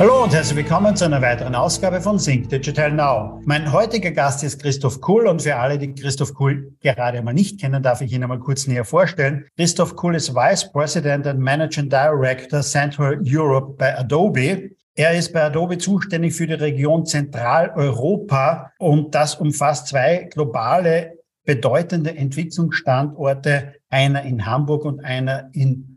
Hallo 0.00 0.24
und 0.24 0.32
herzlich 0.32 0.56
willkommen 0.56 0.96
zu 0.96 1.04
einer 1.04 1.20
weiteren 1.20 1.54
Ausgabe 1.54 2.00
von 2.00 2.16
Think 2.16 2.48
Digital 2.48 2.90
Now. 2.90 3.42
Mein 3.44 3.70
heutiger 3.70 4.10
Gast 4.12 4.42
ist 4.42 4.62
Christoph 4.62 5.02
Kuhl 5.02 5.26
und 5.26 5.42
für 5.42 5.56
alle, 5.56 5.76
die 5.76 5.92
Christoph 5.94 6.32
Kuhl 6.32 6.72
gerade 6.80 7.18
einmal 7.18 7.34
nicht 7.34 7.60
kennen, 7.60 7.82
darf 7.82 8.00
ich 8.00 8.10
ihn 8.10 8.22
einmal 8.22 8.38
kurz 8.38 8.66
näher 8.66 8.86
vorstellen. 8.86 9.44
Christoph 9.58 9.96
Kuhl 9.96 10.14
ist 10.14 10.34
Vice 10.34 10.72
President 10.72 11.26
and 11.26 11.38
Managing 11.38 11.90
Director 11.90 12.62
Central 12.62 13.20
Europe 13.26 13.74
bei 13.76 13.98
Adobe. 13.98 14.70
Er 14.94 15.12
ist 15.12 15.34
bei 15.34 15.42
Adobe 15.42 15.76
zuständig 15.76 16.32
für 16.32 16.46
die 16.46 16.54
Region 16.54 17.04
Zentraleuropa 17.04 18.72
und 18.78 19.14
das 19.14 19.34
umfasst 19.34 19.88
zwei 19.88 20.30
globale 20.32 21.18
bedeutende 21.44 22.16
Entwicklungsstandorte, 22.16 23.74
einer 23.90 24.22
in 24.22 24.46
Hamburg 24.46 24.86
und 24.86 25.04
einer 25.04 25.50
in 25.52 25.89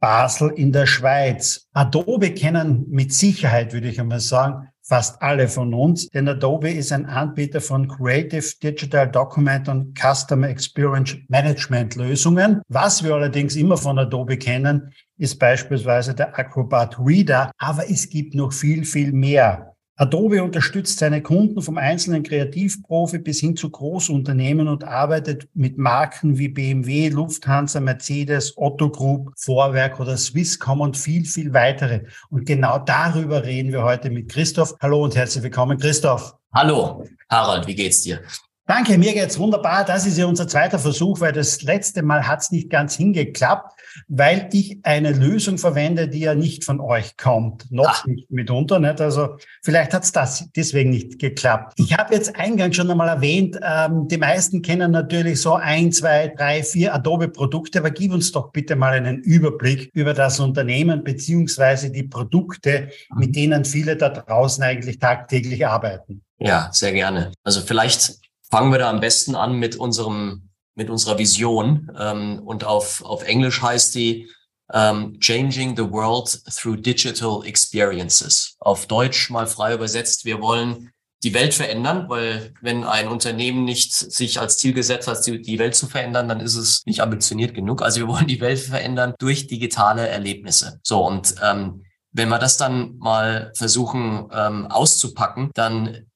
Basel 0.00 0.50
in 0.50 0.72
der 0.72 0.86
Schweiz. 0.86 1.66
Adobe 1.72 2.32
kennen 2.32 2.86
mit 2.88 3.12
Sicherheit, 3.12 3.72
würde 3.72 3.88
ich 3.88 4.00
einmal 4.00 4.20
sagen, 4.20 4.68
fast 4.82 5.20
alle 5.20 5.48
von 5.48 5.74
uns, 5.74 6.08
denn 6.10 6.28
Adobe 6.28 6.70
ist 6.70 6.92
ein 6.92 7.06
Anbieter 7.06 7.60
von 7.60 7.88
Creative 7.88 8.44
Digital 8.62 9.10
Document 9.10 9.68
und 9.68 9.98
Customer 9.98 10.48
Experience 10.48 11.16
Management 11.28 11.96
Lösungen. 11.96 12.62
Was 12.68 13.02
wir 13.02 13.14
allerdings 13.14 13.56
immer 13.56 13.76
von 13.76 13.98
Adobe 13.98 14.36
kennen, 14.36 14.92
ist 15.18 15.38
beispielsweise 15.38 16.14
der 16.14 16.38
Acrobat 16.38 16.98
Reader, 16.98 17.50
aber 17.58 17.90
es 17.90 18.08
gibt 18.08 18.34
noch 18.34 18.52
viel, 18.52 18.84
viel 18.84 19.12
mehr. 19.12 19.75
Adobe 19.98 20.42
unterstützt 20.42 20.98
seine 20.98 21.22
Kunden 21.22 21.62
vom 21.62 21.78
einzelnen 21.78 22.22
Kreativprofi 22.22 23.18
bis 23.18 23.40
hin 23.40 23.56
zu 23.56 23.70
Großunternehmen 23.70 24.68
und 24.68 24.84
arbeitet 24.84 25.48
mit 25.54 25.78
Marken 25.78 26.36
wie 26.36 26.48
BMW, 26.48 27.08
Lufthansa, 27.08 27.80
Mercedes, 27.80 28.52
Otto 28.58 28.90
Group, 28.90 29.32
Vorwerk 29.38 29.98
oder 29.98 30.18
Swisscom 30.18 30.82
und 30.82 30.98
viel, 30.98 31.24
viel 31.24 31.54
weitere. 31.54 32.02
Und 32.28 32.44
genau 32.44 32.78
darüber 32.78 33.44
reden 33.44 33.72
wir 33.72 33.84
heute 33.84 34.10
mit 34.10 34.28
Christoph. 34.28 34.74
Hallo 34.80 35.02
und 35.02 35.16
herzlich 35.16 35.42
willkommen, 35.42 35.78
Christoph. 35.78 36.34
Hallo, 36.52 37.02
Harald, 37.30 37.66
wie 37.66 37.74
geht's 37.74 38.02
dir? 38.02 38.20
Danke, 38.68 38.98
mir 38.98 39.14
geht's 39.14 39.38
wunderbar. 39.38 39.84
Das 39.84 40.06
ist 40.06 40.18
ja 40.18 40.26
unser 40.26 40.48
zweiter 40.48 40.80
Versuch, 40.80 41.20
weil 41.20 41.30
das 41.30 41.62
letzte 41.62 42.02
Mal 42.02 42.26
hat's 42.26 42.50
nicht 42.50 42.68
ganz 42.68 42.96
hingeklappt, 42.96 43.78
weil 44.08 44.48
ich 44.52 44.80
eine 44.82 45.12
Lösung 45.12 45.56
verwende, 45.56 46.08
die 46.08 46.18
ja 46.18 46.34
nicht 46.34 46.64
von 46.64 46.80
euch 46.80 47.16
kommt. 47.16 47.70
Noch 47.70 47.86
Ach. 47.86 48.06
nicht 48.06 48.28
mitunter. 48.28 48.80
Nicht? 48.80 49.00
Also 49.00 49.36
vielleicht 49.62 49.94
hat's 49.94 50.10
das 50.10 50.50
deswegen 50.56 50.90
nicht 50.90 51.20
geklappt. 51.20 51.74
Ich 51.76 51.96
habe 51.96 52.12
jetzt 52.12 52.34
eingangs 52.34 52.74
schon 52.74 52.90
einmal 52.90 53.06
erwähnt, 53.06 53.56
ähm, 53.62 54.08
die 54.08 54.18
meisten 54.18 54.62
kennen 54.62 54.90
natürlich 54.90 55.40
so 55.40 55.54
ein, 55.54 55.92
zwei, 55.92 56.34
drei, 56.36 56.64
vier 56.64 56.92
Adobe-Produkte, 56.92 57.78
aber 57.78 57.92
gib 57.92 58.12
uns 58.12 58.32
doch 58.32 58.50
bitte 58.50 58.74
mal 58.74 58.94
einen 58.94 59.18
Überblick 59.18 59.90
über 59.94 60.12
das 60.12 60.40
Unternehmen 60.40 61.04
beziehungsweise 61.04 61.92
die 61.92 62.02
Produkte, 62.02 62.88
mit 63.14 63.36
denen 63.36 63.64
viele 63.64 63.96
da 63.96 64.08
draußen 64.08 64.64
eigentlich 64.64 64.98
tagtäglich 64.98 65.64
arbeiten. 65.64 66.22
Ja, 66.38 66.68
sehr 66.72 66.92
gerne. 66.92 67.32
Also 67.44 67.60
vielleicht 67.60 68.25
fangen 68.50 68.72
wir 68.72 68.78
da 68.78 68.90
am 68.90 69.00
besten 69.00 69.34
an 69.34 69.58
mit 69.58 69.76
unserem, 69.76 70.50
mit 70.74 70.90
unserer 70.90 71.18
Vision. 71.18 71.90
Ähm, 71.98 72.40
und 72.44 72.64
auf, 72.64 73.02
auf 73.04 73.22
Englisch 73.24 73.62
heißt 73.62 73.94
die 73.94 74.28
ähm, 74.72 75.18
Changing 75.20 75.76
the 75.76 75.90
World 75.90 76.42
Through 76.54 76.76
Digital 76.76 77.44
Experiences. 77.44 78.56
Auf 78.58 78.86
Deutsch 78.86 79.30
mal 79.30 79.46
frei 79.46 79.74
übersetzt. 79.74 80.24
Wir 80.24 80.40
wollen 80.40 80.90
die 81.22 81.34
Welt 81.34 81.54
verändern, 81.54 82.08
weil 82.08 82.52
wenn 82.60 82.84
ein 82.84 83.08
Unternehmen 83.08 83.64
nicht 83.64 83.92
sich 83.92 84.38
als 84.38 84.58
Ziel 84.58 84.74
gesetzt 84.74 85.08
hat, 85.08 85.26
die 85.26 85.58
Welt 85.58 85.74
zu 85.74 85.86
verändern, 85.86 86.28
dann 86.28 86.40
ist 86.40 86.56
es 86.56 86.84
nicht 86.84 87.00
ambitioniert 87.00 87.54
genug. 87.54 87.82
Also 87.82 88.00
wir 88.00 88.08
wollen 88.08 88.26
die 88.26 88.40
Welt 88.40 88.58
verändern 88.58 89.14
durch 89.18 89.46
digitale 89.46 90.06
Erlebnisse. 90.06 90.78
So 90.82 91.04
und 91.04 91.34
ähm, 91.42 91.84
wenn 92.12 92.28
wir 92.28 92.38
das 92.38 92.56
dann 92.56 92.96
mal 92.98 93.52
versuchen 93.56 94.28
ähm, 94.32 94.66
auszupacken, 94.66 95.50
dann 95.54 96.06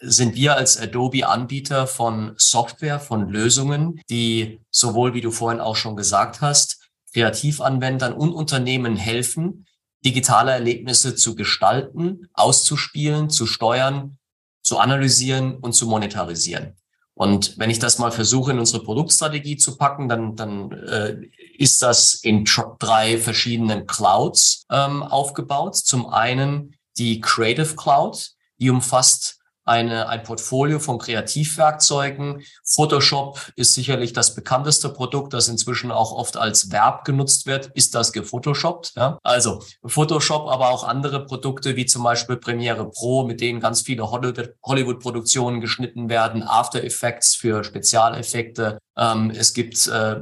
sind 0.00 0.34
wir 0.34 0.56
als 0.56 0.78
Adobe 0.78 1.26
Anbieter 1.26 1.86
von 1.86 2.34
Software, 2.36 3.00
von 3.00 3.28
Lösungen, 3.28 4.00
die 4.08 4.60
sowohl, 4.70 5.14
wie 5.14 5.20
du 5.20 5.30
vorhin 5.30 5.60
auch 5.60 5.76
schon 5.76 5.96
gesagt 5.96 6.40
hast, 6.40 6.80
Kreativanwendern 7.12 8.12
und 8.12 8.32
Unternehmen 8.32 8.96
helfen, 8.96 9.66
digitale 10.04 10.52
Erlebnisse 10.52 11.14
zu 11.14 11.34
gestalten, 11.34 12.28
auszuspielen, 12.32 13.30
zu 13.30 13.46
steuern, 13.46 14.18
zu 14.62 14.78
analysieren 14.78 15.56
und 15.56 15.72
zu 15.72 15.86
monetarisieren. 15.86 16.76
Und 17.14 17.58
wenn 17.58 17.68
ich 17.68 17.78
das 17.78 17.98
mal 17.98 18.12
versuche, 18.12 18.52
in 18.52 18.58
unsere 18.58 18.82
Produktstrategie 18.82 19.58
zu 19.58 19.76
packen, 19.76 20.08
dann, 20.08 20.36
dann 20.36 20.72
äh, 20.72 21.16
ist 21.58 21.82
das 21.82 22.14
in 22.14 22.46
drei 22.78 23.18
verschiedenen 23.18 23.86
Clouds 23.86 24.64
ähm, 24.70 25.02
aufgebaut. 25.02 25.76
Zum 25.76 26.06
einen 26.06 26.76
die 26.96 27.20
Creative 27.20 27.76
Cloud, 27.76 28.30
die 28.58 28.70
umfasst 28.70 29.39
eine, 29.64 30.08
ein 30.08 30.22
Portfolio 30.22 30.78
von 30.78 30.98
Kreativwerkzeugen. 30.98 32.42
Photoshop 32.64 33.52
ist 33.56 33.74
sicherlich 33.74 34.12
das 34.12 34.34
bekannteste 34.34 34.88
Produkt, 34.88 35.32
das 35.32 35.48
inzwischen 35.48 35.90
auch 35.92 36.12
oft 36.12 36.36
als 36.36 36.70
Verb 36.70 37.04
genutzt 37.04 37.46
wird. 37.46 37.70
Ist 37.74 37.94
das 37.94 38.12
gefotoshoppt? 38.12 38.94
Ja? 38.96 39.18
Also 39.22 39.62
Photoshop, 39.84 40.48
aber 40.48 40.70
auch 40.70 40.84
andere 40.84 41.24
Produkte 41.24 41.76
wie 41.76 41.86
zum 41.86 42.02
Beispiel 42.02 42.36
Premiere 42.36 42.88
Pro, 42.90 43.24
mit 43.24 43.40
denen 43.40 43.60
ganz 43.60 43.82
viele 43.82 44.10
Hollywood-Produktionen 44.10 45.60
geschnitten 45.60 46.08
werden, 46.08 46.42
After 46.42 46.82
Effects 46.82 47.34
für 47.34 47.62
Spezialeffekte. 47.64 48.78
Ähm, 48.96 49.30
es 49.30 49.54
gibt 49.54 49.86
äh, 49.86 50.20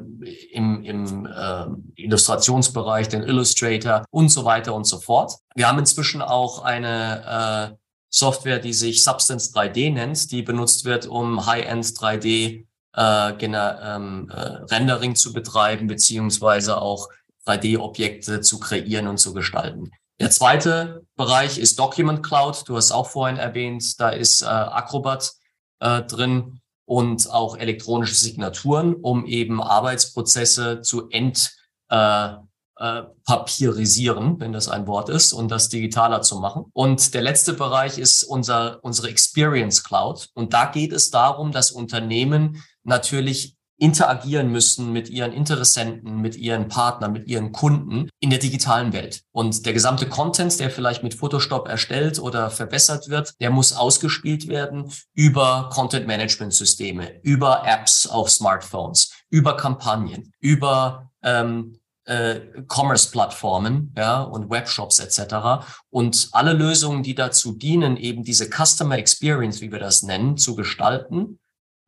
im, 0.52 0.84
im 0.84 1.26
äh, 1.26 1.66
Illustrationsbereich 1.96 3.08
den 3.08 3.22
Illustrator 3.22 4.04
und 4.10 4.28
so 4.28 4.44
weiter 4.44 4.74
und 4.74 4.84
so 4.84 4.98
fort. 4.98 5.34
Wir 5.54 5.68
haben 5.68 5.78
inzwischen 5.78 6.22
auch 6.22 6.62
eine 6.62 7.72
äh, 7.72 7.76
Software, 8.10 8.58
die 8.58 8.72
sich 8.72 9.04
Substance 9.04 9.54
3D 9.54 9.92
nennt, 9.92 10.30
die 10.30 10.42
benutzt 10.42 10.84
wird, 10.84 11.06
um 11.06 11.46
High-End 11.46 11.84
3D 11.86 12.66
äh, 12.96 13.32
ähm, 13.44 14.30
äh, 14.30 14.40
Rendering 14.40 15.14
zu 15.14 15.32
betreiben, 15.32 15.86
beziehungsweise 15.86 16.80
auch 16.80 17.08
3D-Objekte 17.46 18.40
zu 18.40 18.58
kreieren 18.58 19.08
und 19.08 19.18
zu 19.18 19.34
gestalten. 19.34 19.90
Der 20.20 20.30
zweite 20.30 21.06
Bereich 21.16 21.58
ist 21.58 21.78
Document 21.78 22.24
Cloud. 22.24 22.68
Du 22.68 22.76
hast 22.76 22.90
auch 22.90 23.08
vorhin 23.08 23.36
erwähnt, 23.36 24.00
da 24.00 24.08
ist 24.08 24.42
äh, 24.42 24.46
Acrobat 24.46 25.32
äh, 25.80 26.02
drin 26.02 26.60
und 26.86 27.30
auch 27.30 27.56
elektronische 27.56 28.14
Signaturen, 28.14 28.94
um 28.94 29.26
eben 29.26 29.62
Arbeitsprozesse 29.62 30.80
zu 30.80 31.08
ent, 31.10 31.52
äh, 31.88 32.30
äh, 32.78 33.02
papierisieren, 33.24 34.38
wenn 34.40 34.52
das 34.52 34.68
ein 34.68 34.86
Wort 34.86 35.08
ist, 35.08 35.32
und 35.32 35.50
das 35.50 35.68
digitaler 35.68 36.22
zu 36.22 36.38
machen. 36.38 36.66
Und 36.72 37.14
der 37.14 37.22
letzte 37.22 37.52
Bereich 37.52 37.98
ist 37.98 38.22
unser, 38.22 38.78
unsere 38.82 39.08
Experience 39.08 39.84
Cloud. 39.84 40.28
Und 40.34 40.52
da 40.54 40.66
geht 40.66 40.92
es 40.92 41.10
darum, 41.10 41.52
dass 41.52 41.70
Unternehmen 41.70 42.62
natürlich 42.84 43.56
interagieren 43.78 44.50
müssen 44.50 44.92
mit 44.92 45.08
ihren 45.08 45.32
Interessenten, 45.32 46.20
mit 46.20 46.36
ihren 46.36 46.68
Partnern, 46.68 47.12
mit 47.12 47.28
ihren 47.28 47.52
Kunden 47.52 48.10
in 48.18 48.30
der 48.30 48.40
digitalen 48.40 48.92
Welt. 48.92 49.22
Und 49.30 49.64
der 49.66 49.72
gesamte 49.72 50.08
Content, 50.08 50.58
der 50.58 50.70
vielleicht 50.70 51.04
mit 51.04 51.14
Photoshop 51.14 51.68
erstellt 51.68 52.18
oder 52.18 52.50
verbessert 52.50 53.08
wird, 53.08 53.34
der 53.40 53.50
muss 53.50 53.72
ausgespielt 53.72 54.48
werden 54.48 54.90
über 55.14 55.70
Content 55.72 56.08
Management 56.08 56.54
Systeme, 56.54 57.20
über 57.22 57.62
Apps 57.64 58.06
auf 58.08 58.30
Smartphones, 58.30 59.12
über 59.30 59.56
Kampagnen, 59.56 60.32
über 60.40 61.10
ähm, 61.22 61.77
äh, 62.08 62.40
Commerce-Plattformen 62.66 63.94
ja, 63.96 64.22
und 64.22 64.50
Webshops 64.50 64.98
etc. 64.98 65.66
Und 65.90 66.28
alle 66.32 66.54
Lösungen, 66.54 67.02
die 67.02 67.14
dazu 67.14 67.52
dienen, 67.52 67.96
eben 67.96 68.24
diese 68.24 68.48
Customer 68.48 68.96
Experience, 68.96 69.60
wie 69.60 69.70
wir 69.70 69.78
das 69.78 70.02
nennen, 70.02 70.36
zu 70.36 70.56
gestalten, 70.56 71.38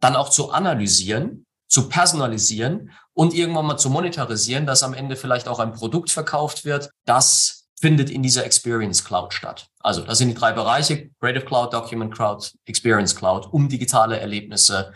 dann 0.01 0.17
auch 0.17 0.29
zu 0.29 0.51
analysieren, 0.51 1.47
zu 1.69 1.89
personalisieren 1.89 2.91
und 3.15 3.33
irgendwann 3.33 3.67
mal 3.67 3.79
zu 3.79 3.91
monetarisieren, 3.91 4.67
dass 4.67 4.83
am 4.83 4.95
Ende 4.95 5.17
vielleicht 5.17 5.49
auch 5.49 5.59
ein 5.59 5.73
Produkt 5.73 6.11
verkauft 6.11 6.65
wird, 6.65 6.91
das 7.07 7.69
findet 7.81 8.11
in 8.11 8.23
dieser 8.23 8.45
Experience 8.45 9.05
Cloud 9.05 9.33
statt. 9.33 9.69
Also 9.79 10.03
das 10.03 10.19
sind 10.19 10.29
die 10.29 10.35
drei 10.35 10.53
Bereiche, 10.53 11.09
Creative 11.19 11.47
Cloud, 11.47 11.73
Document 11.73 12.15
Cloud, 12.15 12.53
Experience 12.67 13.17
Cloud, 13.17 13.47
um 13.53 13.71
digitale 13.71 14.21
Erlebnisse 14.21 14.93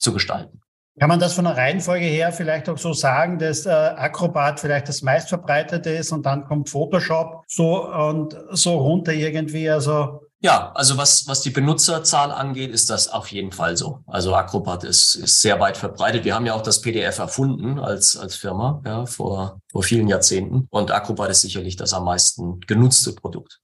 zu 0.00 0.12
gestalten. 0.12 0.63
Kann 0.98 1.08
man 1.08 1.18
das 1.18 1.32
von 1.32 1.44
der 1.44 1.56
Reihenfolge 1.56 2.04
her 2.04 2.32
vielleicht 2.32 2.68
auch 2.68 2.78
so 2.78 2.92
sagen, 2.92 3.38
dass 3.38 3.66
äh, 3.66 3.70
Acrobat 3.70 4.60
vielleicht 4.60 4.88
das 4.88 5.02
meistverbreitete 5.02 5.90
ist 5.90 6.12
und 6.12 6.24
dann 6.24 6.44
kommt 6.44 6.70
Photoshop 6.70 7.42
so 7.48 7.88
und 7.90 8.36
so 8.52 8.76
runter 8.78 9.12
irgendwie, 9.12 9.68
also 9.68 10.20
Ja, 10.40 10.70
also 10.74 10.96
was, 10.96 11.26
was 11.26 11.40
die 11.40 11.50
Benutzerzahl 11.50 12.30
angeht, 12.30 12.70
ist 12.70 12.90
das 12.90 13.08
auf 13.08 13.32
jeden 13.32 13.50
Fall 13.50 13.76
so. 13.76 14.04
Also 14.06 14.36
Acrobat 14.36 14.84
ist, 14.84 15.16
ist 15.16 15.40
sehr 15.40 15.58
weit 15.58 15.76
verbreitet. 15.76 16.24
Wir 16.24 16.34
haben 16.36 16.46
ja 16.46 16.54
auch 16.54 16.62
das 16.62 16.80
PDF 16.80 17.18
erfunden 17.18 17.80
als, 17.80 18.16
als 18.16 18.36
Firma, 18.36 18.80
ja, 18.86 19.04
vor, 19.06 19.58
vor 19.72 19.82
vielen 19.82 20.06
Jahrzehnten. 20.06 20.68
Und 20.70 20.92
Acrobat 20.92 21.30
ist 21.30 21.40
sicherlich 21.40 21.74
das 21.74 21.92
am 21.92 22.04
meisten 22.04 22.60
genutzte 22.60 23.14
Produkt. 23.14 23.60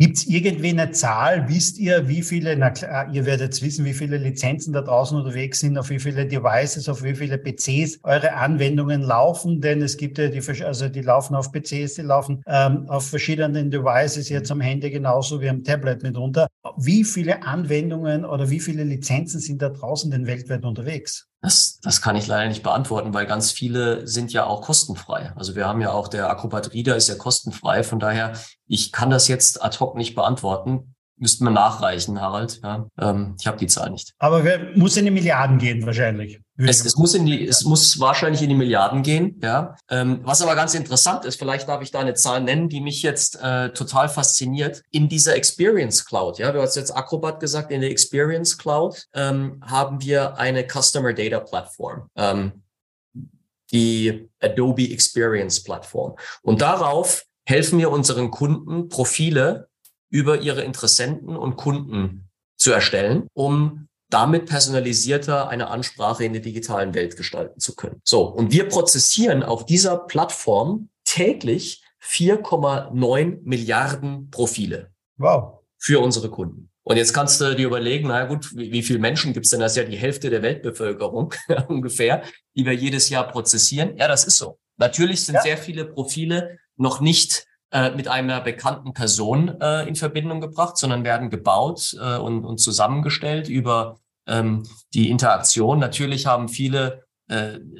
Gibt 0.00 0.16
es 0.16 0.26
irgendwie 0.26 0.70
eine 0.70 0.92
Zahl? 0.92 1.46
Wisst 1.50 1.76
ihr, 1.76 2.08
wie 2.08 2.22
viele, 2.22 2.56
na 2.56 2.70
klar, 2.70 3.12
ihr 3.12 3.26
werdet 3.26 3.60
wissen, 3.60 3.84
wie 3.84 3.92
viele 3.92 4.16
Lizenzen 4.16 4.72
da 4.72 4.80
draußen 4.80 5.14
unterwegs 5.14 5.60
sind, 5.60 5.76
auf 5.76 5.90
wie 5.90 5.98
viele 5.98 6.24
Devices, 6.24 6.88
auf 6.88 7.02
wie 7.02 7.14
viele 7.14 7.36
PCs 7.36 8.00
eure 8.02 8.32
Anwendungen 8.32 9.02
laufen? 9.02 9.60
Denn 9.60 9.82
es 9.82 9.98
gibt 9.98 10.16
ja 10.16 10.28
die, 10.28 10.40
also 10.64 10.88
die 10.88 11.02
laufen 11.02 11.34
auf 11.34 11.52
PCs, 11.52 11.96
die 11.96 12.00
laufen 12.00 12.42
ähm, 12.46 12.88
auf 12.88 13.10
verschiedenen 13.10 13.70
Devices, 13.70 14.30
jetzt 14.30 14.50
am 14.50 14.62
Handy 14.62 14.88
genauso 14.88 15.38
wie 15.42 15.50
am 15.50 15.62
Tablet 15.64 16.02
mitunter. 16.02 16.48
Wie 16.78 17.04
viele 17.04 17.42
Anwendungen 17.42 18.24
oder 18.24 18.48
wie 18.48 18.60
viele 18.60 18.84
Lizenzen 18.84 19.38
sind 19.38 19.60
da 19.60 19.68
draußen 19.68 20.10
denn 20.10 20.26
weltweit 20.26 20.64
unterwegs? 20.64 21.29
Das, 21.42 21.80
das 21.80 22.02
kann 22.02 22.16
ich 22.16 22.26
leider 22.26 22.48
nicht 22.48 22.62
beantworten, 22.62 23.14
weil 23.14 23.26
ganz 23.26 23.50
viele 23.50 24.06
sind 24.06 24.32
ja 24.32 24.44
auch 24.44 24.60
kostenfrei. 24.60 25.32
Also 25.36 25.56
wir 25.56 25.66
haben 25.66 25.80
ja 25.80 25.92
auch 25.92 26.08
der 26.08 26.28
Acrobat 26.28 26.74
Reader 26.74 26.96
ist 26.96 27.08
ja 27.08 27.14
kostenfrei. 27.14 27.82
Von 27.82 27.98
daher, 27.98 28.34
ich 28.66 28.92
kann 28.92 29.08
das 29.08 29.26
jetzt 29.26 29.62
ad 29.62 29.78
hoc 29.80 29.96
nicht 29.96 30.14
beantworten. 30.14 30.94
Müssten 31.16 31.44
wir 31.44 31.50
nachreichen, 31.50 32.20
Harald. 32.20 32.60
Ja, 32.62 32.86
ähm, 32.98 33.36
ich 33.38 33.46
habe 33.46 33.58
die 33.58 33.66
Zahl 33.66 33.90
nicht. 33.90 34.14
Aber 34.18 34.44
wer, 34.44 34.76
muss 34.76 34.96
in 34.96 35.06
die 35.06 35.10
Milliarden 35.10 35.58
gehen 35.58 35.84
wahrscheinlich. 35.86 36.40
Es, 36.68 36.84
es, 36.84 36.96
muss 36.96 37.14
in 37.14 37.26
die, 37.26 37.46
es 37.46 37.64
muss 37.64 37.98
wahrscheinlich 38.00 38.42
in 38.42 38.48
die 38.48 38.54
Milliarden 38.54 39.02
gehen, 39.02 39.40
ja. 39.42 39.76
Ähm, 39.88 40.20
was 40.22 40.42
aber 40.42 40.54
ganz 40.54 40.74
interessant 40.74 41.24
ist, 41.24 41.38
vielleicht 41.38 41.68
darf 41.68 41.82
ich 41.82 41.90
da 41.90 42.00
eine 42.00 42.14
Zahl 42.14 42.40
nennen, 42.40 42.68
die 42.68 42.80
mich 42.80 43.02
jetzt 43.02 43.40
äh, 43.42 43.70
total 43.70 44.08
fasziniert. 44.08 44.82
In 44.90 45.08
dieser 45.08 45.36
Experience 45.36 46.04
Cloud, 46.04 46.38
ja, 46.38 46.52
du 46.52 46.60
hast 46.60 46.76
jetzt 46.76 46.94
Acrobat 46.94 47.40
gesagt, 47.40 47.70
in 47.70 47.80
der 47.80 47.90
Experience 47.90 48.58
Cloud 48.58 49.06
ähm, 49.14 49.62
haben 49.64 50.02
wir 50.02 50.36
eine 50.36 50.66
Customer 50.66 51.12
Data 51.12 51.40
Platform. 51.40 52.08
Ähm, 52.16 52.52
die 53.72 54.28
Adobe 54.40 54.90
Experience 54.90 55.62
Plattform. 55.62 56.16
Und 56.42 56.60
darauf 56.60 57.24
helfen 57.44 57.78
wir 57.78 57.90
unseren 57.90 58.30
Kunden, 58.30 58.88
Profile 58.88 59.68
über 60.10 60.40
ihre 60.40 60.62
Interessenten 60.62 61.36
und 61.36 61.56
Kunden 61.56 62.28
zu 62.56 62.72
erstellen, 62.72 63.26
um 63.32 63.88
damit 64.10 64.46
personalisierter 64.46 65.48
eine 65.48 65.68
Ansprache 65.68 66.24
in 66.24 66.32
der 66.32 66.42
digitalen 66.42 66.94
Welt 66.94 67.16
gestalten 67.16 67.60
zu 67.60 67.74
können. 67.74 68.00
So, 68.04 68.22
und 68.22 68.52
wir 68.52 68.68
prozessieren 68.68 69.42
auf 69.42 69.64
dieser 69.64 69.96
Plattform 69.96 70.90
täglich 71.04 71.82
4,9 72.02 73.38
Milliarden 73.42 74.30
Profile. 74.30 74.90
Wow. 75.16 75.60
Für 75.78 76.00
unsere 76.00 76.30
Kunden. 76.30 76.70
Und 76.82 76.96
jetzt 76.96 77.12
kannst 77.12 77.40
du 77.40 77.54
dir 77.54 77.66
überlegen, 77.66 78.08
na 78.08 78.24
gut, 78.24 78.56
wie, 78.56 78.72
wie 78.72 78.82
viele 78.82 78.98
Menschen 78.98 79.32
gibt 79.32 79.46
es 79.46 79.50
denn? 79.50 79.60
Das 79.60 79.72
ist 79.72 79.76
ja 79.76 79.84
die 79.84 79.96
Hälfte 79.96 80.30
der 80.30 80.42
Weltbevölkerung 80.42 81.34
ungefähr, 81.68 82.22
die 82.56 82.64
wir 82.64 82.72
jedes 82.72 83.10
Jahr 83.10 83.28
prozessieren. 83.28 83.96
Ja, 83.96 84.08
das 84.08 84.24
ist 84.24 84.38
so. 84.38 84.58
Natürlich 84.76 85.24
sind 85.24 85.36
ja. 85.36 85.42
sehr 85.42 85.58
viele 85.58 85.84
Profile 85.84 86.58
noch 86.76 87.00
nicht 87.00 87.46
äh, 87.72 87.90
mit 87.90 88.08
einer 88.08 88.40
bekannten 88.40 88.92
Person 88.92 89.60
äh, 89.60 89.86
in 89.88 89.94
Verbindung 89.94 90.40
gebracht, 90.40 90.76
sondern 90.76 91.04
werden 91.04 91.30
gebaut 91.30 91.96
äh, 92.00 92.16
und, 92.16 92.44
und 92.44 92.58
zusammengestellt 92.58 93.48
über 93.48 93.98
ähm, 94.26 94.64
die 94.94 95.10
Interaktion. 95.10 95.78
Natürlich 95.78 96.26
haben 96.26 96.48
viele 96.48 97.04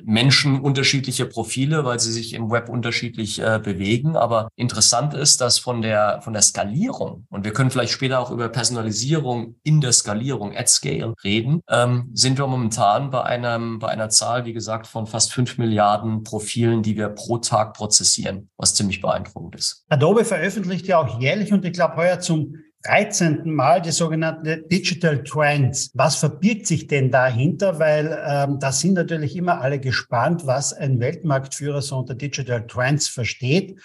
Menschen 0.05 0.61
unterschiedliche 0.61 1.27
Profile, 1.27 1.85
weil 1.85 1.99
sie 1.99 2.13
sich 2.13 2.35
im 2.35 2.51
Web 2.51 2.69
unterschiedlich 2.69 3.41
äh, 3.41 3.61
bewegen. 3.63 4.17
Aber 4.17 4.49
interessant 4.57 5.15
ist, 5.15 5.41
dass 5.41 5.59
von 5.59 5.83
der, 5.83 6.21
von 6.23 6.33
der 6.33 6.43
Skalierung, 6.43 7.27
und 7.31 7.45
wir 7.45 7.53
können 7.53 7.71
vielleicht 7.71 7.93
später 7.93 8.21
auch 8.21 8.31
über 8.31 8.49
Personalisierung 8.49 9.57
in 9.63 9.81
der 9.81 9.93
Skalierung 9.93 10.57
at 10.57 10.69
scale 10.69 11.15
reden, 11.25 11.61
ähm, 11.69 12.11
sind 12.15 12.39
wir 12.39 12.47
momentan 12.47 13.11
bei 13.11 13.23
einem, 13.23 13.79
bei 13.79 13.89
einer 13.89 14.09
Zahl, 14.09 14.45
wie 14.45 14.53
gesagt, 14.53 14.87
von 14.87 15.07
fast 15.07 15.33
fünf 15.33 15.59
Milliarden 15.59 16.23
Profilen, 16.23 16.83
die 16.83 16.97
wir 16.97 17.09
pro 17.09 17.39
Tag 17.39 17.75
prozessieren, 17.75 18.51
was 18.57 18.75
ziemlich 18.75 19.01
beeindruckend 19.01 19.57
ist. 19.57 19.85
Adobe 19.89 20.25
veröffentlicht 20.25 20.87
ja 20.87 20.99
auch 20.99 21.21
jährlich 21.21 21.53
und 21.53 21.65
ich 21.65 21.73
glaube 21.73 21.97
heuer 21.97 22.21
zum 22.21 22.55
13. 22.85 23.53
Mal 23.53 23.83
die 23.83 23.91
sogenannte 23.91 24.59
Digital 24.59 25.23
Trends. 25.23 25.91
Was 25.95 26.17
verbirgt 26.17 26.67
sich 26.67 26.87
denn 26.87 27.11
dahinter? 27.11 27.79
Weil 27.79 28.19
ähm, 28.27 28.59
da 28.59 28.73
sind 28.73 28.95
natürlich 28.95 29.37
immer 29.37 29.61
alle 29.61 29.79
gespannt, 29.79 30.47
was 30.47 30.73
ein 30.73 30.99
Weltmarktführer 30.99 31.83
so 31.83 31.99
unter 31.99 32.15
Digital 32.15 32.67
Trends 32.67 33.09
versteht. 33.09 33.79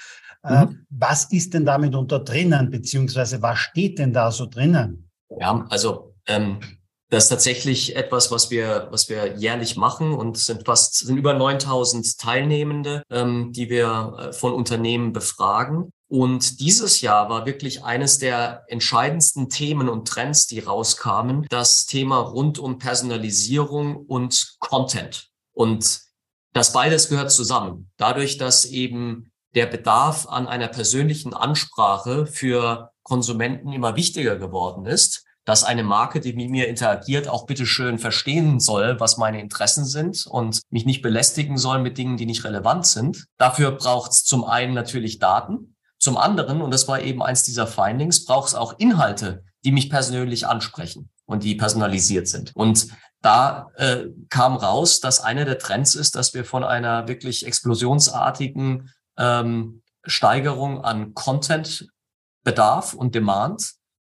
Äh, 0.44 0.65
mhm. 0.65 0.86
Was 0.89 1.25
ist 1.31 1.53
denn 1.53 1.65
damit 1.65 1.95
unter 1.95 2.19
drinnen, 2.19 2.69
beziehungsweise 2.69 3.42
was 3.42 3.59
steht 3.59 4.00
denn 4.00 4.13
da 4.13 4.31
so 4.31 4.45
drinnen? 4.45 5.09
Ja, 5.39 5.65
also 5.69 6.15
ähm, 6.27 6.59
das 7.09 7.25
ist 7.25 7.30
tatsächlich 7.30 7.95
etwas, 7.95 8.31
was 8.31 8.50
wir, 8.50 8.88
was 8.91 9.09
wir 9.09 9.38
jährlich 9.38 9.75
machen 9.77 10.13
und 10.13 10.38
sind 10.38 10.65
fast 10.65 11.06
sind 11.06 11.18
über 11.18 11.33
9000 11.33 12.18
Teilnehmende, 12.18 13.03
ähm, 13.09 13.51
die 13.51 13.69
wir 13.69 14.15
äh, 14.18 14.33
von 14.33 14.53
Unternehmen 14.53 15.13
befragen. 15.13 15.91
Und 16.07 16.60
dieses 16.60 17.02
Jahr 17.02 17.30
war 17.30 17.46
wirklich 17.46 17.84
eines 17.84 18.19
der 18.19 18.63
entscheidendsten 18.68 19.50
Themen 19.50 19.90
und 19.90 20.07
Trends, 20.07 20.46
die 20.46 20.60
rauskamen, 20.60 21.48
das 21.50 21.88
Thema 21.88 22.19
rund 22.19 22.60
um 22.60 22.78
Personalisierung 22.78 23.96
und 23.96 24.56
Content. 24.60 25.30
Und 25.54 26.02
das 26.54 26.74
beides 26.74 27.10
gehört 27.10 27.31
zusammen. 27.31 27.92
Dadurch, 27.98 28.38
dass 28.38 28.66
eben 28.66 29.31
der 29.56 29.66
Bedarf 29.66 30.28
an 30.28 30.48
einer 30.48 30.68
persönlichen 30.68 31.34
Ansprache 31.34 32.28
für 32.28 32.92
Konsumenten 33.04 33.72
immer 33.72 33.96
wichtiger 33.96 34.36
geworden 34.36 34.86
ist, 34.86 35.25
dass 35.46 35.63
eine 35.63 35.84
Marke, 35.84 36.19
die 36.19 36.34
mit 36.34 36.50
mir 36.50 36.68
interagiert, 36.68 37.28
auch 37.28 37.46
bitteschön 37.46 38.00
verstehen 38.00 38.60
soll, 38.60 39.00
was 39.00 39.18
meine 39.18 39.40
Interessen 39.40 39.86
sind 39.86 40.25
und 40.28 40.62
mich 40.72 40.86
nicht 40.86 41.01
belästigen 41.01 41.58
soll 41.58 41.80
mit 41.80 41.98
Dingen, 41.98 42.18
die 42.18 42.25
nicht 42.25 42.44
relevant 42.44 42.88
sind. 42.88 43.25
Dafür 43.38 43.72
braucht 43.72 44.12
es 44.12 44.24
zum 44.24 44.44
einen 44.44 44.74
natürlich 44.74 45.19
Daten, 45.19 45.75
zum 46.06 46.18
anderen, 46.18 46.62
und 46.62 46.69
das 46.69 46.88
war 46.88 47.02
eben 47.02 47.24
eins 47.24 47.42
dieser 47.42 47.66
Findings, 47.66 48.25
braucht 48.25 48.50
es 48.50 48.54
auch 48.54 48.78
Inhalte, 48.78 49.44
die 49.63 49.72
mich 49.72 49.90
persönlich 49.90 50.46
ansprechen 50.46 51.10
und 51.25 51.44
die 51.44 51.56
personalisiert 51.56 52.28
sind. 52.28 52.52
Und 52.56 52.90
da 53.24 53.72
äh, 53.78 54.06
kam 54.30 54.56
raus, 54.56 55.00
dass 55.00 55.19
einer 55.19 55.46
der 55.46 55.57
Trends 55.57 55.96
ist, 55.96 56.16
dass 56.16 56.36
wir 56.36 56.46
von 56.46 56.63
einer 56.63 57.07
wirklich 57.07 57.44
explosionsartigen 57.48 58.94
ähm, 59.18 59.81
Steigerung 60.06 60.84
an 60.84 61.16
Content-Bedarf 61.16 62.94
und 62.94 63.16
Demand 63.16 63.74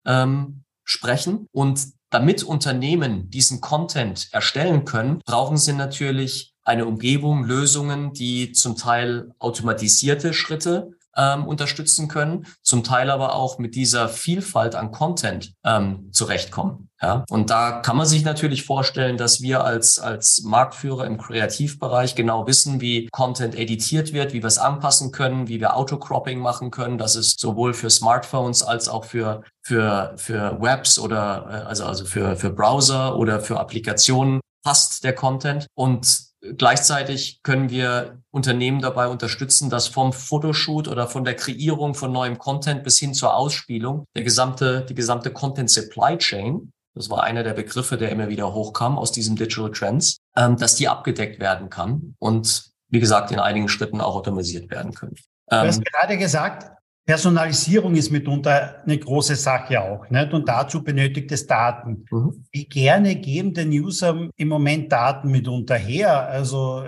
ähm, 0.05 0.65
sprechen. 0.82 1.47
Und 1.53 1.87
damit 2.11 2.43
Unternehmen 2.43 3.31
diesen 3.31 3.61
Content 3.61 4.27
erstellen 4.32 4.85
können, 4.85 5.21
brauchen 5.25 5.56
sie 5.56 5.73
natürlich 5.73 6.53
eine 6.65 6.85
Umgebung, 6.85 7.44
Lösungen, 7.44 8.12
die 8.12 8.50
zum 8.50 8.77
Teil 8.77 9.31
automatisierte 9.39 10.35
Schritte 10.35 10.95
ähm, 11.17 11.46
unterstützen 11.46 12.08
können, 12.08 12.46
zum 12.63 12.85
Teil 12.85 13.11
aber 13.11 13.35
auch 13.35 13.58
mit 13.58 13.75
dieser 13.75 14.08
Vielfalt 14.08 14.75
an 14.75 14.93
Content 14.93 15.55
ähm, 15.65 16.11
zurechtkommen. 16.13 16.89
Ja? 17.01 17.25
Und 17.29 17.51
da 17.51 17.81
kann 17.81 17.96
man 17.96 18.06
sich 18.06 18.25
natürlich 18.25 18.65
vorstellen, 18.65 19.17
dass 19.17 19.41
wir 19.41 19.65
als, 19.65 19.99
als 19.99 20.43
Marktführer 20.43 21.06
im 21.06 21.19
Kreativbereich 21.19 22.15
genau 22.15 22.46
wissen, 22.46 22.81
wie 22.81 23.08
Content 23.13 23.55
editiert 23.55 24.13
wird, 24.13 24.32
wie 24.32 24.43
wir 24.43 24.46
es 24.46 24.58
anpassen 24.58 25.13
können, 25.13 25.49
wie 25.49 25.61
wir 25.61 25.77
Autocropping 25.77 26.39
machen 26.39 26.70
können, 26.70 26.99
dass 26.99 27.17
es 27.17 27.35
sowohl 27.39 27.75
für 27.75 27.91
Smartphones 27.91 28.63
als 28.63 28.89
auch 28.89 29.05
für, 29.05 29.43
für, 29.63 30.15
für 30.17 30.61
Webs 30.61 30.99
oder 30.99 31.46
äh, 31.51 31.69
also, 31.69 31.85
also 31.85 32.05
für, 32.05 32.37
für 32.37 32.51
Browser 32.51 33.17
oder 33.17 33.41
für 33.41 33.61
Applikationen 33.61 34.41
passt 34.65 35.05
der 35.05 35.15
Content. 35.15 35.67
Und 35.75 36.26
Gleichzeitig 36.40 37.40
können 37.43 37.70
wir 37.70 38.22
Unternehmen 38.31 38.81
dabei 38.81 39.08
unterstützen, 39.08 39.70
dass 39.70 39.88
vom 39.88 40.12
Fotoshoot 40.12 40.86
oder 40.86 41.08
von 41.08 41.24
der 41.24 41.34
Kreierung 41.34 41.94
von 41.94 42.12
neuem 42.12 42.38
Content 42.38 42.84
bis 42.84 42.98
hin 42.98 43.14
zur 43.14 43.34
Ausspielung 43.34 44.05
der 44.14 44.22
gesamte, 44.22 44.84
die 44.88 44.94
gesamte 44.94 45.32
Content 45.32 45.70
Supply 45.70 46.19
Chain, 46.19 46.72
das 46.94 47.10
war 47.10 47.22
einer 47.22 47.43
der 47.43 47.55
Begriffe, 47.55 47.96
der 47.96 48.10
immer 48.10 48.28
wieder 48.28 48.55
hochkam 48.55 48.98
aus 48.98 49.12
diesem 49.12 49.36
Digital 49.36 49.70
Trends, 49.70 50.19
ähm, 50.36 50.56
dass 50.56 50.76
die 50.76 50.88
abgedeckt 50.88 51.40
werden 51.40 51.69
kann 51.69 52.14
und 52.19 52.70
wie 52.88 53.00
gesagt 53.00 53.31
in 53.31 53.38
einigen 53.38 53.69
Schritten 53.69 54.00
auch 54.00 54.14
automatisiert 54.14 54.70
werden 54.70 54.94
können. 54.94 55.16
Du 55.48 55.56
hast 55.56 55.78
ähm, 55.78 55.84
gerade 55.84 56.19
gesagt, 56.19 56.76
Personalisierung 57.06 57.94
ist 57.94 58.10
mitunter 58.10 58.82
eine 58.82 58.98
große 58.98 59.36
Sache 59.36 59.81
auch. 59.81 60.10
Nicht? 60.10 60.34
Und 60.34 60.48
dazu 60.48 60.82
benötigt 60.82 61.31
es 61.31 61.46
Daten. 61.46 62.05
Mhm. 62.10 62.44
Wie 62.51 62.65
gerne 62.65 63.15
geben 63.15 63.55
den 63.55 63.70
Usern 63.70 64.31
im 64.36 64.48
Moment 64.48 64.91
Daten 64.91 65.31
mitunter 65.31 65.77
her? 65.77 66.27
Also 66.29 66.82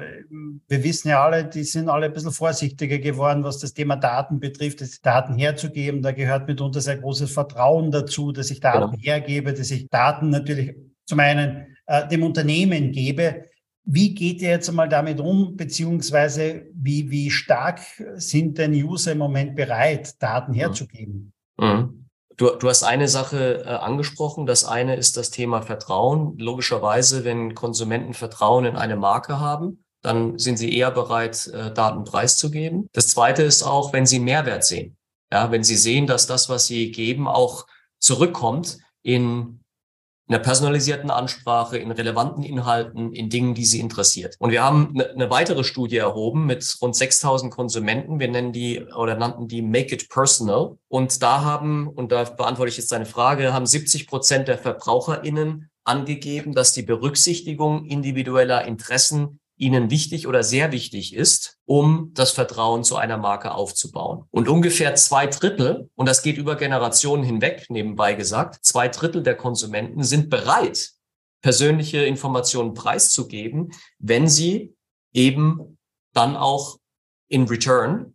wir 0.67 0.83
wissen 0.83 1.09
ja 1.09 1.25
alle, 1.25 1.45
die 1.45 1.63
sind 1.63 1.89
alle 1.89 2.07
ein 2.07 2.13
bisschen 2.13 2.33
vorsichtiger 2.33 2.99
geworden, 2.99 3.45
was 3.45 3.61
das 3.61 3.75
Thema 3.75 3.95
Daten 3.95 4.41
betrifft, 4.41 4.81
das 4.81 5.01
Daten 5.01 5.39
herzugeben. 5.39 6.03
Da 6.03 6.11
gehört 6.11 6.49
mitunter 6.49 6.81
sehr 6.81 6.97
großes 6.97 7.33
Vertrauen 7.33 7.93
dazu, 7.93 8.33
dass 8.33 8.51
ich 8.51 8.59
Daten 8.59 8.91
genau. 8.91 9.03
hergebe, 9.03 9.55
dass 9.55 9.71
ich 9.71 9.89
Daten 9.89 10.31
natürlich 10.31 10.75
zum 11.07 11.21
einen 11.21 11.77
äh, 11.87 12.09
dem 12.09 12.25
Unternehmen 12.25 12.91
gebe. 12.91 13.45
Wie 13.91 14.15
geht 14.15 14.43
ihr 14.43 14.51
jetzt 14.51 14.69
einmal 14.69 14.91
damit 14.91 15.19
um, 15.19 15.57
beziehungsweise 15.57 16.67
wie, 16.75 17.11
wie 17.11 17.31
stark 17.31 17.81
sind 18.17 18.59
denn 18.59 18.75
User 18.75 19.13
im 19.13 19.19
Moment 19.19 19.57
bereit, 19.57 20.23
Daten 20.23 20.53
herzugeben? 20.53 21.33
Mhm. 21.59 22.05
Du, 22.37 22.51
du 22.51 22.69
hast 22.69 22.83
eine 22.83 23.09
Sache 23.09 23.65
äh, 23.65 23.69
angesprochen. 23.69 24.45
Das 24.45 24.67
eine 24.67 24.97
ist 24.97 25.17
das 25.17 25.31
Thema 25.31 25.63
Vertrauen. 25.63 26.37
Logischerweise, 26.37 27.25
wenn 27.25 27.55
Konsumenten 27.55 28.13
Vertrauen 28.13 28.67
in 28.67 28.77
eine 28.77 28.97
Marke 28.97 29.41
haben, 29.41 29.83
dann 30.03 30.39
sind 30.39 30.59
sie 30.59 30.77
eher 30.77 30.91
bereit, 30.91 31.47
äh, 31.47 31.73
Daten 31.73 32.05
preiszugeben. 32.05 32.91
Das 32.93 33.09
zweite 33.09 33.43
ist 33.43 33.63
auch, 33.63 33.95
wenn 33.95 34.05
sie 34.05 34.21
Mehrwert 34.21 34.65
sehen. 34.65 34.99
Ja, 35.33 35.51
wenn 35.51 35.65
sie 35.65 35.77
sehen, 35.77 36.07
dass 36.07 36.27
das, 36.27 36.51
was 36.51 36.67
sie 36.67 36.93
geben, 36.93 37.27
auch 37.27 37.67
zurückkommt 37.99 38.79
in 39.03 39.61
in 40.29 40.33
der 40.33 40.41
personalisierten 40.41 41.11
Ansprache, 41.11 41.79
in 41.79 41.91
relevanten 41.91 42.43
Inhalten, 42.45 43.15
in 43.15 43.31
Dingen, 43.31 43.55
die 43.55 43.65
sie 43.65 43.81
interessiert. 43.81 44.37
Und 44.39 44.51
wir 44.51 44.63
haben 44.63 44.91
eine, 44.95 45.09
eine 45.11 45.31
weitere 45.31 45.65
Studie 45.65 45.97
erhoben 45.97 46.45
mit 46.45 46.77
rund 46.83 46.95
6000 46.95 47.51
Konsumenten. 47.51 48.21
Wir 48.21 48.29
nennen 48.29 48.53
die 48.53 48.85
oder 48.95 49.17
nannten 49.17 49.49
die 49.49 49.63
Make 49.63 49.95
It 49.95 50.11
Personal. 50.11 50.77
Und 50.89 51.23
da 51.23 51.43
haben, 51.43 51.89
und 51.89 52.13
da 52.13 52.25
beantworte 52.25 52.69
ich 52.69 52.77
jetzt 52.77 52.93
deine 52.93 53.07
Frage, 53.07 53.55
haben 53.55 53.65
70 53.65 54.07
Prozent 54.07 54.49
der 54.49 54.59
VerbraucherInnen 54.59 55.71
angegeben, 55.85 56.53
dass 56.55 56.75
die 56.75 56.83
Berücksichtigung 56.83 57.87
individueller 57.87 58.67
Interessen 58.67 59.41
ihnen 59.59 59.91
wichtig 59.91 60.27
oder 60.27 60.43
sehr 60.43 60.73
wichtig 60.73 61.15
ist, 61.15 61.59
um 61.65 62.13
das 62.15 62.31
Vertrauen 62.31 62.85
zu 62.85 62.97
einer 62.97 63.17
Marke 63.17 63.53
aufzubauen. 63.53 64.25
Und 64.31 64.49
ungefähr 64.49 64.95
zwei 64.95 65.27
Drittel, 65.27 65.91
und 65.95 66.09
das 66.09 66.23
geht 66.23 66.39
über 66.39 66.57
Generationen 66.57 67.25
hinweg, 67.25 67.67
nebenbei 67.69 68.15
gesagt, 68.15 68.65
zwei 68.65 68.89
Drittel 68.89 69.23
der 69.23 69.37
Konsumenten 69.37 70.03
sind 70.03 70.31
bereit, 70.31 70.91
persönliche 71.43 71.99
Informationen 72.05 72.75
preiszugeben, 72.75 73.73
wenn 73.99 74.29
sie 74.29 74.75
eben 75.13 75.79
dann 76.13 76.37
auch 76.37 76.79
in 77.29 77.45
Return 77.45 78.15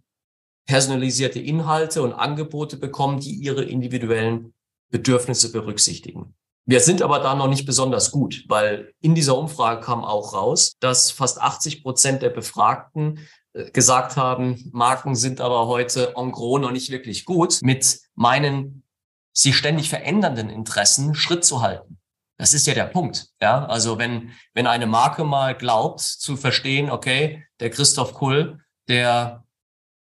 personalisierte 0.65 1.39
Inhalte 1.39 2.01
und 2.01 2.13
Angebote 2.13 2.77
bekommen, 2.77 3.19
die 3.19 3.33
ihre 3.33 3.63
individuellen 3.63 4.53
Bedürfnisse 4.89 5.51
berücksichtigen. 5.51 6.35
Wir 6.65 6.79
sind 6.79 7.01
aber 7.01 7.19
da 7.19 7.35
noch 7.35 7.47
nicht 7.47 7.65
besonders 7.65 8.11
gut, 8.11 8.45
weil 8.47 8.93
in 9.01 9.15
dieser 9.15 9.37
Umfrage 9.37 9.81
kam 9.81 10.03
auch 10.03 10.33
raus, 10.33 10.73
dass 10.79 11.11
fast 11.11 11.41
80 11.41 11.83
Prozent 11.83 12.21
der 12.21 12.29
Befragten 12.29 13.19
äh, 13.53 13.69
gesagt 13.71 14.15
haben, 14.15 14.69
Marken 14.71 15.15
sind 15.15 15.41
aber 15.41 15.67
heute 15.67 16.13
en 16.15 16.31
gros 16.31 16.61
noch 16.61 16.71
nicht 16.71 16.89
wirklich 16.89 17.25
gut, 17.25 17.59
mit 17.61 17.99
meinen 18.15 18.83
sich 19.33 19.57
ständig 19.57 19.89
verändernden 19.89 20.49
Interessen 20.49 21.15
Schritt 21.15 21.43
zu 21.43 21.61
halten. 21.61 21.97
Das 22.37 22.53
ist 22.53 22.65
ja 22.65 22.73
der 22.73 22.85
Punkt. 22.85 23.27
Ja, 23.41 23.65
also 23.65 23.97
wenn, 23.97 24.31
wenn 24.53 24.67
eine 24.67 24.87
Marke 24.87 25.23
mal 25.23 25.55
glaubt 25.55 26.01
zu 26.01 26.35
verstehen, 26.37 26.89
okay, 26.89 27.45
der 27.59 27.69
Christoph 27.69 28.13
Kull, 28.13 28.59
der 28.87 29.43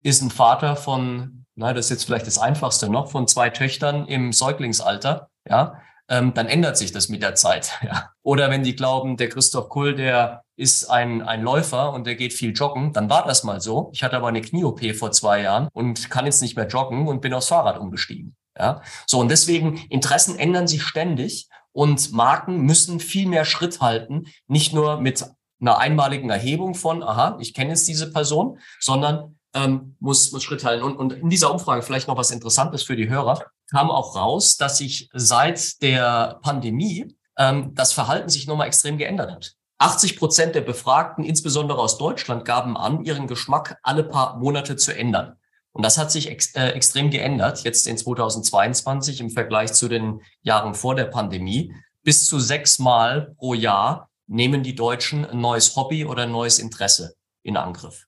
ist 0.02 0.22
ein 0.22 0.30
Vater 0.30 0.76
von, 0.76 1.46
na, 1.54 1.72
das 1.72 1.86
ist 1.86 1.90
jetzt 1.90 2.04
vielleicht 2.04 2.26
das 2.26 2.38
einfachste 2.38 2.88
noch, 2.88 3.10
von 3.10 3.26
zwei 3.26 3.50
Töchtern 3.50 4.06
im 4.06 4.32
Säuglingsalter, 4.32 5.30
ja, 5.48 5.80
ähm, 6.10 6.34
dann 6.34 6.48
ändert 6.48 6.76
sich 6.76 6.92
das 6.92 7.08
mit 7.08 7.22
der 7.22 7.34
Zeit. 7.34 7.70
Ja. 7.82 8.10
Oder 8.22 8.50
wenn 8.50 8.62
die 8.62 8.76
glauben, 8.76 9.16
der 9.16 9.30
Christoph 9.30 9.68
Kull, 9.70 9.94
der 9.94 10.44
ist 10.56 10.90
ein, 10.90 11.22
ein 11.22 11.42
Läufer 11.42 11.92
und 11.92 12.06
der 12.06 12.14
geht 12.14 12.34
viel 12.34 12.52
joggen, 12.52 12.92
dann 12.92 13.08
war 13.08 13.24
das 13.26 13.42
mal 13.42 13.60
so. 13.60 13.90
Ich 13.94 14.02
hatte 14.02 14.16
aber 14.16 14.28
eine 14.28 14.42
Knie-OP 14.42 14.94
vor 14.94 15.12
zwei 15.12 15.40
Jahren 15.40 15.68
und 15.72 16.10
kann 16.10 16.26
jetzt 16.26 16.42
nicht 16.42 16.56
mehr 16.56 16.68
joggen 16.68 17.08
und 17.08 17.22
bin 17.22 17.32
aufs 17.32 17.48
Fahrrad 17.48 17.78
umgestiegen. 17.78 18.36
Ja. 18.58 18.82
So, 19.06 19.18
und 19.18 19.30
deswegen, 19.30 19.76
Interessen 19.88 20.38
ändern 20.38 20.68
sich 20.68 20.82
ständig 20.82 21.48
und 21.72 22.12
Marken 22.12 22.60
müssen 22.60 23.00
viel 23.00 23.26
mehr 23.26 23.44
Schritt 23.44 23.80
halten, 23.80 24.26
nicht 24.46 24.74
nur 24.74 25.00
mit 25.00 25.24
einer 25.60 25.78
einmaligen 25.78 26.30
Erhebung 26.30 26.74
von, 26.74 27.02
aha, 27.02 27.38
ich 27.40 27.54
kenne 27.54 27.70
jetzt 27.70 27.88
diese 27.88 28.12
Person, 28.12 28.58
sondern 28.78 29.38
ähm, 29.54 29.96
muss, 30.00 30.32
muss 30.32 30.42
Schritt 30.42 30.64
halten. 30.64 30.84
Und, 30.84 30.96
und 30.96 31.12
in 31.12 31.30
dieser 31.30 31.52
Umfrage 31.52 31.82
vielleicht 31.82 32.08
noch 32.08 32.16
was 32.16 32.30
Interessantes 32.30 32.82
für 32.82 32.96
die 32.96 33.08
Hörer 33.08 33.44
kam 33.70 33.90
auch 33.90 34.16
raus, 34.16 34.56
dass 34.56 34.78
sich 34.78 35.08
seit 35.12 35.80
der 35.82 36.38
Pandemie 36.42 37.16
ähm, 37.38 37.74
das 37.74 37.92
Verhalten 37.92 38.28
sich 38.28 38.46
nochmal 38.46 38.66
extrem 38.66 38.98
geändert 38.98 39.30
hat. 39.30 39.54
80 39.78 40.18
Prozent 40.18 40.54
der 40.54 40.60
Befragten, 40.60 41.24
insbesondere 41.24 41.78
aus 41.78 41.96
Deutschland, 41.96 42.44
gaben 42.44 42.76
an, 42.76 43.04
ihren 43.04 43.26
Geschmack 43.26 43.78
alle 43.82 44.04
paar 44.04 44.36
Monate 44.38 44.76
zu 44.76 44.94
ändern. 44.94 45.36
Und 45.72 45.84
das 45.84 45.98
hat 45.98 46.10
sich 46.10 46.28
ex 46.28 46.54
äh, 46.54 46.70
extrem 46.70 47.10
geändert, 47.10 47.62
jetzt 47.62 47.86
in 47.86 47.96
2022 47.96 49.20
im 49.20 49.30
Vergleich 49.30 49.72
zu 49.72 49.88
den 49.88 50.20
Jahren 50.42 50.74
vor 50.74 50.96
der 50.96 51.04
Pandemie. 51.04 51.72
Bis 52.02 52.26
zu 52.26 52.40
sechsmal 52.40 53.34
pro 53.38 53.54
Jahr 53.54 54.10
nehmen 54.26 54.62
die 54.62 54.74
Deutschen 54.74 55.24
ein 55.24 55.40
neues 55.40 55.76
Hobby 55.76 56.04
oder 56.04 56.24
ein 56.24 56.32
neues 56.32 56.58
Interesse 56.58 57.14
in 57.42 57.56
Angriff. 57.56 58.06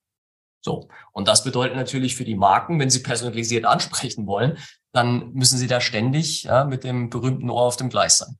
So. 0.62 0.88
Und 1.12 1.28
das 1.28 1.45
bedeutet 1.45 1.76
natürlich 1.76 2.16
für 2.16 2.25
die 2.25 2.37
Marken, 2.37 2.78
wenn 2.78 2.90
sie 2.90 3.02
personalisiert 3.02 3.64
ansprechen 3.64 4.26
wollen, 4.26 4.59
dann 4.92 5.33
müssen 5.33 5.59
sie 5.59 5.66
da 5.66 5.81
ständig 5.81 6.45
ja, 6.45 6.64
mit 6.64 6.85
dem 6.85 7.11
berühmten 7.11 7.50
Ohr 7.50 7.62
auf 7.62 7.76
dem 7.76 7.88
Gleis 7.88 8.19
sein. 8.19 8.37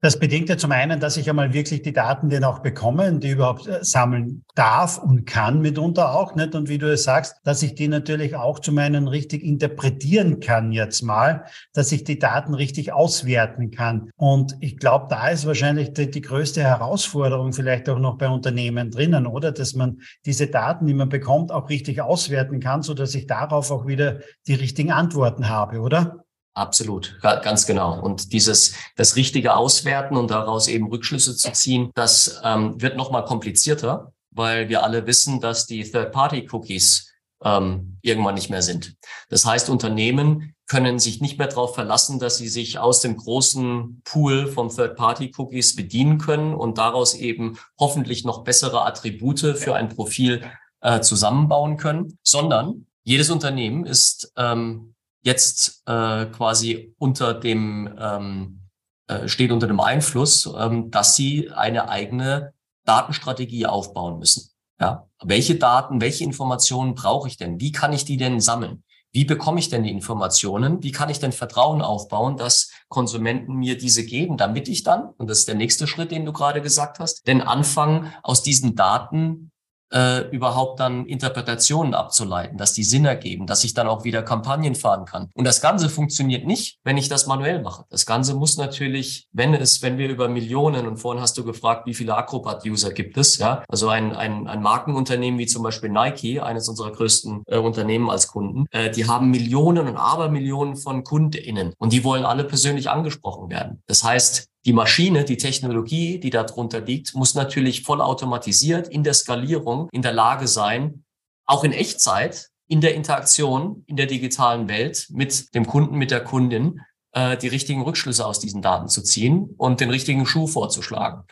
Das 0.00 0.20
bedingt 0.20 0.48
ja 0.48 0.56
zum 0.56 0.70
einen, 0.70 1.00
dass 1.00 1.16
ich 1.16 1.28
einmal 1.28 1.52
wirklich 1.52 1.82
die 1.82 1.92
Daten 1.92 2.28
dann 2.30 2.44
auch 2.44 2.60
bekomme, 2.60 3.18
die 3.18 3.30
überhaupt 3.30 3.66
äh, 3.66 3.82
sammeln 3.82 4.44
darf 4.54 4.98
und 4.98 5.26
kann 5.26 5.60
mitunter 5.60 6.14
auch, 6.14 6.36
nicht? 6.36 6.54
Und 6.54 6.68
wie 6.68 6.78
du 6.78 6.92
es 6.92 7.02
sagst, 7.02 7.34
dass 7.42 7.64
ich 7.64 7.74
die 7.74 7.88
natürlich 7.88 8.36
auch 8.36 8.60
zu 8.60 8.70
meinen 8.70 9.08
richtig 9.08 9.42
interpretieren 9.42 10.38
kann 10.38 10.70
jetzt 10.70 11.02
mal, 11.02 11.46
dass 11.72 11.90
ich 11.90 12.04
die 12.04 12.20
Daten 12.20 12.54
richtig 12.54 12.92
auswerten 12.92 13.72
kann. 13.72 14.10
Und 14.14 14.56
ich 14.60 14.76
glaube, 14.76 15.06
da 15.10 15.30
ist 15.30 15.46
wahrscheinlich 15.46 15.94
die, 15.94 16.08
die 16.08 16.20
größte 16.20 16.62
Herausforderung 16.62 17.52
vielleicht 17.52 17.88
auch 17.88 17.98
noch 17.98 18.18
bei 18.18 18.28
Unternehmen 18.28 18.92
drinnen, 18.92 19.26
oder? 19.26 19.50
Dass 19.50 19.74
man 19.74 19.98
diese 20.24 20.46
Daten, 20.46 20.86
die 20.86 20.94
man 20.94 21.08
bekommt, 21.08 21.50
auch 21.50 21.68
richtig 21.70 22.00
auswerten 22.02 22.60
kann, 22.60 22.82
so 22.82 22.94
dass 22.94 23.16
ich 23.16 23.26
darauf 23.26 23.72
auch 23.72 23.88
wieder 23.88 24.20
die 24.46 24.54
richtigen 24.54 24.92
Antworten 24.92 25.48
habe, 25.48 25.80
oder? 25.80 26.24
Absolut, 26.54 27.18
ganz 27.22 27.66
genau. 27.66 28.00
Und 28.00 28.32
dieses, 28.32 28.74
das 28.96 29.14
richtige 29.14 29.54
Auswerten 29.54 30.16
und 30.16 30.30
daraus 30.30 30.66
eben 30.66 30.88
Rückschlüsse 30.88 31.36
zu 31.36 31.52
ziehen, 31.52 31.90
das 31.94 32.40
ähm, 32.42 32.80
wird 32.80 32.96
nochmal 32.96 33.24
komplizierter, 33.24 34.12
weil 34.30 34.68
wir 34.68 34.82
alle 34.82 35.06
wissen, 35.06 35.40
dass 35.40 35.66
die 35.66 35.84
Third-Party-Cookies 35.84 37.12
ähm, 37.44 37.98
irgendwann 38.02 38.34
nicht 38.34 38.50
mehr 38.50 38.62
sind. 38.62 38.96
Das 39.28 39.44
heißt, 39.46 39.70
Unternehmen 39.70 40.54
können 40.66 40.98
sich 40.98 41.20
nicht 41.20 41.38
mehr 41.38 41.46
darauf 41.46 41.74
verlassen, 41.74 42.18
dass 42.18 42.36
sie 42.36 42.48
sich 42.48 42.78
aus 42.78 43.00
dem 43.00 43.16
großen 43.16 44.02
Pool 44.04 44.48
von 44.48 44.68
Third-Party-Cookies 44.68 45.76
bedienen 45.76 46.18
können 46.18 46.54
und 46.54 46.78
daraus 46.78 47.14
eben 47.14 47.58
hoffentlich 47.78 48.24
noch 48.24 48.44
bessere 48.44 48.84
Attribute 48.84 49.56
für 49.56 49.74
ein 49.74 49.88
Profil 49.88 50.42
äh, 50.80 51.00
zusammenbauen 51.00 51.76
können, 51.76 52.18
sondern 52.22 52.86
jedes 53.04 53.30
Unternehmen 53.30 53.86
ist 53.86 54.32
ähm, 54.36 54.94
jetzt 55.28 55.82
äh, 55.86 56.26
quasi 56.26 56.94
unter 56.98 57.34
dem 57.34 57.94
ähm, 58.00 58.60
äh, 59.06 59.28
steht 59.28 59.52
unter 59.52 59.66
dem 59.66 59.80
Einfluss, 59.80 60.50
ähm, 60.58 60.90
dass 60.90 61.14
sie 61.16 61.50
eine 61.50 61.88
eigene 61.88 62.54
Datenstrategie 62.84 63.66
aufbauen 63.66 64.18
müssen. 64.18 64.50
Ja, 64.80 65.06
welche 65.22 65.56
Daten, 65.56 66.00
welche 66.00 66.24
Informationen 66.24 66.94
brauche 66.94 67.28
ich 67.28 67.36
denn? 67.36 67.60
Wie 67.60 67.72
kann 67.72 67.92
ich 67.92 68.04
die 68.04 68.16
denn 68.16 68.40
sammeln? 68.40 68.84
Wie 69.12 69.24
bekomme 69.24 69.58
ich 69.58 69.68
denn 69.68 69.82
die 69.82 69.90
Informationen? 69.90 70.82
Wie 70.82 70.92
kann 70.92 71.10
ich 71.10 71.18
denn 71.18 71.32
Vertrauen 71.32 71.82
aufbauen, 71.82 72.36
dass 72.36 72.70
Konsumenten 72.88 73.54
mir 73.54 73.76
diese 73.76 74.04
geben, 74.04 74.36
damit 74.36 74.68
ich 74.68 74.82
dann, 74.82 75.10
und 75.16 75.28
das 75.28 75.40
ist 75.40 75.48
der 75.48 75.54
nächste 75.54 75.86
Schritt, 75.86 76.10
den 76.10 76.24
du 76.24 76.32
gerade 76.32 76.62
gesagt 76.62 77.00
hast, 77.00 77.26
denn 77.26 77.40
anfangen, 77.40 78.12
aus 78.22 78.42
diesen 78.42 78.76
Daten 78.76 79.50
äh, 79.92 80.28
überhaupt 80.30 80.80
dann 80.80 81.06
Interpretationen 81.06 81.94
abzuleiten, 81.94 82.58
dass 82.58 82.72
die 82.72 82.84
Sinn 82.84 83.04
ergeben, 83.04 83.46
dass 83.46 83.64
ich 83.64 83.74
dann 83.74 83.88
auch 83.88 84.04
wieder 84.04 84.22
Kampagnen 84.22 84.74
fahren 84.74 85.04
kann. 85.04 85.30
Und 85.34 85.44
das 85.44 85.60
Ganze 85.60 85.88
funktioniert 85.88 86.46
nicht, 86.46 86.78
wenn 86.84 86.96
ich 86.96 87.08
das 87.08 87.26
manuell 87.26 87.62
mache. 87.62 87.84
Das 87.90 88.06
Ganze 88.06 88.34
muss 88.34 88.56
natürlich, 88.56 89.28
wenn 89.32 89.54
es, 89.54 89.82
wenn 89.82 89.98
wir 89.98 90.08
über 90.08 90.28
Millionen, 90.28 90.86
und 90.86 90.98
vorhin 90.98 91.22
hast 91.22 91.38
du 91.38 91.44
gefragt, 91.44 91.86
wie 91.86 91.94
viele 91.94 92.16
Acrobat-User 92.16 92.92
gibt 92.92 93.16
es, 93.16 93.38
ja, 93.38 93.62
also 93.68 93.88
ein, 93.88 94.14
ein, 94.14 94.46
ein 94.46 94.62
Markenunternehmen 94.62 95.38
wie 95.38 95.46
zum 95.46 95.62
Beispiel 95.62 95.90
Nike, 95.90 96.40
eines 96.40 96.68
unserer 96.68 96.92
größten 96.92 97.42
äh, 97.46 97.58
Unternehmen 97.58 98.10
als 98.10 98.28
Kunden, 98.28 98.66
äh, 98.70 98.90
die 98.90 99.06
haben 99.06 99.30
Millionen 99.30 99.88
und 99.88 99.96
Abermillionen 99.96 100.76
von 100.76 101.04
KundInnen 101.04 101.74
und 101.78 101.92
die 101.92 102.04
wollen 102.04 102.24
alle 102.24 102.44
persönlich 102.44 102.90
angesprochen 102.90 103.50
werden. 103.50 103.82
Das 103.86 104.04
heißt, 104.04 104.48
die 104.68 104.74
Maschine, 104.74 105.24
die 105.24 105.38
Technologie, 105.38 106.20
die 106.20 106.28
darunter 106.28 106.82
liegt, 106.82 107.14
muss 107.14 107.34
natürlich 107.34 107.84
voll 107.84 108.02
automatisiert 108.02 108.86
in 108.86 109.02
der 109.02 109.14
Skalierung 109.14 109.88
in 109.92 110.02
der 110.02 110.12
Lage 110.12 110.46
sein, 110.46 111.04
auch 111.46 111.64
in 111.64 111.72
Echtzeit, 111.72 112.50
in 112.66 112.82
der 112.82 112.94
Interaktion, 112.94 113.82
in 113.86 113.96
der 113.96 114.04
digitalen 114.04 114.68
Welt 114.68 115.06
mit 115.08 115.54
dem 115.54 115.66
Kunden, 115.66 115.96
mit 115.96 116.10
der 116.10 116.22
Kundin, 116.22 116.82
äh, 117.12 117.38
die 117.38 117.48
richtigen 117.48 117.80
Rückschlüsse 117.80 118.26
aus 118.26 118.40
diesen 118.40 118.60
Daten 118.60 118.88
zu 118.88 119.02
ziehen 119.02 119.54
und 119.56 119.80
den 119.80 119.88
richtigen 119.88 120.26
Schuh 120.26 120.46
vorzuschlagen. 120.46 121.22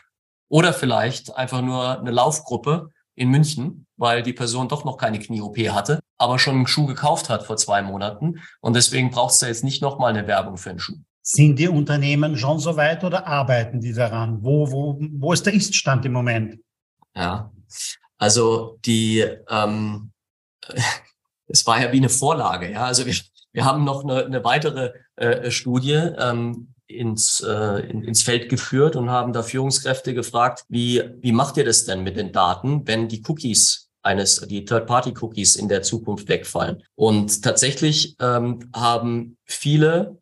Oder 0.49 0.73
vielleicht 0.73 1.35
einfach 1.35 1.61
nur 1.61 1.99
eine 1.99 2.09
Laufgruppe 2.09 2.89
in 3.13 3.29
München, 3.29 3.85
weil 3.97 4.23
die 4.23 4.33
Person 4.33 4.67
doch 4.67 4.83
noch 4.83 4.97
keine 4.97 5.19
Knie-OP 5.19 5.59
hatte, 5.69 5.99
aber 6.17 6.39
schon 6.39 6.55
einen 6.55 6.65
Schuh 6.65 6.87
gekauft 6.87 7.29
hat 7.29 7.45
vor 7.45 7.57
zwei 7.57 7.83
Monaten. 7.83 8.41
Und 8.61 8.75
deswegen 8.75 9.11
braucht 9.11 9.33
es 9.33 9.39
da 9.41 9.47
jetzt 9.47 9.63
nicht 9.63 9.83
nochmal 9.83 10.09
eine 10.09 10.25
Werbung 10.25 10.57
für 10.57 10.71
einen 10.71 10.79
Schuh. 10.79 10.97
Sind 11.29 11.59
die 11.59 11.67
Unternehmen 11.67 12.37
schon 12.37 12.57
so 12.57 12.77
weit 12.77 13.03
oder 13.03 13.27
arbeiten 13.27 13.81
die 13.81 13.91
daran? 13.91 14.41
Wo, 14.41 14.71
wo, 14.71 14.97
wo 15.11 15.33
ist 15.33 15.45
der 15.45 15.53
Iststand 15.53 16.05
im 16.05 16.13
Moment? 16.13 16.57
Ja, 17.13 17.51
also 18.17 18.79
die, 18.85 19.25
ähm, 19.49 20.11
es 21.47 21.67
war 21.67 21.81
ja 21.81 21.91
wie 21.91 21.97
eine 21.97 22.07
Vorlage, 22.07 22.71
ja. 22.71 22.85
Also 22.85 23.05
wir, 23.05 23.13
wir 23.51 23.65
haben 23.65 23.83
noch 23.83 24.05
eine, 24.05 24.25
eine 24.25 24.41
weitere 24.45 24.93
äh, 25.17 25.51
Studie 25.51 25.95
ähm, 26.17 26.73
ins, 26.85 27.41
äh, 27.41 27.81
in, 27.89 28.03
ins 28.03 28.23
Feld 28.23 28.47
geführt 28.47 28.95
und 28.95 29.09
haben 29.09 29.33
da 29.33 29.43
Führungskräfte 29.43 30.13
gefragt, 30.13 30.63
wie, 30.69 31.03
wie 31.19 31.33
macht 31.33 31.57
ihr 31.57 31.65
das 31.65 31.83
denn 31.83 32.03
mit 32.03 32.15
den 32.15 32.31
Daten, 32.31 32.87
wenn 32.87 33.09
die 33.09 33.21
Cookies 33.27 33.89
eines, 34.01 34.39
die 34.47 34.63
Third-Party-Cookies 34.63 35.57
in 35.57 35.67
der 35.67 35.81
Zukunft 35.81 36.29
wegfallen? 36.29 36.83
Und 36.95 37.43
tatsächlich 37.43 38.15
ähm, 38.21 38.71
haben 38.73 39.35
viele 39.43 40.17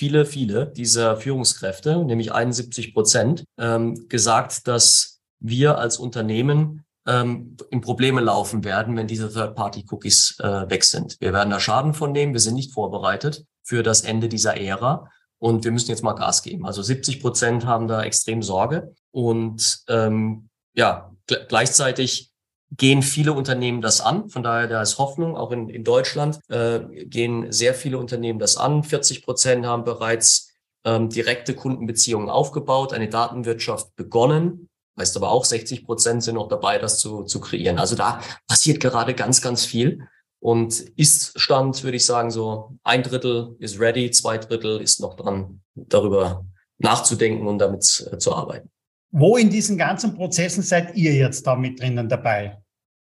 viele, 0.00 0.24
viele 0.24 0.66
dieser 0.66 1.18
Führungskräfte, 1.18 2.02
nämlich 2.02 2.32
71 2.32 2.94
Prozent, 2.94 3.44
ähm, 3.58 4.08
gesagt, 4.08 4.66
dass 4.66 5.20
wir 5.40 5.76
als 5.76 5.98
Unternehmen 5.98 6.86
ähm, 7.06 7.58
in 7.68 7.82
Probleme 7.82 8.22
laufen 8.22 8.64
werden, 8.64 8.96
wenn 8.96 9.06
diese 9.06 9.30
Third-Party-Cookies 9.30 10.38
äh, 10.40 10.70
weg 10.70 10.84
sind. 10.84 11.18
Wir 11.20 11.34
werden 11.34 11.50
da 11.50 11.60
Schaden 11.60 11.92
von 11.92 12.12
nehmen. 12.12 12.32
Wir 12.32 12.40
sind 12.40 12.54
nicht 12.54 12.72
vorbereitet 12.72 13.44
für 13.62 13.82
das 13.82 14.00
Ende 14.00 14.30
dieser 14.30 14.58
Ära. 14.58 15.06
Und 15.38 15.64
wir 15.64 15.70
müssen 15.70 15.90
jetzt 15.90 16.02
mal 16.02 16.14
Gas 16.14 16.42
geben. 16.42 16.64
Also 16.64 16.80
70 16.80 17.20
Prozent 17.20 17.66
haben 17.66 17.86
da 17.86 18.02
extrem 18.02 18.42
Sorge. 18.42 18.94
Und 19.10 19.80
ähm, 19.88 20.48
ja, 20.72 21.12
gleichzeitig 21.26 22.29
gehen 22.76 23.02
viele 23.02 23.32
Unternehmen 23.32 23.80
das 23.80 24.00
an. 24.00 24.28
Von 24.28 24.42
daher, 24.42 24.68
da 24.68 24.82
ist 24.82 24.98
Hoffnung. 24.98 25.36
Auch 25.36 25.50
in, 25.50 25.68
in 25.68 25.84
Deutschland 25.84 26.40
äh, 26.48 26.80
gehen 27.04 27.50
sehr 27.50 27.74
viele 27.74 27.98
Unternehmen 27.98 28.38
das 28.38 28.56
an. 28.56 28.84
40 28.84 29.24
Prozent 29.24 29.66
haben 29.66 29.84
bereits 29.84 30.52
ähm, 30.84 31.08
direkte 31.08 31.54
Kundenbeziehungen 31.54 32.30
aufgebaut, 32.30 32.92
eine 32.92 33.08
Datenwirtschaft 33.08 33.94
begonnen. 33.96 34.68
Heißt 34.98 35.16
aber 35.16 35.30
auch, 35.30 35.44
60 35.44 35.84
Prozent 35.84 36.22
sind 36.22 36.34
noch 36.34 36.48
dabei, 36.48 36.78
das 36.78 36.98
zu, 36.98 37.24
zu 37.24 37.40
kreieren. 37.40 37.78
Also 37.78 37.96
da 37.96 38.20
passiert 38.46 38.80
gerade 38.80 39.14
ganz, 39.14 39.40
ganz 39.40 39.64
viel. 39.64 40.06
Und 40.42 40.80
ist 40.96 41.38
Stand, 41.38 41.82
würde 41.84 41.96
ich 41.96 42.06
sagen, 42.06 42.30
so 42.30 42.76
ein 42.82 43.02
Drittel 43.02 43.56
ist 43.58 43.78
ready, 43.78 44.10
zwei 44.10 44.38
Drittel 44.38 44.80
ist 44.80 45.00
noch 45.00 45.14
dran, 45.14 45.60
darüber 45.74 46.46
nachzudenken 46.78 47.46
und 47.46 47.58
damit 47.58 48.08
äh, 48.10 48.18
zu 48.18 48.34
arbeiten. 48.34 48.70
Wo 49.10 49.36
in 49.36 49.50
diesen 49.50 49.76
ganzen 49.76 50.14
Prozessen 50.14 50.62
seid 50.62 50.96
ihr 50.96 51.14
jetzt 51.14 51.46
da 51.46 51.56
mit 51.56 51.80
drinnen 51.80 52.08
dabei? 52.08 52.62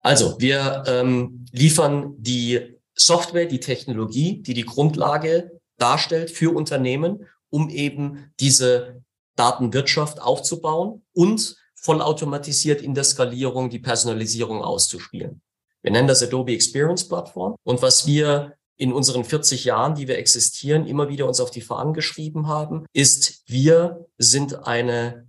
Also, 0.00 0.36
wir 0.38 0.84
ähm, 0.86 1.44
liefern 1.52 2.14
die 2.18 2.78
Software, 2.94 3.46
die 3.46 3.60
Technologie, 3.60 4.42
die 4.42 4.54
die 4.54 4.64
Grundlage 4.64 5.60
darstellt 5.76 6.30
für 6.30 6.54
Unternehmen, 6.54 7.26
um 7.50 7.68
eben 7.68 8.32
diese 8.40 9.02
Datenwirtschaft 9.36 10.20
aufzubauen 10.20 11.02
und 11.12 11.56
vollautomatisiert 11.74 12.82
in 12.82 12.94
der 12.94 13.04
Skalierung 13.04 13.70
die 13.70 13.78
Personalisierung 13.78 14.62
auszuspielen. 14.62 15.40
Wir 15.82 15.92
nennen 15.92 16.08
das 16.08 16.22
Adobe 16.22 16.52
Experience 16.52 17.06
Plattform. 17.06 17.54
Und 17.62 17.82
was 17.82 18.06
wir 18.06 18.54
in 18.76 18.92
unseren 18.92 19.24
40 19.24 19.64
Jahren, 19.64 19.94
die 19.94 20.08
wir 20.08 20.18
existieren, 20.18 20.86
immer 20.86 21.08
wieder 21.08 21.26
uns 21.26 21.40
auf 21.40 21.50
die 21.50 21.60
Fahnen 21.60 21.94
geschrieben 21.94 22.48
haben, 22.48 22.84
ist, 22.92 23.42
wir 23.46 24.06
sind 24.18 24.66
eine 24.66 25.27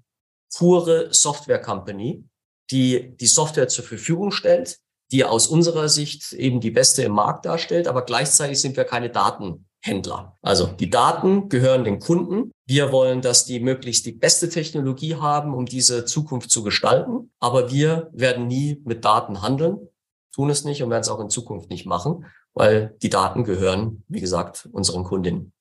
pure 0.56 1.14
Software 1.14 1.62
Company, 1.62 2.24
die 2.72 3.16
die 3.18 3.28
Software 3.28 3.68
zur 3.68 3.84
Verfügung 3.84 4.32
stellt, 4.32 4.80
die 5.12 5.26
aus 5.26 5.48
unserer 5.48 5.90
Sicht 5.90 6.34
eben 6.34 6.60
die 6.60 6.72
beste 6.72 7.04
im 7.04 7.14
Markt 7.14 7.46
darstellt, 7.46 7.88
aber 7.88 8.04
gleichzeitig 8.04 8.62
sind 8.62 8.78
wir 8.78 8.84
keine 8.84 9.10
Datenhändler. 9.10 10.38
Also 10.42 10.68
die 10.68 10.90
Daten 10.90 11.50
gehören 11.50 11.84
den 11.84 12.00
Kunden. 12.00 12.52
Wir 12.68 12.92
wollen, 12.92 13.22
dass 13.22 13.46
die 13.46 13.60
möglichst 13.60 14.06
die 14.06 14.12
beste 14.12 14.50
Technologie 14.50 15.16
haben, 15.16 15.54
um 15.56 15.66
diese 15.66 16.06
Zukunft 16.06 16.52
zu 16.52 16.64
gestalten, 16.64 17.32
aber 17.40 17.72
wir 17.72 18.10
werden 18.14 18.48
nie 18.48 18.82
mit 18.86 19.04
Daten 19.04 19.42
handeln, 19.42 19.88
tun 20.32 20.50
es 20.50 20.64
nicht 20.64 20.84
und 20.84 20.92
werden 20.92 21.02
es 21.02 21.10
auch 21.10 21.20
in 21.20 21.30
Zukunft 21.30 21.70
nicht 21.72 21.88
machen, 21.88 22.26
weil 22.54 22.96
die 23.02 23.10
Daten 23.10 23.44
gehören, 23.44 24.04
wie 24.08 24.22
gesagt, 24.22 24.70
unseren 24.72 25.04
Kundinnen. 25.04 25.54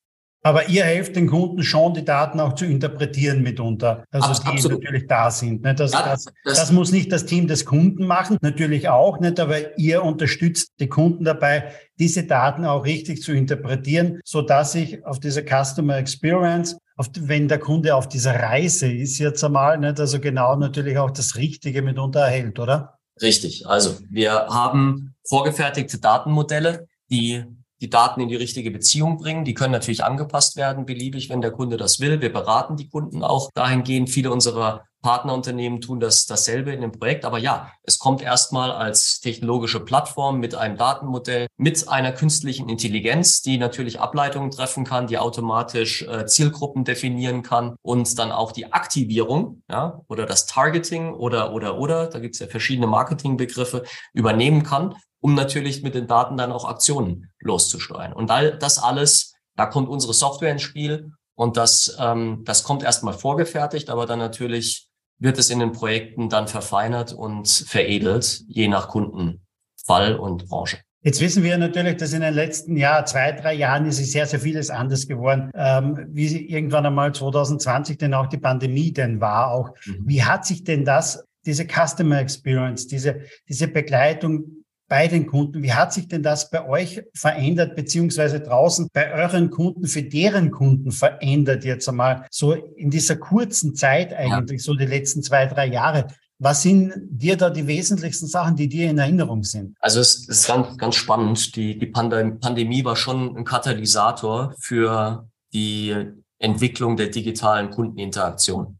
Aber 0.42 0.68
ihr 0.68 0.84
helft 0.84 1.16
den 1.16 1.26
Kunden 1.26 1.62
schon, 1.62 1.94
die 1.94 2.04
Daten 2.04 2.38
auch 2.38 2.54
zu 2.54 2.64
interpretieren 2.64 3.42
mitunter. 3.42 4.04
Also 4.12 4.28
Abs 4.28 4.40
die 4.40 4.46
absolut. 4.48 4.82
natürlich 4.82 5.06
da 5.08 5.30
sind. 5.30 5.64
Nicht? 5.64 5.80
Das, 5.80 5.92
ja, 5.92 6.02
das, 6.04 6.26
das, 6.44 6.58
das, 6.58 6.72
muss 6.72 6.92
nicht 6.92 7.10
das 7.10 7.26
Team 7.26 7.48
des 7.48 7.64
Kunden 7.64 8.06
machen, 8.06 8.38
natürlich 8.40 8.88
auch 8.88 9.18
nicht, 9.18 9.40
aber 9.40 9.76
ihr 9.78 10.04
unterstützt 10.04 10.72
die 10.78 10.88
Kunden 10.88 11.24
dabei, 11.24 11.72
diese 11.98 12.22
Daten 12.22 12.64
auch 12.64 12.84
richtig 12.84 13.22
zu 13.22 13.32
interpretieren, 13.32 14.20
so 14.24 14.40
dass 14.42 14.76
ich 14.76 15.04
auf 15.04 15.18
dieser 15.18 15.42
Customer 15.42 15.96
Experience, 15.96 16.78
auf, 16.96 17.08
wenn 17.18 17.48
der 17.48 17.58
Kunde 17.58 17.96
auf 17.96 18.08
dieser 18.08 18.34
Reise 18.34 18.90
ist 18.90 19.18
jetzt 19.18 19.42
einmal, 19.42 19.76
nicht, 19.78 19.98
also 19.98 20.20
genau 20.20 20.54
natürlich 20.56 20.98
auch 20.98 21.10
das 21.10 21.36
Richtige 21.36 21.82
mitunter 21.82 22.20
erhält, 22.20 22.60
oder? 22.60 22.98
Richtig. 23.20 23.66
Also 23.66 23.96
wir 24.08 24.32
haben 24.32 25.14
vorgefertigte 25.28 25.98
Datenmodelle, 25.98 26.86
die 27.10 27.44
die 27.80 27.90
Daten 27.90 28.20
in 28.20 28.28
die 28.28 28.36
richtige 28.36 28.70
Beziehung 28.70 29.18
bringen. 29.18 29.44
Die 29.44 29.54
können 29.54 29.72
natürlich 29.72 30.04
angepasst 30.04 30.56
werden, 30.56 30.86
beliebig, 30.86 31.28
wenn 31.28 31.40
der 31.40 31.52
Kunde 31.52 31.76
das 31.76 32.00
will. 32.00 32.20
Wir 32.20 32.32
beraten 32.32 32.76
die 32.76 32.88
Kunden 32.88 33.22
auch 33.22 33.50
dahingehend. 33.54 34.10
Viele 34.10 34.30
unserer 34.30 34.84
Partnerunternehmen 35.02 35.80
tun 35.80 36.00
das 36.00 36.26
dasselbe 36.26 36.72
in 36.72 36.80
dem 36.80 36.92
Projekt. 36.92 37.24
Aber 37.24 37.38
ja, 37.38 37.70
es 37.84 37.98
kommt 37.98 38.20
erstmal 38.20 38.72
als 38.72 39.20
technologische 39.20 39.80
Plattform 39.80 40.40
mit 40.40 40.54
einem 40.54 40.76
Datenmodell, 40.76 41.46
mit 41.56 41.88
einer 41.88 42.12
künstlichen 42.12 42.68
Intelligenz, 42.68 43.42
die 43.42 43.58
natürlich 43.58 44.00
Ableitungen 44.00 44.50
treffen 44.50 44.84
kann, 44.84 45.06
die 45.06 45.18
automatisch 45.18 46.02
äh, 46.02 46.26
Zielgruppen 46.26 46.84
definieren 46.84 47.42
kann 47.42 47.76
und 47.82 48.18
dann 48.18 48.32
auch 48.32 48.52
die 48.52 48.72
Aktivierung 48.72 49.62
ja, 49.70 50.00
oder 50.08 50.26
das 50.26 50.46
Targeting 50.46 51.14
oder 51.14 51.52
oder 51.52 51.78
oder, 51.78 52.08
da 52.08 52.18
gibt 52.18 52.34
es 52.34 52.40
ja 52.40 52.48
verschiedene 52.48 52.86
Marketingbegriffe, 52.86 53.84
übernehmen 54.12 54.62
kann 54.62 54.94
um 55.20 55.34
natürlich 55.34 55.82
mit 55.82 55.94
den 55.94 56.06
Daten 56.06 56.36
dann 56.36 56.52
auch 56.52 56.64
Aktionen 56.64 57.30
loszusteuern. 57.40 58.12
Und 58.12 58.30
all 58.30 58.56
das 58.58 58.78
alles, 58.78 59.34
da 59.56 59.66
kommt 59.66 59.88
unsere 59.88 60.14
Software 60.14 60.52
ins 60.52 60.62
Spiel 60.62 61.12
und 61.34 61.56
das, 61.56 61.96
ähm, 62.00 62.42
das 62.44 62.62
kommt 62.62 62.82
erstmal 62.82 63.14
vorgefertigt, 63.14 63.90
aber 63.90 64.06
dann 64.06 64.18
natürlich 64.18 64.88
wird 65.18 65.38
es 65.38 65.50
in 65.50 65.58
den 65.58 65.72
Projekten 65.72 66.28
dann 66.28 66.48
verfeinert 66.48 67.12
und 67.12 67.48
veredelt, 67.48 68.44
je 68.48 68.68
nach 68.68 68.88
Kundenfall 68.88 70.16
und 70.16 70.48
Branche. 70.48 70.78
Jetzt 71.02 71.20
wissen 71.20 71.44
wir 71.44 71.56
natürlich, 71.58 71.96
dass 71.96 72.12
in 72.12 72.22
den 72.22 72.34
letzten 72.34 72.76
Jahr, 72.76 73.06
zwei, 73.06 73.30
drei 73.32 73.54
Jahren 73.54 73.86
ist 73.86 73.98
sehr, 73.98 74.26
sehr 74.26 74.40
vieles 74.40 74.68
anders 74.68 75.06
geworden. 75.06 75.50
Ähm, 75.54 76.06
wie 76.08 76.48
irgendwann 76.48 76.86
einmal 76.86 77.14
2020 77.14 77.98
denn 77.98 78.14
auch 78.14 78.26
die 78.26 78.38
Pandemie 78.38 78.92
denn 78.92 79.20
war 79.20 79.52
auch. 79.52 79.70
Mhm. 79.86 80.02
Wie 80.06 80.24
hat 80.24 80.44
sich 80.44 80.64
denn 80.64 80.84
das, 80.84 81.24
diese 81.46 81.66
Customer 81.66 82.18
Experience, 82.18 82.88
diese, 82.88 83.20
diese 83.48 83.68
Begleitung 83.68 84.57
bei 84.88 85.06
den 85.06 85.26
Kunden. 85.26 85.62
Wie 85.62 85.72
hat 85.72 85.92
sich 85.92 86.08
denn 86.08 86.22
das 86.22 86.50
bei 86.50 86.66
euch 86.66 87.02
verändert, 87.14 87.76
beziehungsweise 87.76 88.40
draußen 88.40 88.88
bei 88.92 89.12
euren 89.12 89.50
Kunden, 89.50 89.86
für 89.86 90.02
deren 90.02 90.50
Kunden 90.50 90.90
verändert 90.90 91.64
jetzt 91.64 91.88
einmal 91.88 92.26
so 92.30 92.52
in 92.54 92.90
dieser 92.90 93.16
kurzen 93.16 93.74
Zeit 93.74 94.14
eigentlich, 94.14 94.60
ja. 94.60 94.64
so 94.64 94.74
die 94.74 94.86
letzten 94.86 95.22
zwei, 95.22 95.46
drei 95.46 95.66
Jahre? 95.66 96.06
Was 96.40 96.62
sind 96.62 96.92
dir 97.10 97.36
da 97.36 97.50
die 97.50 97.66
wesentlichsten 97.66 98.28
Sachen, 98.28 98.54
die 98.54 98.68
dir 98.68 98.88
in 98.88 98.98
Erinnerung 98.98 99.42
sind? 99.42 99.76
Also 99.80 100.00
es 100.00 100.28
ist 100.28 100.46
ganz, 100.46 100.78
ganz 100.78 100.94
spannend. 100.94 101.56
Die, 101.56 101.76
die 101.76 101.86
Pandemie 101.86 102.84
war 102.84 102.94
schon 102.94 103.36
ein 103.36 103.44
Katalysator 103.44 104.54
für 104.60 105.28
die 105.52 105.96
Entwicklung 106.38 106.96
der 106.96 107.08
digitalen 107.08 107.70
Kundeninteraktion. 107.70 108.78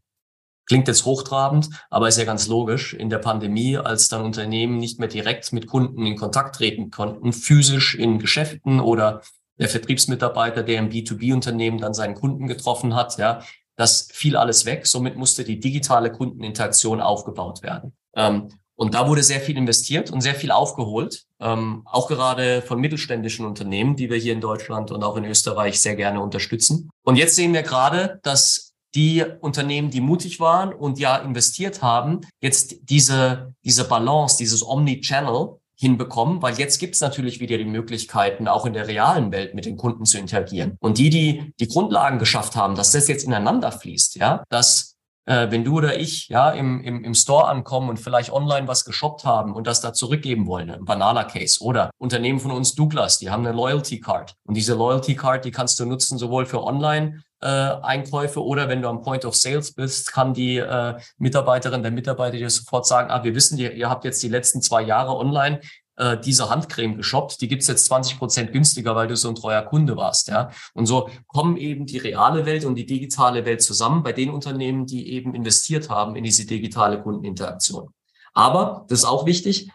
Klingt 0.69 0.87
jetzt 0.87 1.03
hochtrabend, 1.03 1.69
aber 1.89 2.07
ist 2.07 2.19
ja 2.19 2.25
ganz 2.25 2.47
logisch. 2.47 2.93
In 2.93 3.09
der 3.09 3.17
Pandemie, 3.17 3.77
als 3.77 4.07
dann 4.07 4.21
Unternehmen 4.23 4.77
nicht 4.77 4.99
mehr 4.99 5.07
direkt 5.07 5.51
mit 5.51 5.65
Kunden 5.65 6.05
in 6.05 6.15
Kontakt 6.15 6.55
treten 6.57 6.91
konnten, 6.91 7.33
physisch 7.33 7.95
in 7.95 8.19
Geschäften 8.19 8.79
oder 8.79 9.23
der 9.57 9.67
Vertriebsmitarbeiter, 9.67 10.61
der 10.61 10.77
im 10.77 10.89
B2B-Unternehmen 10.89 11.79
dann 11.79 11.95
seinen 11.95 12.13
Kunden 12.13 12.47
getroffen 12.47 12.93
hat, 12.93 13.17
ja, 13.17 13.41
das 13.77 14.09
fiel 14.13 14.37
alles 14.37 14.65
weg. 14.65 14.85
Somit 14.85 15.17
musste 15.17 15.43
die 15.43 15.59
digitale 15.59 16.11
Kundeninteraktion 16.11 17.01
aufgebaut 17.01 17.63
werden. 17.63 17.93
Ähm, 18.15 18.49
und 18.75 18.93
da 18.93 19.07
wurde 19.09 19.23
sehr 19.23 19.41
viel 19.41 19.57
investiert 19.57 20.11
und 20.11 20.21
sehr 20.21 20.35
viel 20.35 20.51
aufgeholt, 20.51 21.25
ähm, 21.39 21.81
auch 21.85 22.07
gerade 22.07 22.61
von 22.61 22.79
mittelständischen 22.79 23.45
Unternehmen, 23.45 23.95
die 23.95 24.09
wir 24.09 24.17
hier 24.17 24.33
in 24.33 24.39
Deutschland 24.39 24.91
und 24.91 25.03
auch 25.03 25.17
in 25.17 25.25
Österreich 25.25 25.81
sehr 25.81 25.95
gerne 25.95 26.21
unterstützen. 26.21 26.91
Und 27.03 27.15
jetzt 27.15 27.35
sehen 27.35 27.53
wir 27.53 27.63
gerade, 27.63 28.19
dass 28.21 28.68
die 28.95 29.23
Unternehmen, 29.41 29.91
die 29.91 30.01
mutig 30.01 30.39
waren 30.39 30.73
und 30.73 30.99
ja 30.99 31.17
investiert 31.17 31.81
haben, 31.81 32.21
jetzt 32.41 32.89
diese, 32.89 33.53
diese 33.63 33.87
Balance, 33.87 34.37
dieses 34.37 34.65
Omni-Channel 34.65 35.59
hinbekommen, 35.75 36.41
weil 36.41 36.57
jetzt 36.57 36.79
gibt 36.79 36.95
es 36.95 37.01
natürlich 37.01 37.39
wieder 37.39 37.57
die 37.57 37.65
Möglichkeiten, 37.65 38.47
auch 38.47 38.65
in 38.65 38.73
der 38.73 38.87
realen 38.87 39.31
Welt 39.31 39.55
mit 39.55 39.65
den 39.65 39.77
Kunden 39.77 40.05
zu 40.05 40.17
interagieren. 40.17 40.75
Und 40.81 40.97
die, 40.97 41.09
die 41.09 41.53
die 41.59 41.67
Grundlagen 41.67 42.19
geschafft 42.19 42.55
haben, 42.55 42.75
dass 42.75 42.91
das 42.91 43.07
jetzt 43.07 43.23
ineinander 43.23 43.71
fließt, 43.71 44.15
ja, 44.15 44.43
dass 44.49 44.97
äh, 45.25 45.51
wenn 45.51 45.63
du 45.63 45.77
oder 45.77 45.97
ich 45.97 46.27
ja 46.27 46.49
im, 46.51 46.81
im, 46.81 47.03
im 47.05 47.13
Store 47.13 47.47
ankommen 47.47 47.89
und 47.89 47.97
vielleicht 47.97 48.31
online 48.31 48.67
was 48.67 48.83
geshoppt 48.83 49.23
haben 49.23 49.53
und 49.53 49.67
das 49.67 49.79
da 49.79 49.93
zurückgeben 49.93 50.47
wollen, 50.47 50.69
ein 50.69 50.85
banaler 50.85 51.23
Case. 51.23 51.63
Oder 51.63 51.91
Unternehmen 51.97 52.39
von 52.39 52.51
uns, 52.51 52.75
Douglas, 52.75 53.19
die 53.19 53.29
haben 53.29 53.45
eine 53.45 53.55
Loyalty 53.55 53.99
Card. 54.01 54.33
Und 54.45 54.57
diese 54.57 54.73
Loyalty 54.73 55.15
Card, 55.15 55.45
die 55.45 55.51
kannst 55.51 55.79
du 55.79 55.85
nutzen 55.85 56.17
sowohl 56.17 56.45
für 56.45 56.63
online 56.63 57.21
äh, 57.41 57.47
Einkäufe 57.47 58.43
oder 58.43 58.67
wenn 58.67 58.81
du 58.81 58.89
am 58.89 59.01
Point 59.01 59.25
of 59.25 59.35
Sales 59.35 59.73
bist, 59.73 60.11
kann 60.11 60.33
die 60.33 60.57
äh, 60.57 60.99
Mitarbeiterin, 61.17 61.81
der 61.81 61.91
Mitarbeiter 61.91 62.37
dir 62.37 62.49
sofort 62.49 62.85
sagen, 62.85 63.09
ah, 63.11 63.23
wir 63.23 63.35
wissen, 63.35 63.57
ihr, 63.57 63.73
ihr 63.73 63.89
habt 63.89 64.05
jetzt 64.05 64.21
die 64.23 64.27
letzten 64.27 64.61
zwei 64.61 64.81
Jahre 64.81 65.15
online 65.15 65.61
äh, 65.99 66.17
diese 66.17 66.49
Handcreme 66.49 66.95
geshoppt, 66.95 67.41
die 67.41 67.47
gibt's 67.47 67.67
jetzt 67.67 67.85
20 67.85 68.17
Prozent 68.17 68.51
günstiger, 68.51 68.95
weil 68.95 69.07
du 69.07 69.15
so 69.15 69.29
ein 69.29 69.35
treuer 69.35 69.61
Kunde 69.61 69.97
warst. 69.97 70.29
Ja? 70.29 70.49
Und 70.73 70.85
so 70.85 71.09
kommen 71.27 71.57
eben 71.57 71.85
die 71.85 71.97
reale 71.97 72.45
Welt 72.45 72.65
und 72.65 72.75
die 72.75 72.85
digitale 72.85 73.45
Welt 73.45 73.61
zusammen 73.61 74.01
bei 74.01 74.13
den 74.13 74.29
Unternehmen, 74.29 74.85
die 74.85 75.11
eben 75.11 75.35
investiert 75.35 75.89
haben 75.89 76.15
in 76.15 76.23
diese 76.23 76.45
digitale 76.45 77.01
Kundeninteraktion. 77.01 77.89
Aber, 78.33 78.85
das 78.87 78.99
ist 78.99 79.05
auch 79.05 79.25
wichtig, 79.25 79.69